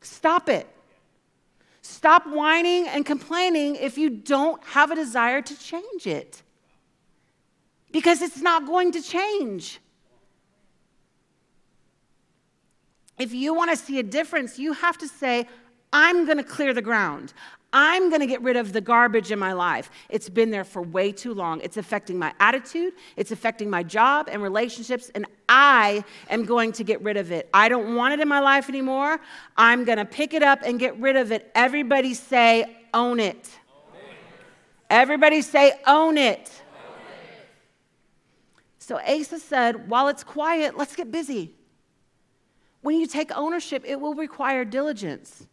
Stop 0.00 0.48
it. 0.48 0.66
Stop 1.82 2.26
whining 2.26 2.86
and 2.88 3.04
complaining 3.04 3.76
if 3.76 3.98
you 3.98 4.10
don't 4.10 4.62
have 4.64 4.90
a 4.90 4.94
desire 4.94 5.42
to 5.42 5.58
change 5.58 6.06
it. 6.06 6.42
Because 7.92 8.22
it's 8.22 8.40
not 8.40 8.66
going 8.66 8.92
to 8.92 9.02
change. 9.02 9.80
If 13.18 13.32
you 13.32 13.54
want 13.54 13.70
to 13.70 13.76
see 13.76 13.98
a 13.98 14.02
difference, 14.02 14.58
you 14.58 14.72
have 14.72 14.98
to 14.98 15.08
say, 15.08 15.46
I'm 15.92 16.24
going 16.24 16.38
to 16.38 16.44
clear 16.44 16.74
the 16.74 16.82
ground. 16.82 17.32
I'm 17.76 18.08
going 18.08 18.20
to 18.20 18.26
get 18.26 18.40
rid 18.40 18.56
of 18.56 18.72
the 18.72 18.80
garbage 18.80 19.32
in 19.32 19.38
my 19.40 19.52
life. 19.52 19.90
It's 20.08 20.28
been 20.28 20.52
there 20.52 20.62
for 20.62 20.80
way 20.80 21.10
too 21.10 21.34
long. 21.34 21.60
It's 21.60 21.76
affecting 21.76 22.16
my 22.16 22.32
attitude, 22.38 22.94
it's 23.16 23.32
affecting 23.32 23.68
my 23.68 23.82
job 23.82 24.28
and 24.30 24.40
relationships, 24.40 25.10
and 25.14 25.26
I 25.48 26.04
am 26.30 26.44
going 26.44 26.70
to 26.72 26.84
get 26.84 27.02
rid 27.02 27.16
of 27.16 27.32
it. 27.32 27.50
I 27.52 27.68
don't 27.68 27.96
want 27.96 28.14
it 28.14 28.20
in 28.20 28.28
my 28.28 28.38
life 28.38 28.68
anymore. 28.68 29.18
I'm 29.56 29.84
going 29.84 29.98
to 29.98 30.04
pick 30.04 30.34
it 30.34 30.44
up 30.44 30.60
and 30.64 30.78
get 30.78 30.98
rid 31.00 31.16
of 31.16 31.32
it. 31.32 31.50
Everybody 31.56 32.14
say, 32.14 32.76
own 32.94 33.18
it. 33.18 33.50
Everybody 34.88 35.42
say, 35.42 35.72
own 35.84 36.16
it. 36.16 36.52
So 38.78 39.00
Asa 39.00 39.40
said, 39.40 39.88
while 39.88 40.06
it's 40.06 40.22
quiet, 40.22 40.78
let's 40.78 40.94
get 40.94 41.10
busy. 41.10 41.54
When 42.82 43.00
you 43.00 43.08
take 43.08 43.32
ownership, 43.34 43.82
it 43.84 43.98
will 43.98 44.14
require 44.14 44.64
diligence. 44.64 45.48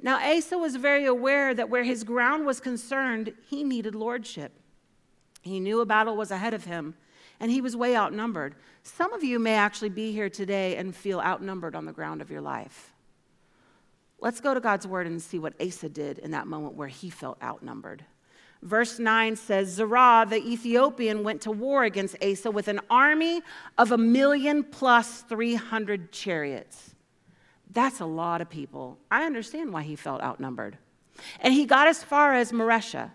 Now, 0.00 0.18
Asa 0.18 0.58
was 0.58 0.76
very 0.76 1.06
aware 1.06 1.54
that 1.54 1.70
where 1.70 1.84
his 1.84 2.04
ground 2.04 2.44
was 2.44 2.60
concerned, 2.60 3.32
he 3.48 3.64
needed 3.64 3.94
lordship. 3.94 4.52
He 5.42 5.60
knew 5.60 5.80
a 5.80 5.86
battle 5.86 6.16
was 6.16 6.30
ahead 6.30 6.54
of 6.54 6.64
him, 6.64 6.94
and 7.40 7.50
he 7.50 7.60
was 7.60 7.76
way 7.76 7.96
outnumbered. 7.96 8.54
Some 8.82 9.12
of 9.12 9.24
you 9.24 9.38
may 9.38 9.54
actually 9.54 9.88
be 9.88 10.12
here 10.12 10.28
today 10.28 10.76
and 10.76 10.94
feel 10.94 11.20
outnumbered 11.20 11.74
on 11.74 11.86
the 11.86 11.92
ground 11.92 12.20
of 12.20 12.30
your 12.30 12.40
life. 12.40 12.92
Let's 14.18 14.40
go 14.40 14.54
to 14.54 14.60
God's 14.60 14.86
word 14.86 15.06
and 15.06 15.20
see 15.20 15.38
what 15.38 15.54
Asa 15.60 15.88
did 15.88 16.18
in 16.18 16.30
that 16.32 16.46
moment 16.46 16.74
where 16.74 16.88
he 16.88 17.10
felt 17.10 17.42
outnumbered. 17.42 18.04
Verse 18.62 18.98
9 18.98 19.36
says 19.36 19.68
Zerah, 19.68 20.26
the 20.28 20.44
Ethiopian, 20.44 21.22
went 21.22 21.42
to 21.42 21.50
war 21.50 21.84
against 21.84 22.16
Asa 22.22 22.50
with 22.50 22.68
an 22.68 22.80
army 22.90 23.42
of 23.78 23.92
a 23.92 23.98
million 23.98 24.64
plus 24.64 25.22
300 25.22 26.10
chariots. 26.10 26.95
That's 27.76 28.00
a 28.00 28.06
lot 28.06 28.40
of 28.40 28.48
people. 28.48 28.96
I 29.10 29.24
understand 29.24 29.70
why 29.70 29.82
he 29.82 29.96
felt 29.96 30.22
outnumbered. 30.22 30.78
And 31.40 31.52
he 31.52 31.66
got 31.66 31.86
as 31.86 32.02
far 32.02 32.32
as 32.32 32.50
Maresha. 32.50 33.10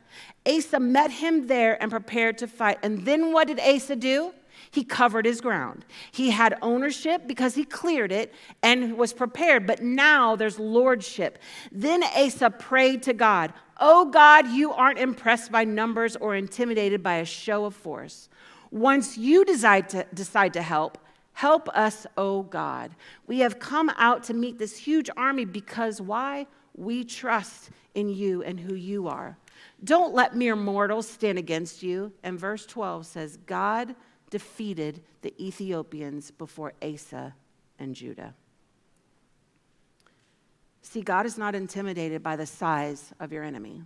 Asa 0.46 0.80
met 0.80 1.10
him 1.10 1.48
there 1.48 1.82
and 1.82 1.90
prepared 1.90 2.38
to 2.38 2.48
fight. 2.48 2.78
And 2.84 3.04
then 3.04 3.34
what 3.34 3.48
did 3.48 3.60
Asa 3.60 3.96
do? 3.96 4.36
He 4.70 4.84
covered 4.84 5.26
his 5.26 5.42
ground. 5.42 5.84
He 6.12 6.30
had 6.30 6.60
ownership 6.62 7.24
because 7.26 7.56
he 7.56 7.66
cleared 7.66 8.12
it 8.12 8.36
and 8.62 9.00
was 9.00 9.14
prepared, 9.14 9.66
but 9.66 9.82
now 9.82 10.36
there's 10.36 10.60
lordship. 10.60 11.40
Then 11.72 12.04
Asa 12.04 12.52
prayed 12.52 13.02
to 13.04 13.14
God, 13.14 13.54
Oh 13.80 14.12
God, 14.12 14.48
you 14.50 14.74
aren't 14.74 15.00
impressed 15.00 15.52
by 15.52 15.64
numbers 15.64 16.16
or 16.18 16.36
intimidated 16.36 17.02
by 17.02 17.16
a 17.16 17.26
show 17.26 17.66
of 17.66 17.74
force. 17.74 18.30
Once 18.70 19.18
you 19.18 19.44
decide 19.44 19.90
to, 19.90 20.06
decide 20.14 20.54
to 20.54 20.62
help, 20.62 21.00
Help 21.42 21.70
us, 21.70 22.06
O 22.18 22.44
God. 22.44 22.92
We 23.26 23.40
have 23.40 23.58
come 23.58 23.90
out 23.98 24.26
to 24.26 24.34
meet 24.36 24.60
this 24.60 24.78
huge 24.78 25.10
army 25.18 25.44
because 25.44 26.00
why? 26.00 26.46
We 26.76 27.04
trust 27.04 27.72
in 27.96 28.10
you 28.10 28.44
and 28.44 28.60
who 28.60 28.76
you 28.76 29.08
are. 29.08 29.40
Don't 29.84 30.14
let 30.14 30.36
mere 30.36 30.56
mortals 30.56 31.10
stand 31.10 31.40
against 31.40 31.82
you. 31.82 32.14
And 32.22 32.38
verse 32.40 32.68
12 32.68 33.08
says, 33.08 33.38
God 33.48 33.96
defeated 34.30 35.02
the 35.24 35.34
Ethiopians 35.44 36.30
before 36.30 36.74
Asa 36.80 37.34
and 37.80 37.96
Judah. 37.96 38.36
See, 40.84 41.02
God 41.02 41.26
is 41.26 41.40
not 41.40 41.56
intimidated 41.56 42.22
by 42.22 42.36
the 42.36 42.46
size 42.46 43.14
of 43.20 43.32
your 43.32 43.44
enemy. 43.44 43.82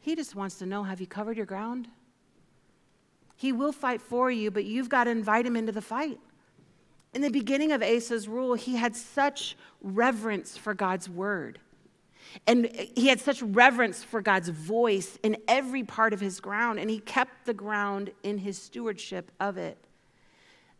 He 0.00 0.16
just 0.16 0.34
wants 0.34 0.56
to 0.60 0.64
know 0.64 0.82
have 0.82 1.02
you 1.02 1.06
covered 1.06 1.36
your 1.36 1.44
ground? 1.44 1.88
He 3.36 3.52
will 3.52 3.72
fight 3.72 4.00
for 4.00 4.30
you, 4.30 4.50
but 4.50 4.64
you've 4.64 4.88
got 4.88 5.04
to 5.04 5.10
invite 5.10 5.44
him 5.44 5.56
into 5.56 5.70
the 5.70 5.82
fight. 5.82 6.18
In 7.14 7.22
the 7.22 7.30
beginning 7.30 7.72
of 7.72 7.82
Asa's 7.82 8.28
rule, 8.28 8.54
he 8.54 8.76
had 8.76 8.96
such 8.96 9.56
reverence 9.80 10.56
for 10.56 10.74
God's 10.74 11.08
word. 11.08 11.60
And 12.46 12.66
he 12.96 13.06
had 13.06 13.20
such 13.20 13.40
reverence 13.42 14.02
for 14.02 14.20
God's 14.20 14.48
voice 14.48 15.18
in 15.22 15.36
every 15.46 15.84
part 15.84 16.12
of 16.12 16.20
his 16.20 16.40
ground, 16.40 16.80
and 16.80 16.90
he 16.90 16.98
kept 16.98 17.46
the 17.46 17.54
ground 17.54 18.10
in 18.24 18.38
his 18.38 18.58
stewardship 18.58 19.30
of 19.38 19.56
it. 19.56 19.78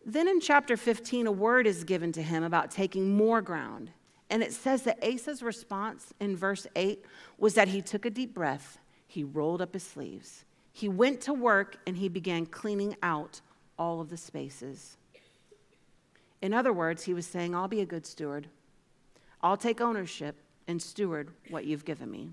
Then 0.04 0.26
in 0.26 0.40
chapter 0.40 0.76
15, 0.76 1.26
a 1.28 1.32
word 1.32 1.66
is 1.66 1.84
given 1.84 2.12
to 2.12 2.22
him 2.22 2.42
about 2.42 2.70
taking 2.70 3.16
more 3.16 3.40
ground. 3.40 3.90
And 4.28 4.42
it 4.42 4.52
says 4.52 4.82
that 4.82 4.98
Asa's 5.02 5.42
response 5.42 6.12
in 6.18 6.36
verse 6.36 6.66
8 6.74 7.04
was 7.38 7.54
that 7.54 7.68
he 7.68 7.80
took 7.80 8.04
a 8.04 8.10
deep 8.10 8.34
breath, 8.34 8.78
he 9.06 9.22
rolled 9.22 9.62
up 9.62 9.74
his 9.74 9.84
sleeves, 9.84 10.44
he 10.72 10.88
went 10.88 11.20
to 11.22 11.32
work, 11.32 11.76
and 11.86 11.96
he 11.96 12.08
began 12.08 12.46
cleaning 12.46 12.96
out 13.02 13.40
all 13.78 14.00
of 14.00 14.10
the 14.10 14.16
spaces. 14.16 14.96
In 16.44 16.52
other 16.52 16.74
words, 16.74 17.04
he 17.04 17.14
was 17.14 17.26
saying, 17.26 17.54
I'll 17.54 17.68
be 17.68 17.80
a 17.80 17.86
good 17.86 18.04
steward. 18.04 18.48
I'll 19.40 19.56
take 19.56 19.80
ownership 19.80 20.36
and 20.68 20.80
steward 20.80 21.30
what 21.48 21.64
you've 21.64 21.86
given 21.86 22.10
me. 22.10 22.32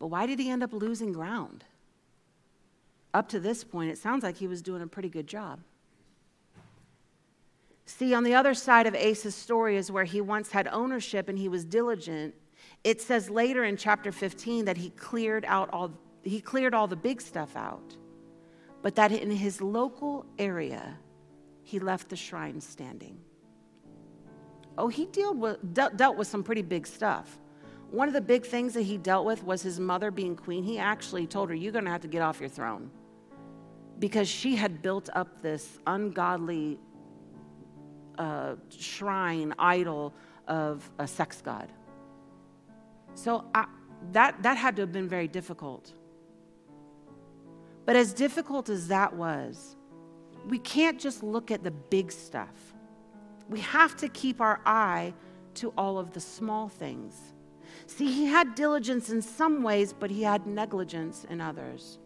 But 0.00 0.08
why 0.08 0.26
did 0.26 0.40
he 0.40 0.50
end 0.50 0.64
up 0.64 0.72
losing 0.72 1.12
ground? 1.12 1.62
Up 3.14 3.28
to 3.28 3.38
this 3.38 3.62
point, 3.62 3.92
it 3.92 3.98
sounds 3.98 4.24
like 4.24 4.36
he 4.36 4.48
was 4.48 4.62
doing 4.62 4.82
a 4.82 4.88
pretty 4.88 5.08
good 5.08 5.28
job. 5.28 5.60
See, 7.86 8.14
on 8.14 8.24
the 8.24 8.34
other 8.34 8.54
side 8.54 8.88
of 8.88 8.96
Asa's 8.96 9.36
story 9.36 9.76
is 9.76 9.92
where 9.92 10.02
he 10.02 10.20
once 10.20 10.50
had 10.50 10.66
ownership 10.72 11.28
and 11.28 11.38
he 11.38 11.46
was 11.46 11.64
diligent. 11.64 12.34
It 12.82 13.00
says 13.00 13.30
later 13.30 13.62
in 13.62 13.76
chapter 13.76 14.10
15 14.10 14.64
that 14.64 14.76
he 14.76 14.90
cleared 14.90 15.44
out 15.44 15.70
all 15.72 15.92
he 16.24 16.40
cleared 16.40 16.74
all 16.74 16.88
the 16.88 16.96
big 16.96 17.20
stuff 17.20 17.54
out. 17.54 17.96
But 18.82 18.96
that 18.96 19.12
in 19.12 19.30
his 19.30 19.62
local 19.62 20.26
area, 20.36 20.98
he 21.70 21.78
left 21.78 22.08
the 22.08 22.16
shrine 22.16 22.60
standing. 22.60 23.16
Oh, 24.76 24.88
he 24.88 25.06
dealt 25.06 25.36
with, 25.36 25.74
dealt 25.74 26.16
with 26.16 26.26
some 26.26 26.42
pretty 26.42 26.62
big 26.62 26.84
stuff. 26.84 27.38
One 27.92 28.08
of 28.08 28.14
the 28.14 28.20
big 28.20 28.44
things 28.44 28.74
that 28.74 28.82
he 28.82 28.98
dealt 28.98 29.24
with 29.24 29.44
was 29.44 29.62
his 29.62 29.78
mother 29.78 30.10
being 30.10 30.34
queen. 30.34 30.64
He 30.64 30.78
actually 30.78 31.28
told 31.28 31.48
her, 31.48 31.54
You're 31.54 31.72
going 31.72 31.84
to 31.84 31.90
have 31.90 32.00
to 32.00 32.08
get 32.08 32.22
off 32.22 32.40
your 32.40 32.48
throne. 32.48 32.90
Because 34.00 34.28
she 34.28 34.56
had 34.56 34.82
built 34.82 35.10
up 35.12 35.42
this 35.42 35.78
ungodly 35.86 36.80
uh, 38.18 38.56
shrine, 38.76 39.54
idol 39.58 40.12
of 40.48 40.90
a 40.98 41.06
sex 41.06 41.40
god. 41.40 41.70
So 43.14 43.44
I, 43.54 43.66
that, 44.10 44.42
that 44.42 44.56
had 44.56 44.74
to 44.76 44.82
have 44.82 44.92
been 44.92 45.08
very 45.08 45.28
difficult. 45.28 45.92
But 47.84 47.94
as 47.94 48.12
difficult 48.12 48.68
as 48.68 48.88
that 48.88 49.14
was, 49.14 49.76
we 50.48 50.58
can't 50.58 50.98
just 50.98 51.22
look 51.22 51.50
at 51.50 51.62
the 51.62 51.70
big 51.70 52.10
stuff. 52.12 52.74
We 53.48 53.60
have 53.60 53.96
to 53.96 54.08
keep 54.08 54.40
our 54.40 54.60
eye 54.64 55.12
to 55.54 55.72
all 55.76 55.98
of 55.98 56.12
the 56.12 56.20
small 56.20 56.68
things. 56.68 57.14
See, 57.86 58.10
he 58.10 58.26
had 58.26 58.54
diligence 58.54 59.10
in 59.10 59.22
some 59.22 59.62
ways, 59.62 59.92
but 59.92 60.10
he 60.10 60.22
had 60.22 60.46
negligence 60.46 61.24
in 61.28 61.40
others. 61.40 61.98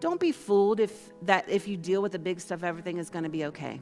Don't 0.00 0.18
be 0.18 0.32
fooled 0.32 0.80
if 0.80 1.10
that 1.22 1.48
if 1.48 1.68
you 1.68 1.76
deal 1.76 2.00
with 2.00 2.12
the 2.12 2.18
big 2.18 2.40
stuff, 2.40 2.62
everything 2.62 2.96
is 2.96 3.10
going 3.10 3.24
to 3.24 3.30
be 3.30 3.44
okay. 3.46 3.80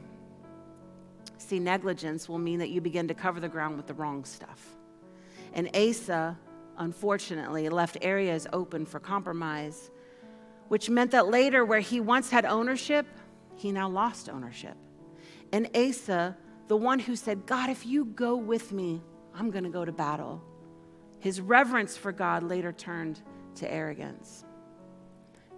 See, 1.37 1.59
negligence 1.59 2.27
will 2.27 2.37
mean 2.37 2.59
that 2.59 2.69
you 2.69 2.81
begin 2.81 3.07
to 3.07 3.13
cover 3.13 3.39
the 3.39 3.47
ground 3.47 3.77
with 3.77 3.87
the 3.87 3.93
wrong 3.93 4.25
stuff. 4.25 4.75
And 5.53 5.73
Asa, 5.75 6.37
unfortunately, 6.77 7.69
left 7.69 7.97
areas 8.01 8.45
open 8.51 8.85
for 8.85 8.99
compromise, 8.99 9.89
which 10.67 10.89
meant 10.89 11.11
that 11.11 11.27
later, 11.27 11.63
where 11.63 11.79
he 11.79 12.01
once 12.01 12.29
had 12.29 12.45
ownership, 12.45 13.07
he 13.59 13.71
now 13.71 13.89
lost 13.89 14.29
ownership. 14.29 14.77
And 15.51 15.69
Asa, 15.75 16.37
the 16.67 16.77
one 16.77 16.99
who 16.99 17.15
said, 17.15 17.45
God, 17.45 17.69
if 17.69 17.85
you 17.85 18.05
go 18.05 18.35
with 18.35 18.71
me, 18.71 19.01
I'm 19.35 19.51
going 19.51 19.65
to 19.65 19.69
go 19.69 19.83
to 19.83 19.91
battle, 19.91 20.41
his 21.19 21.41
reverence 21.41 21.97
for 21.97 22.11
God 22.11 22.43
later 22.43 22.71
turned 22.71 23.21
to 23.55 23.71
arrogance. 23.71 24.45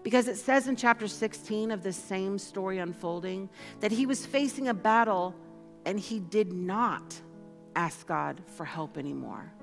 Because 0.02 0.28
it 0.28 0.38
says 0.38 0.68
in 0.68 0.76
chapter 0.76 1.08
16 1.08 1.70
of 1.70 1.84
this 1.84 1.96
same 1.96 2.40
story 2.40 2.80
unfolding 2.80 3.50
that 3.82 3.92
he 3.92 4.08
was 4.08 4.26
facing 4.26 4.68
a 4.68 4.74
battle 4.74 5.36
and 5.86 6.00
he 6.00 6.20
did 6.20 6.52
not 6.52 7.22
ask 7.76 8.08
God 8.08 8.42
for 8.48 8.66
help 8.66 8.98
anymore. 8.98 9.54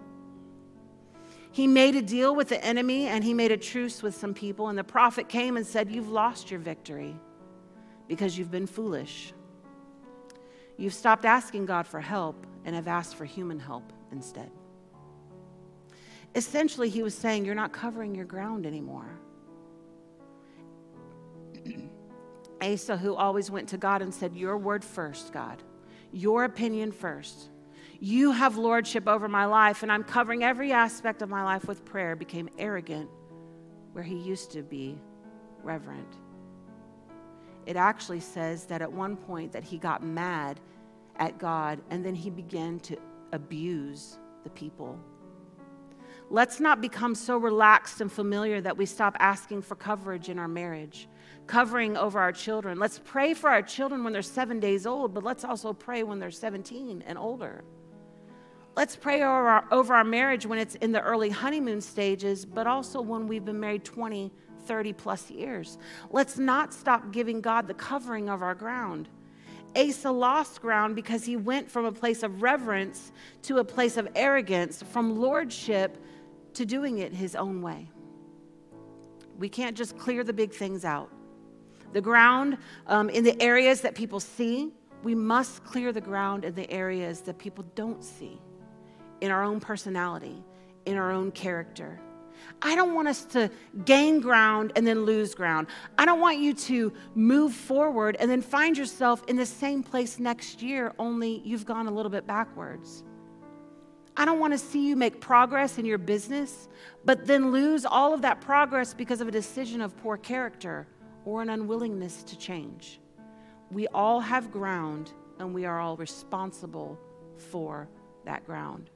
He 1.51 1.67
made 1.67 1.97
a 1.97 2.03
deal 2.03 2.37
with 2.37 2.51
the 2.51 2.65
enemy 2.65 3.09
and 3.09 3.25
he 3.25 3.35
made 3.35 3.51
a 3.51 3.57
truce 3.57 4.01
with 4.01 4.15
some 4.15 4.33
people, 4.33 4.69
and 4.69 4.79
the 4.79 4.85
prophet 4.85 5.29
came 5.29 5.57
and 5.57 5.67
said, 5.67 5.91
You've 5.91 6.11
lost 6.11 6.53
your 6.53 6.61
victory 6.61 7.17
because 8.09 8.37
you've 8.37 8.51
been 8.51 8.67
foolish. 8.67 9.33
You've 10.77 10.95
stopped 10.95 11.25
asking 11.25 11.67
God 11.67 11.87
for 11.87 12.01
help 12.01 12.47
and 12.65 12.75
have 12.75 12.89
asked 12.89 13.17
for 13.17 13.25
human 13.25 13.59
help 13.59 13.93
instead. 14.11 14.51
Essentially, 16.35 16.89
he 16.89 17.03
was 17.03 17.15
saying, 17.15 17.45
You're 17.45 17.55
not 17.55 17.73
covering 17.73 18.15
your 18.15 18.25
ground 18.25 18.67
anymore. 18.67 19.11
Asa, 22.63 22.97
who 22.97 23.15
always 23.15 23.51
went 23.51 23.69
to 23.71 23.77
God 23.77 24.03
and 24.03 24.13
said, 24.13 24.37
Your 24.37 24.57
word 24.57 24.85
first, 24.85 25.33
God, 25.33 25.63
your 26.13 26.45
opinion 26.45 26.93
first. 26.93 27.51
You 28.01 28.31
have 28.31 28.57
lordship 28.57 29.09
over 29.09 29.27
my 29.27 29.47
life, 29.47 29.83
and 29.83 29.91
I'm 29.91 30.05
covering 30.05 30.45
every 30.45 30.71
aspect 30.71 31.21
of 31.21 31.29
my 31.29 31.43
life 31.43 31.67
with 31.67 31.85
prayer, 31.85 32.15
became 32.15 32.49
arrogant 32.57 33.11
where 33.93 34.05
he 34.05 34.17
used 34.17 34.53
to 34.53 34.63
be 34.63 34.97
reverent 35.65 36.15
it 37.69 37.77
actually 37.77 38.21
says 38.21 38.65
that 38.65 38.81
at 38.81 38.91
one 38.91 39.15
point 39.15 39.53
that 39.53 39.63
he 39.63 39.77
got 39.77 40.03
mad 40.03 40.59
at 41.17 41.39
God 41.39 41.79
and 41.91 42.03
then 42.03 42.15
he 42.15 42.31
began 42.31 42.81
to 42.81 42.97
abuse 43.33 44.17
the 44.43 44.49
people. 44.49 44.99
Let's 46.31 46.61
not 46.61 46.81
become 46.81 47.15
so 47.15 47.37
relaxed 47.37 48.01
and 48.01 48.11
familiar 48.11 48.63
that 48.63 48.79
we 48.79 48.87
stop 48.87 49.19
asking 49.21 49.61
for 49.61 49.75
coverage 49.75 50.31
in 50.31 50.39
our 50.39 50.49
marriage, 50.49 51.11
covering 51.47 51.95
over 51.99 52.19
our 52.19 52.33
children. 52.33 52.79
Let's 52.79 53.03
pray 53.05 53.35
for 53.35 53.51
our 53.51 53.61
children 53.61 54.03
when 54.03 54.15
they're 54.15 54.23
seven 54.23 54.61
days 54.61 54.87
old, 54.87 55.13
but 55.13 55.23
let's 55.23 55.45
also 55.45 55.75
pray 55.75 56.03
when 56.05 56.19
they're 56.19 56.31
17 56.31 57.05
and 57.07 57.19
older. 57.19 57.65
Let's 58.77 58.97
pray 58.97 59.17
over 59.17 59.49
our, 59.49 59.65
over 59.71 59.93
our 59.93 60.05
marriage 60.05 60.47
when 60.47 60.59
it's 60.59 60.77
in 60.77 60.93
the 60.93 61.03
early 61.03 61.29
honeymoon 61.29 61.83
stages, 61.83 62.47
but 62.47 62.67
also 62.67 63.03
when 63.03 63.27
we've 63.27 63.45
been 63.45 63.61
married 63.61 63.85
20, 63.85 64.33
30 64.69 64.93
plus 64.93 65.31
years. 65.31 65.79
Let's 66.11 66.39
not 66.39 66.73
stop 66.73 67.11
giving 67.11 67.41
God 67.41 67.67
the 67.67 67.75
covering 67.75 68.29
of 68.29 68.43
our 68.43 68.55
ground. 68.55 69.09
Asa 69.75 70.11
lost 70.11 70.61
ground 70.61 70.95
because 70.95 71.25
he 71.25 71.37
went 71.37 71.71
from 71.71 71.85
a 71.85 71.93
place 71.93 72.23
of 72.23 72.43
reverence 72.43 73.13
to 73.43 73.59
a 73.59 73.65
place 73.65 73.97
of 73.97 74.09
arrogance, 74.15 74.83
from 74.83 75.19
lordship 75.19 76.03
to 76.55 76.65
doing 76.65 76.99
it 76.99 77.13
his 77.13 77.35
own 77.35 77.63
way. 77.63 77.91
We 79.39 79.49
can't 79.49 79.77
just 79.77 79.97
clear 79.99 80.25
the 80.25 80.33
big 80.33 80.53
things 80.53 80.85
out. 80.85 81.11
The 81.93 82.01
ground 82.01 82.59
um, 82.87 83.09
in 83.09 83.25
the 83.25 83.41
areas 83.41 83.81
that 83.83 83.95
people 83.95 84.21
see, 84.21 84.73
we 85.03 85.15
must 85.15 85.65
clear 85.65 85.93
the 85.93 86.01
ground 86.01 86.45
in 86.45 86.55
the 86.55 86.71
areas 86.71 87.21
that 87.23 87.39
people 87.39 87.65
don't 87.75 88.03
see 88.03 88.41
in 89.21 89.31
our 89.31 89.43
own 89.43 89.61
personality, 89.61 90.43
in 90.87 90.97
our 90.97 91.11
own 91.11 91.31
character. 91.31 92.01
I 92.63 92.75
don't 92.75 92.95
want 92.95 93.09
us 93.09 93.25
to 93.27 93.51
gain 93.85 94.21
ground 94.21 94.73
and 94.77 94.87
then 94.87 95.05
lose 95.05 95.35
ground. 95.35 95.69
I 95.97 96.05
don't 96.05 96.21
want 96.21 96.39
you 96.39 96.55
to 96.55 96.93
move 97.15 97.53
forward 97.53 98.17
and 98.19 98.31
then 98.31 98.43
find 98.43 98.77
yourself 98.77 99.23
in 99.29 99.37
the 99.37 99.47
same 99.47 99.83
place 99.83 100.19
next 100.19 100.63
year, 100.63 100.93
only 100.99 101.41
you've 101.45 101.67
gone 101.67 101.87
a 101.87 101.91
little 101.91 102.11
bit 102.11 102.27
backwards. 102.27 103.05
I 104.17 104.25
don't 104.25 104.41
want 104.41 104.53
to 104.53 104.59
see 104.59 104.87
you 104.87 104.97
make 104.97 105.21
progress 105.21 105.79
in 105.79 105.85
your 105.85 105.99
business, 105.99 106.69
but 107.05 107.27
then 107.27 107.53
lose 107.53 107.87
all 107.87 108.13
of 108.13 108.23
that 108.23 108.41
progress 108.41 108.93
because 108.93 109.21
of 109.21 109.29
a 109.29 109.31
decision 109.31 109.81
of 109.81 109.97
poor 109.99 110.17
character 110.17 110.89
or 111.25 111.41
an 111.41 111.51
unwillingness 111.51 112.25
to 112.25 112.37
change. 112.37 113.01
We 113.71 113.87
all 113.89 114.19
have 114.19 114.51
ground, 114.51 115.13
and 115.39 115.55
we 115.55 115.67
are 115.67 115.79
all 115.79 115.97
responsible 115.97 116.99
for 117.37 117.89
that 118.25 118.45
ground. 118.45 118.91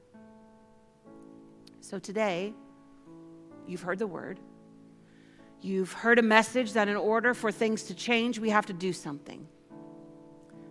So 1.79 1.99
today, 1.99 2.53
you've 3.67 3.81
heard 3.81 3.99
the 3.99 4.07
word. 4.07 4.39
You've 5.61 5.93
heard 5.93 6.19
a 6.19 6.23
message 6.23 6.73
that 6.73 6.87
in 6.87 6.97
order 6.97 7.33
for 7.33 7.51
things 7.51 7.83
to 7.83 7.95
change, 7.95 8.37
we 8.37 8.49
have 8.49 8.65
to 8.65 8.73
do 8.73 8.91
something. 8.91 9.47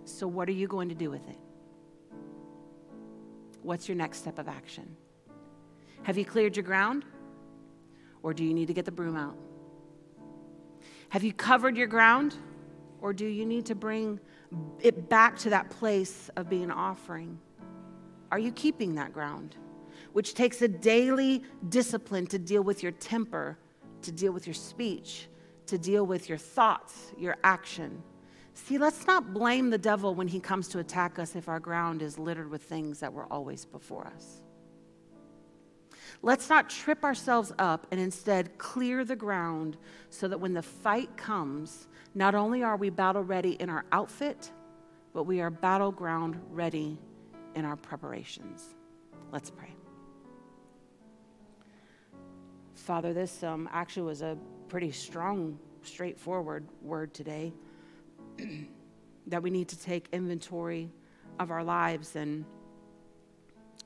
So, 0.05 0.27
what 0.27 0.49
are 0.49 0.53
you 0.53 0.67
going 0.67 0.89
to 0.91 0.95
do 0.95 1.11
with 1.11 1.27
it? 1.29 1.39
What's 3.63 3.89
your 3.89 3.97
next 3.97 4.19
step 4.19 4.39
of 4.39 4.49
action? 4.49 4.97
Have 6.03 6.19
you 6.19 6.25
cleared 6.25 6.57
your 6.57 6.65
ground? 6.65 7.05
Or 8.23 8.35
do 8.35 8.45
you 8.45 8.55
need 8.55 8.67
to 8.67 8.75
get 8.75 8.85
the 8.85 8.93
broom 8.93 9.17
out? 9.17 9.37
Have 11.09 11.25
you 11.25 11.33
covered 11.33 11.77
your 11.77 11.87
ground? 11.87 12.35
Or 13.01 13.13
do 13.13 13.27
you 13.27 13.47
need 13.47 13.67
to 13.67 13.75
bring 13.75 14.21
it 14.81 15.09
back 15.09 15.39
to 15.39 15.51
that 15.51 15.71
place 15.71 16.31
of 16.37 16.49
being 16.49 16.65
an 16.65 16.71
offering? 16.71 17.39
Are 18.31 18.39
you 18.39 18.53
keeping 18.53 18.95
that 18.97 19.13
ground? 19.13 19.57
Which 20.13 20.35
takes 20.35 20.63
a 20.63 20.69
daily 20.69 21.43
discipline 21.69 22.27
to 22.29 22.39
deal 22.39 22.63
with 22.63 22.83
your 22.83 22.93
temper, 22.93 23.59
to 24.03 24.13
deal 24.13 24.33
with 24.33 24.47
your 24.47 24.55
speech, 24.55 25.29
to 25.67 25.79
deal 25.79 26.05
with 26.07 26.29
your 26.29 26.39
thoughts, 26.39 27.13
your 27.17 27.37
action 27.45 28.03
See, 28.55 28.79
let's 28.79 29.07
not 29.07 29.33
blame 29.33 29.71
the 29.71 29.79
devil 29.79 30.15
when 30.15 30.29
he 30.29 30.41
comes 30.41 30.69
to 30.69 30.79
attack 30.79 31.19
us 31.19 31.35
if 31.35 31.49
our 31.49 31.61
ground 31.61 32.03
is 32.03 32.19
littered 32.19 32.51
with 32.51 32.63
things 32.63 33.01
that 33.01 33.13
were 33.13 33.27
always 33.31 33.65
before 33.65 34.07
us. 34.07 34.43
Let's 36.21 36.49
not 36.49 36.71
trip 36.71 37.03
ourselves 37.03 37.53
up 37.59 37.87
and 37.91 38.01
instead 38.01 38.59
clear 38.59 39.05
the 39.05 39.17
ground 39.17 39.77
so 40.11 40.29
that 40.29 40.39
when 40.39 40.53
the 40.53 40.63
fight 40.63 41.17
comes, 41.17 41.89
not 42.15 42.35
only 42.35 42.63
are 42.63 42.77
we 42.77 42.91
battle 42.91 43.25
ready 43.25 43.53
in 43.53 43.69
our 43.71 43.85
outfit, 43.91 44.53
but 45.15 45.25
we 45.25 45.41
are 45.41 45.51
battleground 45.51 46.41
ready 46.51 46.99
in 47.55 47.65
our 47.65 47.77
preparations. 47.77 48.75
Let's 49.33 49.51
pray. 49.51 49.72
Father, 52.83 53.13
this 53.13 53.45
um, 53.45 53.69
actually 53.73 54.03
was 54.03 54.23
a 54.23 54.37
pretty 54.69 54.91
strong, 54.91 55.57
straightforward 55.85 56.67
word 56.83 57.15
today. 57.15 57.53
that 59.29 59.41
we 59.41 59.51
need 59.51 59.69
to 59.69 59.79
take 59.79 60.09
inventory 60.13 60.91
of 61.39 61.53
our 61.53 61.63
lives 61.63 62.17
and 62.17 62.45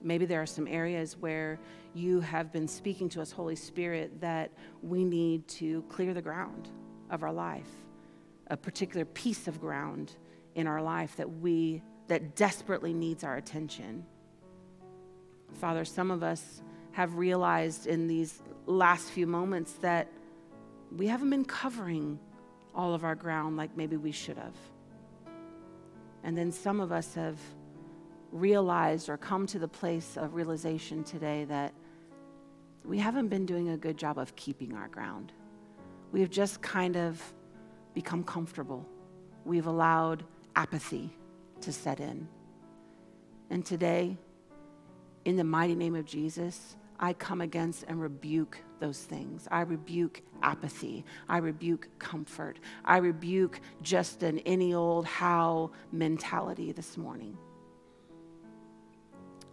maybe 0.01 0.25
there 0.25 0.41
are 0.41 0.47
some 0.47 0.67
areas 0.67 1.15
where 1.19 1.61
you 1.95 2.21
have 2.21 2.51
been 2.51 2.67
speaking 2.67 3.07
to 3.11 3.21
us 3.21 3.31
holy 3.31 3.55
spirit 3.55 4.19
that 4.21 4.51
we 4.83 5.05
need 5.05 5.47
to 5.47 5.83
clear 5.91 6.15
the 6.15 6.23
ground 6.23 6.71
of 7.11 7.23
our 7.23 7.33
life 7.33 7.69
a 8.49 8.57
particular 8.57 9.05
piece 9.05 9.47
of 9.47 9.61
ground 9.61 10.17
in 10.55 10.67
our 10.67 10.81
life 10.81 11.17
that 11.17 11.31
we 11.41 11.83
that 12.07 12.35
desperately 12.35 12.95
needs 12.95 13.25
our 13.25 13.37
attention 13.37 14.05
father 15.53 15.85
some 15.85 16.11
of 16.11 16.23
us 16.23 16.63
have 16.93 17.17
realized 17.17 17.87
in 17.87 18.07
these 18.07 18.43
last 18.67 19.11
few 19.11 19.27
moments 19.27 19.73
that 19.75 20.09
we 20.95 21.07
haven't 21.07 21.31
been 21.31 21.45
covering 21.45 22.19
all 22.75 22.95
of 22.95 23.05
our 23.05 23.15
ground 23.15 23.57
like 23.57 23.77
maybe 23.77 23.97
we 23.97 24.13
should 24.13 24.37
have. 24.37 24.55
And 26.23 26.37
then 26.37 26.53
some 26.53 26.81
of 26.81 26.93
us 26.93 27.15
have 27.15 27.39
realized 28.33 29.09
or 29.09 29.17
come 29.17 29.47
to 29.47 29.59
the 29.59 29.69
place 29.69 30.17
of 30.17 30.35
realization 30.35 31.05
today 31.05 31.45
that 31.45 31.73
we 32.85 32.99
haven't 32.99 33.29
been 33.29 33.47
doing 33.47 33.71
a 33.71 33.77
good 33.77 33.97
job 33.97 34.19
of 34.19 34.35
keeping 34.37 34.75
our 34.75 34.89
ground. 34.89 35.33
We 36.13 36.21
have 36.21 36.31
just 36.31 36.61
kind 36.63 36.97
of 36.97 37.21
become 37.95 38.23
comfortable. 38.25 38.87
We've 39.45 39.67
allowed 39.67 40.25
apathy 40.55 41.11
to 41.63 41.73
set 41.73 42.01
in. 42.01 42.29
And 43.51 43.65
today, 43.65 44.17
in 45.25 45.37
the 45.37 45.45
mighty 45.45 45.75
name 45.75 45.95
of 45.95 46.05
Jesus, 46.05 46.77
I 46.99 47.13
come 47.13 47.41
against 47.41 47.85
and 47.89 48.01
rebuke 48.01 48.59
those 48.81 49.01
things. 49.01 49.49
I 49.51 49.63
rebuke 49.63 50.23
apathy. 50.43 51.05
I 51.29 51.39
rebuke 51.39 51.89
comfort. 51.99 52.59
I 52.85 52.99
rebuke 52.99 53.61
just 53.83 54.23
an 54.23 54.39
any 54.41 54.75
old 54.75 55.07
how 55.07 55.71
mentality 55.93 56.73
this 56.73 56.97
morning. 56.97 57.37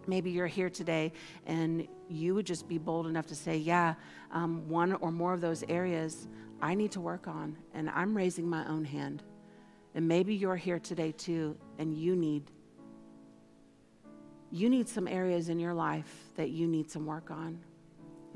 Maybe 0.06 0.30
you're 0.30 0.46
here 0.46 0.68
today 0.68 1.12
and 1.46 1.88
you 2.08 2.34
would 2.34 2.46
just 2.46 2.68
be 2.68 2.78
bold 2.78 3.06
enough 3.06 3.26
to 3.28 3.34
say, 3.34 3.56
Yeah, 3.56 3.94
um, 4.30 4.68
one 4.68 4.92
or 4.94 5.10
more 5.10 5.32
of 5.32 5.40
those 5.40 5.64
areas 5.68 6.28
I 6.60 6.74
need 6.74 6.92
to 6.92 7.00
work 7.00 7.28
on, 7.28 7.56
and 7.74 7.90
I'm 7.90 8.16
raising 8.16 8.48
my 8.48 8.66
own 8.68 8.84
hand. 8.84 9.22
And 9.94 10.08
maybe 10.08 10.34
you're 10.34 10.56
here 10.56 10.78
today 10.78 11.12
too, 11.12 11.56
and 11.78 11.96
you 11.96 12.16
need 12.16 12.50
you 14.54 14.70
need 14.70 14.88
some 14.88 15.08
areas 15.08 15.48
in 15.48 15.58
your 15.58 15.74
life 15.74 16.30
that 16.36 16.50
you 16.50 16.68
need 16.68 16.88
some 16.88 17.06
work 17.06 17.28
on. 17.28 17.58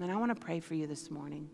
And 0.03 0.11
I 0.11 0.17
want 0.17 0.37
to 0.37 0.45
pray 0.45 0.59
for 0.59 0.75
you 0.75 0.89
this 0.89 1.13
morning. 1.13 1.49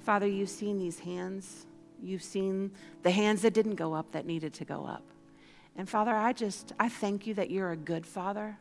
Father, 0.00 0.26
you've 0.26 0.48
seen 0.48 0.78
these 0.78 0.98
hands. 0.98 1.66
You've 2.02 2.22
seen 2.22 2.70
the 3.02 3.10
hands 3.10 3.42
that 3.42 3.52
didn't 3.52 3.74
go 3.74 3.92
up 3.92 4.10
that 4.12 4.24
needed 4.24 4.54
to 4.54 4.64
go 4.64 4.86
up. 4.86 5.02
And 5.76 5.86
Father, 5.86 6.14
I 6.14 6.32
just, 6.32 6.72
I 6.80 6.88
thank 6.88 7.26
you 7.26 7.34
that 7.34 7.50
you're 7.50 7.72
a 7.72 7.76
good 7.76 8.06
Father. 8.06 8.56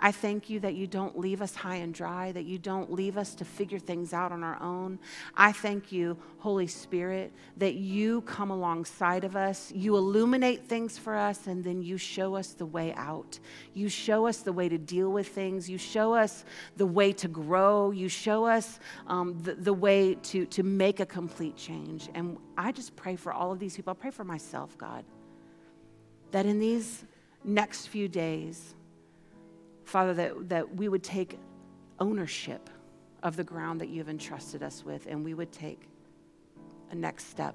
I 0.00 0.12
thank 0.12 0.50
you 0.50 0.60
that 0.60 0.74
you 0.74 0.86
don't 0.86 1.18
leave 1.18 1.40
us 1.40 1.54
high 1.54 1.76
and 1.76 1.94
dry, 1.94 2.32
that 2.32 2.44
you 2.44 2.58
don't 2.58 2.92
leave 2.92 3.16
us 3.16 3.34
to 3.36 3.44
figure 3.44 3.78
things 3.78 4.12
out 4.12 4.30
on 4.30 4.44
our 4.44 4.60
own. 4.62 4.98
I 5.34 5.52
thank 5.52 5.90
you, 5.90 6.18
Holy 6.38 6.66
Spirit, 6.66 7.32
that 7.56 7.74
you 7.74 8.20
come 8.22 8.50
alongside 8.50 9.24
of 9.24 9.36
us, 9.36 9.72
you 9.74 9.96
illuminate 9.96 10.66
things 10.66 10.98
for 10.98 11.16
us, 11.16 11.46
and 11.46 11.64
then 11.64 11.80
you 11.80 11.96
show 11.96 12.34
us 12.36 12.52
the 12.52 12.66
way 12.66 12.92
out. 12.94 13.38
You 13.74 13.88
show 13.88 14.26
us 14.26 14.38
the 14.38 14.52
way 14.52 14.68
to 14.68 14.78
deal 14.78 15.10
with 15.10 15.28
things, 15.28 15.68
you 15.68 15.78
show 15.78 16.14
us 16.14 16.44
the 16.76 16.86
way 16.86 17.12
to 17.14 17.28
grow, 17.28 17.90
you 17.90 18.08
show 18.08 18.44
us 18.44 18.78
um, 19.06 19.38
the, 19.40 19.54
the 19.54 19.72
way 19.72 20.14
to, 20.14 20.44
to 20.46 20.62
make 20.62 21.00
a 21.00 21.06
complete 21.06 21.56
change. 21.56 22.08
And 22.14 22.36
I 22.58 22.72
just 22.72 22.94
pray 22.96 23.16
for 23.16 23.32
all 23.32 23.50
of 23.50 23.58
these 23.58 23.76
people. 23.76 23.92
I 23.92 23.94
pray 23.94 24.10
for 24.10 24.24
myself, 24.24 24.76
God, 24.76 25.04
that 26.32 26.44
in 26.44 26.58
these 26.58 27.04
next 27.44 27.86
few 27.86 28.08
days, 28.08 28.74
Father, 29.86 30.14
that, 30.14 30.48
that 30.48 30.76
we 30.76 30.88
would 30.88 31.04
take 31.04 31.38
ownership 32.00 32.68
of 33.22 33.36
the 33.36 33.44
ground 33.44 33.80
that 33.80 33.88
you 33.88 33.98
have 33.98 34.08
entrusted 34.08 34.62
us 34.62 34.84
with 34.84 35.06
and 35.06 35.24
we 35.24 35.32
would 35.32 35.52
take 35.52 35.88
a 36.90 36.94
next 36.94 37.30
step, 37.30 37.54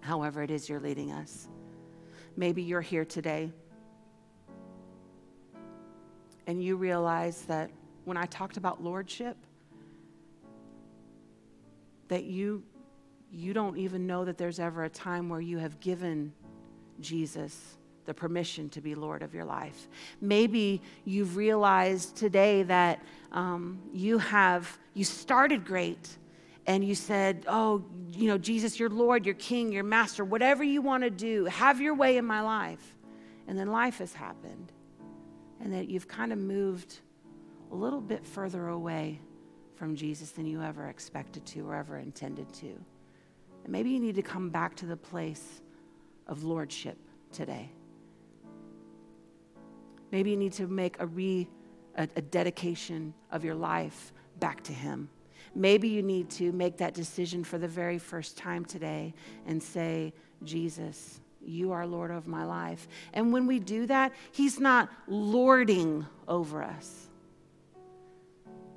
however 0.00 0.42
it 0.42 0.52
is 0.52 0.68
you're 0.68 0.80
leading 0.80 1.10
us. 1.10 1.48
Maybe 2.36 2.62
you're 2.62 2.80
here 2.80 3.04
today 3.04 3.52
and 6.46 6.62
you 6.62 6.76
realize 6.76 7.42
that 7.42 7.70
when 8.04 8.16
I 8.16 8.26
talked 8.26 8.56
about 8.56 8.82
lordship, 8.82 9.36
that 12.06 12.22
you, 12.22 12.62
you 13.32 13.52
don't 13.52 13.78
even 13.78 14.06
know 14.06 14.24
that 14.24 14.38
there's 14.38 14.60
ever 14.60 14.84
a 14.84 14.90
time 14.90 15.28
where 15.28 15.40
you 15.40 15.58
have 15.58 15.80
given 15.80 16.32
Jesus 17.00 17.78
the 18.04 18.14
permission 18.14 18.68
to 18.70 18.80
be 18.80 18.94
Lord 18.94 19.22
of 19.22 19.34
your 19.34 19.44
life. 19.44 19.88
Maybe 20.20 20.82
you've 21.04 21.36
realized 21.36 22.16
today 22.16 22.62
that 22.64 23.02
um, 23.32 23.80
you 23.92 24.18
have, 24.18 24.78
you 24.94 25.04
started 25.04 25.64
great 25.64 26.16
and 26.66 26.84
you 26.84 26.94
said, 26.94 27.44
Oh, 27.48 27.84
you 28.12 28.28
know, 28.28 28.38
Jesus, 28.38 28.78
you're 28.78 28.90
Lord, 28.90 29.26
you're 29.26 29.34
King, 29.34 29.72
you're 29.72 29.84
Master, 29.84 30.24
whatever 30.24 30.64
you 30.64 30.82
want 30.82 31.02
to 31.04 31.10
do, 31.10 31.44
have 31.46 31.80
your 31.80 31.94
way 31.94 32.16
in 32.16 32.24
my 32.24 32.40
life. 32.40 32.96
And 33.46 33.58
then 33.58 33.70
life 33.70 33.98
has 33.98 34.12
happened. 34.12 34.72
And 35.60 35.72
that 35.72 35.88
you've 35.88 36.08
kind 36.08 36.32
of 36.32 36.38
moved 36.38 37.00
a 37.72 37.74
little 37.74 38.00
bit 38.00 38.26
further 38.26 38.68
away 38.68 39.20
from 39.76 39.96
Jesus 39.96 40.30
than 40.30 40.46
you 40.46 40.62
ever 40.62 40.88
expected 40.88 41.44
to 41.46 41.68
or 41.68 41.74
ever 41.74 41.98
intended 41.98 42.52
to. 42.54 42.66
And 43.64 43.72
maybe 43.72 43.90
you 43.90 43.98
need 43.98 44.14
to 44.14 44.22
come 44.22 44.50
back 44.50 44.76
to 44.76 44.86
the 44.86 44.96
place 44.96 45.62
of 46.26 46.44
lordship 46.44 46.98
today. 47.32 47.70
Maybe 50.14 50.30
you 50.30 50.36
need 50.36 50.52
to 50.52 50.68
make 50.68 51.00
a 51.00 51.06
re 51.06 51.48
a, 51.96 52.08
a 52.14 52.22
dedication 52.22 53.14
of 53.32 53.44
your 53.44 53.56
life 53.56 54.12
back 54.38 54.62
to 54.62 54.72
him. 54.72 55.08
Maybe 55.56 55.88
you 55.88 56.04
need 56.04 56.30
to 56.38 56.52
make 56.52 56.76
that 56.76 56.94
decision 56.94 57.42
for 57.42 57.58
the 57.58 57.66
very 57.66 57.98
first 57.98 58.38
time 58.38 58.64
today 58.64 59.12
and 59.44 59.60
say, 59.60 60.12
Jesus, 60.44 61.20
you 61.44 61.72
are 61.72 61.84
Lord 61.84 62.12
of 62.12 62.28
my 62.28 62.44
life. 62.44 62.86
And 63.12 63.32
when 63.32 63.48
we 63.48 63.58
do 63.58 63.86
that, 63.86 64.12
He's 64.30 64.60
not 64.60 64.88
lording 65.08 66.06
over 66.28 66.62
us. 66.62 67.08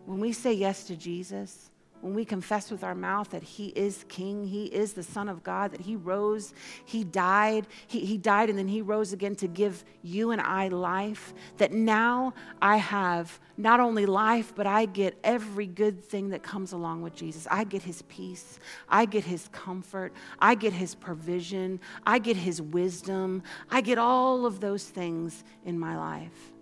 When 0.06 0.20
we 0.20 0.32
say 0.32 0.54
yes 0.54 0.86
to 0.86 0.96
Jesus, 0.96 1.70
when 2.02 2.14
we 2.14 2.26
confess 2.26 2.72
with 2.72 2.84
our 2.84 2.96
mouth 2.96 3.30
that 3.32 3.44
He 3.44 3.68
is 3.68 4.06
King, 4.08 4.46
He 4.46 4.66
is 4.66 4.94
the 4.94 5.04
Son 5.04 5.30
of 5.30 5.44
God, 5.44 5.72
that 5.72 5.82
He 5.82 5.96
rose, 5.96 6.54
He 6.86 7.04
died, 7.04 7.68
He, 7.88 8.06
he 8.06 8.18
died 8.18 8.50
and 8.50 8.58
then 8.58 8.68
He 8.68 8.82
rose 8.82 9.14
again 9.14 9.36
to 9.36 9.48
give 9.48 9.84
you 10.02 10.32
and 10.32 10.42
I 10.42 10.68
life, 10.68 11.34
that 11.58 11.72
now 11.72 12.34
I 12.62 12.78
have 12.78 13.40
not 13.58 13.80
only 13.80 14.06
life, 14.06 14.54
but 14.56 14.68
I 14.68 14.86
get 14.86 15.18
every 15.24 15.66
good 15.66 16.04
thing 16.04 16.30
that 16.30 16.44
comes 16.44 16.72
along 16.72 17.02
with 17.02 17.16
Jesus. 17.16 17.48
I 17.50 17.64
get 17.64 17.82
His 17.82 18.02
peace, 18.04 18.60
I 18.88 19.06
get 19.06 19.24
His 19.24 19.48
comfort, 19.52 20.14
I 20.40 20.56
get 20.56 20.74
His 20.74 20.96
provision, 20.96 21.80
I 22.06 22.20
get 22.20 22.38
His 22.38 22.62
wisdom, 22.62 23.44
I 23.70 23.82
get 23.82 23.98
all 23.98 24.46
of 24.46 24.60
those 24.60 24.86
things 24.86 25.44
in 25.66 25.80
my 25.80 25.98
life. 25.98 26.57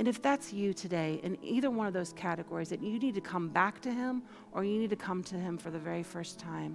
And 0.00 0.08
if 0.08 0.22
that's 0.22 0.50
you 0.50 0.72
today, 0.72 1.20
in 1.22 1.36
either 1.44 1.70
one 1.70 1.86
of 1.86 1.92
those 1.92 2.14
categories, 2.14 2.70
that 2.70 2.82
you 2.82 2.98
need 2.98 3.14
to 3.16 3.20
come 3.20 3.50
back 3.50 3.82
to 3.82 3.92
Him 3.92 4.22
or 4.52 4.64
you 4.64 4.78
need 4.78 4.88
to 4.88 4.96
come 4.96 5.22
to 5.24 5.34
Him 5.34 5.58
for 5.58 5.70
the 5.70 5.78
very 5.78 6.02
first 6.02 6.38
time, 6.38 6.74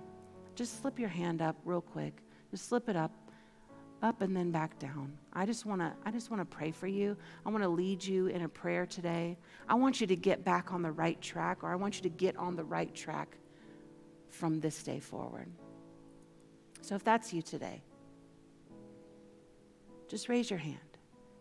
just 0.54 0.80
slip 0.80 1.00
your 1.00 1.10
hand 1.10 1.42
up 1.42 1.56
real 1.66 1.82
quick. 1.82 2.22
Just 2.52 2.70
slip 2.70 2.88
it 2.88 2.96
up, 2.96 3.12
up 4.04 4.22
and 4.22 4.38
then 4.38 4.52
back 4.52 4.78
down. 4.78 5.18
I 5.34 5.48
just 5.48 5.66
want 5.66 5.82
to 5.82 5.92
I 6.06 6.12
just 6.12 6.30
want 6.30 6.40
to 6.42 6.46
pray 6.46 6.70
for 6.70 6.86
you. 6.86 7.18
I 7.44 7.50
want 7.50 7.64
to 7.64 7.68
lead 7.68 8.06
you 8.06 8.28
in 8.28 8.44
a 8.44 8.48
prayer 8.48 8.86
today. 8.86 9.40
I 9.68 9.74
want 9.74 10.00
you 10.00 10.06
to 10.06 10.16
get 10.16 10.46
back 10.46 10.72
on 10.72 10.84
the 10.84 10.92
right 10.92 11.20
track 11.20 11.64
or 11.64 11.72
I 11.72 11.76
want 11.76 11.96
you 11.96 12.04
to 12.04 12.10
get 12.10 12.38
on 12.38 12.56
the 12.56 12.64
right 12.64 12.94
track 12.94 13.38
from 14.30 14.60
this 14.60 14.84
day 14.84 15.00
forward. 15.00 15.48
So 16.82 16.94
if 16.94 17.04
that's 17.04 17.34
you 17.34 17.42
today, 17.42 17.82
just 20.08 20.30
raise 20.30 20.52
your 20.52 20.60
hand. 20.60 20.78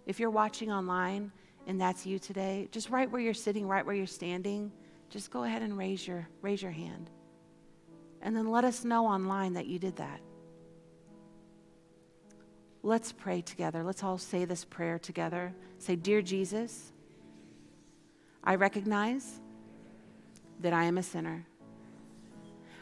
If 0.07 0.19
you're 0.19 0.31
watching 0.31 0.73
online, 0.73 1.31
and 1.67 1.81
that's 1.81 2.05
you 2.07 2.19
today, 2.19 2.69
just 2.71 2.91
right 2.91 3.11
where 3.11 3.21
you're 3.21 3.35
sitting, 3.35 3.67
right 3.67 3.85
where 3.85 3.95
you're 3.95 4.07
standing, 4.07 4.71
just 5.11 5.31
go 5.31 5.45
ahead 5.45 5.63
and 5.63 5.79
raise 5.79 6.07
your, 6.07 6.29
raise 6.43 6.63
your 6.63 6.73
hand. 6.73 7.11
And 8.21 8.37
then 8.37 8.51
let 8.51 8.65
us 8.65 8.85
know 8.85 9.07
online 9.07 9.55
that 9.55 9.67
you 9.67 9.79
did 9.79 9.97
that. 9.97 10.21
Let's 12.83 13.13
pray 13.13 13.41
together. 13.41 13.83
Let's 13.83 14.03
all 14.03 14.19
say 14.19 14.45
this 14.45 14.65
prayer 14.65 14.99
together. 14.99 15.55
Say, 15.79 15.97
Dear 15.97 16.21
Jesus, 16.21 16.93
I 18.43 18.57
recognize 18.57 19.41
that 20.61 20.73
I 20.73 20.85
am 20.85 20.99
a 20.99 21.03
sinner. 21.03 21.47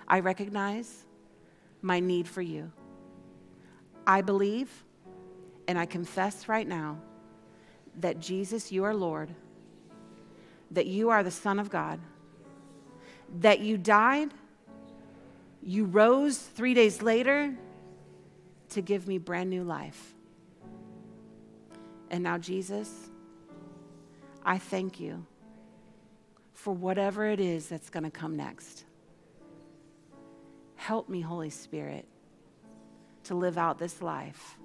I 0.08 0.20
recognize 0.20 1.04
my 1.82 2.00
need 2.00 2.26
for 2.26 2.42
you. 2.42 2.72
I 4.06 4.22
believe 4.22 4.68
and 5.68 5.78
I 5.78 5.86
confess 5.86 6.48
right 6.48 6.66
now 6.66 6.98
that 8.00 8.20
Jesus, 8.20 8.72
you 8.72 8.84
are 8.84 8.94
Lord, 8.94 9.30
that 10.70 10.86
you 10.86 11.10
are 11.10 11.22
the 11.22 11.30
Son 11.30 11.58
of 11.58 11.70
God, 11.70 12.00
that 13.40 13.60
you 13.60 13.76
died, 13.76 14.30
you 15.62 15.84
rose 15.84 16.38
three 16.38 16.74
days 16.74 17.02
later 17.02 17.54
to 18.70 18.82
give 18.82 19.06
me 19.06 19.18
brand 19.18 19.50
new 19.50 19.62
life. 19.62 20.14
And 22.10 22.22
now, 22.22 22.38
Jesus, 22.38 22.90
I 24.44 24.58
thank 24.58 25.00
you 25.00 25.24
for 26.52 26.74
whatever 26.74 27.26
it 27.26 27.40
is 27.40 27.68
that's 27.68 27.90
going 27.90 28.04
to 28.04 28.10
come 28.10 28.36
next. 28.36 28.84
Help 30.76 31.08
me, 31.08 31.20
Holy 31.20 31.50
Spirit, 31.50 32.06
to 33.24 33.34
live 33.34 33.56
out 33.56 33.78
this 33.78 34.02
life 34.02 34.58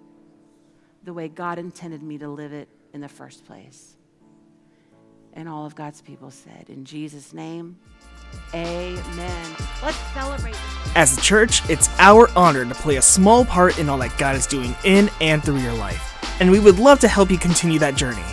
the 1.04 1.14
way 1.14 1.28
God 1.28 1.58
intended 1.58 2.02
me 2.02 2.18
to 2.18 2.28
live 2.28 2.54
it 2.54 2.68
in 2.98 3.02
the 3.02 3.08
first 3.08 3.45
place. 3.45 3.95
And 5.34 5.48
all 5.48 5.68
of 5.68 5.76
God's 5.76 6.02
people 6.02 6.32
said, 6.32 6.66
In 6.68 6.84
Jesus' 6.84 7.32
name, 7.32 7.78
amen. 8.56 9.56
Let's 9.84 9.98
celebrate. 10.16 10.56
As 10.95 11.16
a 11.16 11.22
church, 11.22 11.62
it's 11.70 11.89
our 12.00 12.28
honor 12.36 12.66
to 12.66 12.74
play 12.74 12.95
a 12.95 13.02
small 13.04 13.45
part 13.45 13.78
in 13.78 13.88
all 13.88 14.00
that 14.00 14.18
God 14.18 14.36
is 14.36 14.48
doing 14.48 14.76
in 14.84 15.12
and 15.22 15.43
through 15.43 15.60
your 15.60 15.76
life. 15.76 16.18
And 16.41 16.50
we 16.50 16.60
would 16.60 16.80
love 16.80 17.00
to 17.02 17.08
help 17.08 17.30
you 17.30 17.38
continue 17.38 17.78
that 17.78 17.95
journey. 17.95 18.26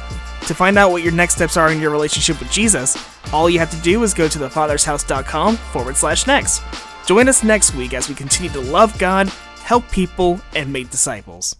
To 0.47 0.55
find 0.55 0.79
out 0.79 0.93
what 0.93 1.03
your 1.03 1.12
next 1.12 1.35
steps 1.35 1.59
are 1.59 1.71
in 1.71 1.79
your 1.79 1.91
relationship 1.91 2.39
with 2.39 2.51
Jesus, 2.51 2.97
all 3.35 3.51
you 3.51 3.59
have 3.59 3.71
to 3.71 3.81
do 3.83 4.03
is 4.03 4.15
go 4.15 4.29
to 4.29 4.39
thefathershouse.com 4.39 5.57
forward 5.57 5.97
slash 5.97 6.27
next. 6.27 6.62
Join 7.07 7.29
us 7.29 7.45
next 7.45 7.75
week 7.75 7.93
as 7.93 8.09
we 8.09 8.15
continue 8.15 8.51
to 8.53 8.61
love 8.61 8.99
God, 8.99 9.29
help 9.62 9.91
people, 9.91 10.41
and 10.55 10.73
make 10.73 10.89
disciples. 10.89 11.55